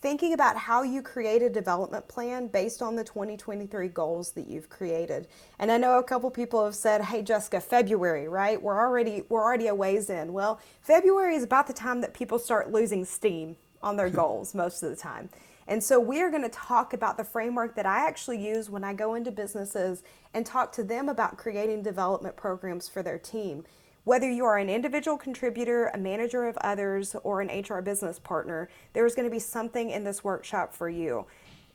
thinking 0.00 0.32
about 0.32 0.56
how 0.56 0.82
you 0.82 1.02
create 1.02 1.42
a 1.42 1.50
development 1.50 2.06
plan 2.08 2.46
based 2.46 2.80
on 2.80 2.96
the 2.96 3.04
2023 3.04 3.88
goals 3.88 4.30
that 4.32 4.46
you've 4.46 4.68
created. 4.68 5.26
And 5.58 5.72
I 5.72 5.76
know 5.76 5.98
a 5.98 6.04
couple 6.04 6.30
people 6.30 6.64
have 6.64 6.74
said, 6.74 7.02
"Hey 7.02 7.22
Jessica, 7.22 7.60
February, 7.60 8.26
right? 8.28 8.60
We're 8.62 8.78
already 8.78 9.24
we're 9.28 9.42
already 9.42 9.66
a 9.66 9.74
ways 9.74 10.08
in." 10.08 10.32
Well, 10.32 10.60
February 10.80 11.34
is 11.34 11.42
about 11.42 11.66
the 11.66 11.74
time 11.74 12.00
that 12.00 12.14
people 12.14 12.38
start 12.38 12.72
losing 12.72 13.04
steam 13.04 13.56
on 13.82 13.96
their 13.96 14.10
goals 14.22 14.54
most 14.54 14.82
of 14.82 14.88
the 14.88 14.96
time. 14.96 15.28
And 15.68 15.84
so 15.84 16.00
we 16.00 16.22
are 16.22 16.30
going 16.30 16.42
to 16.42 16.48
talk 16.48 16.94
about 16.94 17.18
the 17.18 17.24
framework 17.24 17.76
that 17.76 17.84
I 17.84 18.08
actually 18.08 18.42
use 18.44 18.70
when 18.70 18.82
I 18.82 18.94
go 18.94 19.14
into 19.14 19.30
businesses 19.30 20.02
and 20.32 20.44
talk 20.44 20.72
to 20.72 20.82
them 20.82 21.10
about 21.10 21.36
creating 21.36 21.82
development 21.82 22.36
programs 22.36 22.88
for 22.88 23.02
their 23.02 23.18
team. 23.18 23.64
Whether 24.04 24.30
you 24.30 24.46
are 24.46 24.56
an 24.56 24.70
individual 24.70 25.18
contributor, 25.18 25.88
a 25.88 25.98
manager 25.98 26.48
of 26.48 26.56
others, 26.62 27.14
or 27.22 27.42
an 27.42 27.48
HR 27.60 27.82
business 27.82 28.18
partner, 28.18 28.70
there 28.94 29.04
is 29.04 29.14
going 29.14 29.28
to 29.28 29.30
be 29.30 29.38
something 29.38 29.90
in 29.90 30.04
this 30.04 30.24
workshop 30.24 30.72
for 30.72 30.88
you. 30.88 31.26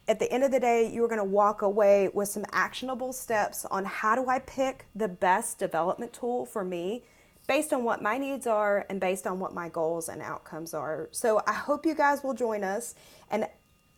At 0.07 0.17
the 0.17 0.29
end 0.33 0.43
of 0.43 0.51
the 0.51 0.59
day, 0.59 0.91
you 0.91 1.03
are 1.05 1.07
going 1.07 1.19
to 1.19 1.23
walk 1.23 1.61
away 1.61 2.09
with 2.11 2.29
some 2.29 2.45
actionable 2.51 3.13
steps 3.13 3.63
on 3.65 3.85
how 3.85 4.15
do 4.15 4.27
I 4.27 4.39
pick 4.39 4.87
the 4.95 5.07
best 5.07 5.59
development 5.59 6.11
tool 6.11 6.47
for 6.47 6.63
me 6.65 7.03
based 7.47 7.71
on 7.71 7.83
what 7.83 8.01
my 8.01 8.17
needs 8.17 8.47
are 8.47 8.85
and 8.89 8.99
based 8.99 9.27
on 9.27 9.39
what 9.39 9.53
my 9.53 9.69
goals 9.69 10.09
and 10.09 10.21
outcomes 10.21 10.73
are. 10.73 11.09
So 11.11 11.41
I 11.45 11.53
hope 11.53 11.85
you 11.85 11.93
guys 11.93 12.23
will 12.23 12.33
join 12.33 12.63
us. 12.63 12.95
And 13.29 13.47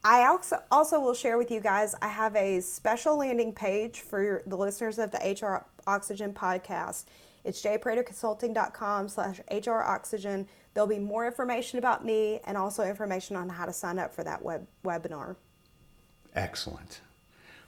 I 0.05 0.27
also, 0.27 0.61
also 0.69 0.99
will 0.99 1.15
share 1.15 1.35
with 1.35 1.49
you 1.49 1.59
guys, 1.59 1.95
I 1.99 2.09
have 2.09 2.35
a 2.35 2.59
special 2.59 3.17
landing 3.17 3.51
page 3.51 4.01
for 4.01 4.43
the 4.45 4.55
listeners 4.55 4.99
of 4.99 5.09
the 5.09 5.17
HR 5.17 5.65
Oxygen 5.87 6.31
podcast. 6.31 7.05
It's 7.43 7.59
jpraterconsulting.com 7.63 9.09
slash 9.09 9.41
HR 9.49 9.81
Oxygen. 9.81 10.47
There'll 10.75 10.85
be 10.85 10.99
more 10.99 11.25
information 11.25 11.79
about 11.79 12.05
me 12.05 12.39
and 12.45 12.55
also 12.55 12.83
information 12.83 13.35
on 13.35 13.49
how 13.49 13.65
to 13.65 13.73
sign 13.73 13.97
up 13.97 14.13
for 14.13 14.23
that 14.23 14.43
web 14.43 14.67
webinar. 14.83 15.37
Excellent. 16.35 17.01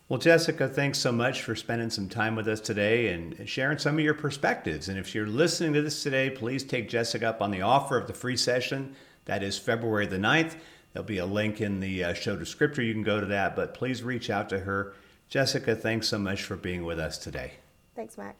Well, 0.07 0.19
Jessica, 0.19 0.67
thanks 0.67 0.99
so 0.99 1.11
much 1.11 1.41
for 1.41 1.55
spending 1.55 1.89
some 1.89 2.07
time 2.07 2.35
with 2.35 2.47
us 2.47 2.61
today 2.61 3.13
and 3.13 3.49
sharing 3.49 3.79
some 3.79 3.95
of 3.95 4.03
your 4.03 4.13
perspectives. 4.13 4.89
And 4.89 4.99
if 4.99 5.15
you're 5.15 5.25
listening 5.25 5.73
to 5.73 5.81
this 5.81 6.03
today, 6.03 6.29
please 6.29 6.63
take 6.63 6.87
Jessica 6.87 7.29
up 7.29 7.41
on 7.41 7.49
the 7.49 7.63
offer 7.63 7.97
of 7.97 8.05
the 8.05 8.13
free 8.13 8.37
session. 8.37 8.95
That 9.25 9.41
is 9.41 9.57
February 9.57 10.05
the 10.05 10.17
9th. 10.17 10.55
There'll 10.97 11.05
be 11.05 11.19
a 11.19 11.27
link 11.27 11.61
in 11.61 11.79
the 11.79 12.05
uh, 12.05 12.13
show 12.15 12.35
descriptor. 12.35 12.83
You 12.83 12.91
can 12.91 13.03
go 13.03 13.19
to 13.19 13.27
that, 13.27 13.55
but 13.55 13.75
please 13.75 14.01
reach 14.01 14.31
out 14.31 14.49
to 14.49 14.61
her. 14.61 14.95
Jessica, 15.29 15.75
thanks 15.75 16.07
so 16.07 16.17
much 16.17 16.41
for 16.41 16.55
being 16.55 16.85
with 16.85 16.99
us 16.99 17.19
today. 17.19 17.51
Thanks, 17.95 18.17
Mac. 18.17 18.35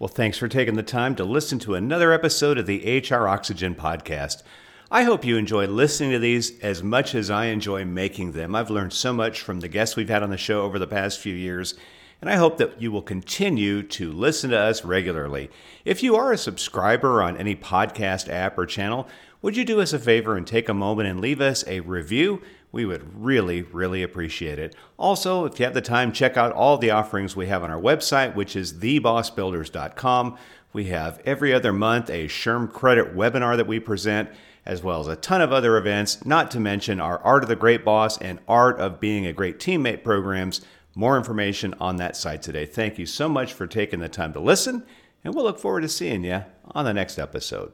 Well, 0.00 0.08
thanks 0.08 0.36
for 0.36 0.48
taking 0.48 0.74
the 0.74 0.82
time 0.82 1.14
to 1.14 1.24
listen 1.24 1.60
to 1.60 1.76
another 1.76 2.12
episode 2.12 2.58
of 2.58 2.66
the 2.66 2.98
HR 3.08 3.28
Oxygen 3.28 3.76
podcast. 3.76 4.42
I 4.90 5.04
hope 5.04 5.24
you 5.24 5.36
enjoy 5.36 5.68
listening 5.68 6.10
to 6.10 6.18
these 6.18 6.58
as 6.58 6.82
much 6.82 7.14
as 7.14 7.30
I 7.30 7.44
enjoy 7.44 7.84
making 7.84 8.32
them. 8.32 8.56
I've 8.56 8.68
learned 8.68 8.92
so 8.92 9.12
much 9.12 9.40
from 9.40 9.60
the 9.60 9.68
guests 9.68 9.94
we've 9.94 10.08
had 10.08 10.24
on 10.24 10.30
the 10.30 10.36
show 10.36 10.62
over 10.62 10.80
the 10.80 10.88
past 10.88 11.20
few 11.20 11.36
years, 11.36 11.76
and 12.22 12.30
I 12.30 12.36
hope 12.36 12.56
that 12.58 12.80
you 12.80 12.92
will 12.92 13.02
continue 13.02 13.82
to 13.82 14.12
listen 14.12 14.50
to 14.50 14.58
us 14.58 14.84
regularly. 14.84 15.50
If 15.84 16.04
you 16.04 16.14
are 16.14 16.32
a 16.32 16.38
subscriber 16.38 17.20
on 17.20 17.36
any 17.36 17.56
podcast 17.56 18.32
app 18.32 18.56
or 18.56 18.64
channel, 18.64 19.08
would 19.42 19.56
you 19.56 19.64
do 19.64 19.80
us 19.80 19.92
a 19.92 19.98
favor 19.98 20.36
and 20.36 20.46
take 20.46 20.68
a 20.68 20.74
moment 20.74 21.08
and 21.08 21.20
leave 21.20 21.40
us 21.40 21.64
a 21.66 21.80
review? 21.80 22.40
We 22.70 22.86
would 22.86 23.20
really, 23.20 23.62
really 23.62 24.04
appreciate 24.04 24.60
it. 24.60 24.76
Also, 24.96 25.44
if 25.46 25.58
you 25.58 25.64
have 25.64 25.74
the 25.74 25.82
time, 25.82 26.12
check 26.12 26.36
out 26.36 26.52
all 26.52 26.78
the 26.78 26.92
offerings 26.92 27.34
we 27.34 27.48
have 27.48 27.64
on 27.64 27.72
our 27.72 27.80
website, 27.80 28.36
which 28.36 28.54
is 28.54 28.74
thebossbuilders.com. 28.74 30.38
We 30.72 30.84
have 30.86 31.20
every 31.26 31.52
other 31.52 31.72
month 31.72 32.08
a 32.08 32.28
SHRM 32.28 32.72
credit 32.72 33.16
webinar 33.16 33.56
that 33.56 33.66
we 33.66 33.80
present, 33.80 34.30
as 34.64 34.80
well 34.80 35.00
as 35.00 35.08
a 35.08 35.16
ton 35.16 35.42
of 35.42 35.52
other 35.52 35.76
events, 35.76 36.24
not 36.24 36.52
to 36.52 36.60
mention 36.60 37.00
our 37.00 37.18
Art 37.18 37.42
of 37.42 37.48
the 37.48 37.56
Great 37.56 37.84
Boss 37.84 38.16
and 38.16 38.38
Art 38.46 38.78
of 38.78 39.00
Being 39.00 39.26
a 39.26 39.32
Great 39.32 39.58
Teammate 39.58 40.04
programs. 40.04 40.60
More 40.94 41.16
information 41.16 41.74
on 41.80 41.96
that 41.96 42.16
site 42.16 42.42
today. 42.42 42.66
Thank 42.66 42.98
you 42.98 43.06
so 43.06 43.28
much 43.28 43.52
for 43.54 43.66
taking 43.66 44.00
the 44.00 44.08
time 44.08 44.32
to 44.34 44.40
listen, 44.40 44.84
and 45.24 45.34
we'll 45.34 45.44
look 45.44 45.58
forward 45.58 45.80
to 45.82 45.88
seeing 45.88 46.24
you 46.24 46.44
on 46.72 46.84
the 46.84 46.92
next 46.92 47.18
episode. 47.18 47.72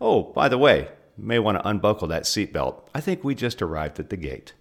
Oh, 0.00 0.22
by 0.22 0.48
the 0.48 0.58
way, 0.58 0.88
may 1.16 1.38
want 1.38 1.58
to 1.58 1.68
unbuckle 1.68 2.08
that 2.08 2.24
seatbelt. 2.24 2.82
I 2.94 3.00
think 3.00 3.24
we 3.24 3.34
just 3.34 3.60
arrived 3.60 3.98
at 3.98 4.10
the 4.10 4.16
gate. 4.16 4.54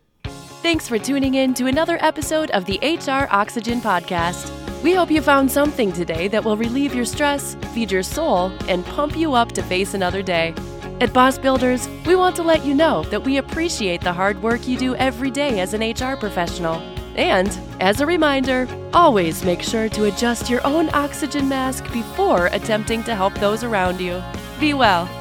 Thanks 0.61 0.87
for 0.87 0.99
tuning 0.99 1.35
in 1.35 1.53
to 1.53 1.67
another 1.67 1.97
episode 2.01 2.51
of 2.51 2.65
the 2.65 2.79
HR 2.81 3.33
Oxygen 3.33 3.79
Podcast. 3.79 4.51
We 4.83 4.93
hope 4.93 5.11
you 5.11 5.21
found 5.21 5.51
something 5.51 5.91
today 5.91 6.27
that 6.29 6.43
will 6.43 6.57
relieve 6.57 6.95
your 6.95 7.05
stress, 7.05 7.55
feed 7.73 7.91
your 7.91 8.03
soul, 8.03 8.51
and 8.67 8.85
pump 8.85 9.15
you 9.15 9.35
up 9.35 9.51
to 9.53 9.61
face 9.63 9.93
another 9.93 10.21
day. 10.21 10.53
At 10.99 11.13
Boss 11.13 11.37
Builders, 11.37 11.87
we 12.05 12.15
want 12.15 12.35
to 12.37 12.43
let 12.43 12.65
you 12.65 12.73
know 12.73 13.03
that 13.03 13.23
we 13.23 13.37
appreciate 13.37 14.01
the 14.01 14.11
hard 14.11 14.41
work 14.41 14.67
you 14.67 14.77
do 14.77 14.95
every 14.95 15.31
day 15.31 15.59
as 15.61 15.73
an 15.73 15.81
HR 15.81 16.17
professional. 16.17 16.81
And, 17.15 17.57
as 17.79 18.01
a 18.01 18.05
reminder, 18.05 18.67
always 18.93 19.43
make 19.43 19.61
sure 19.61 19.89
to 19.89 20.05
adjust 20.05 20.49
your 20.49 20.65
own 20.65 20.89
oxygen 20.93 21.49
mask 21.49 21.91
before 21.91 22.47
attempting 22.47 23.03
to 23.03 23.15
help 23.15 23.33
those 23.35 23.63
around 23.63 23.99
you. 23.99 24.21
Be 24.59 24.73
well. 24.73 25.18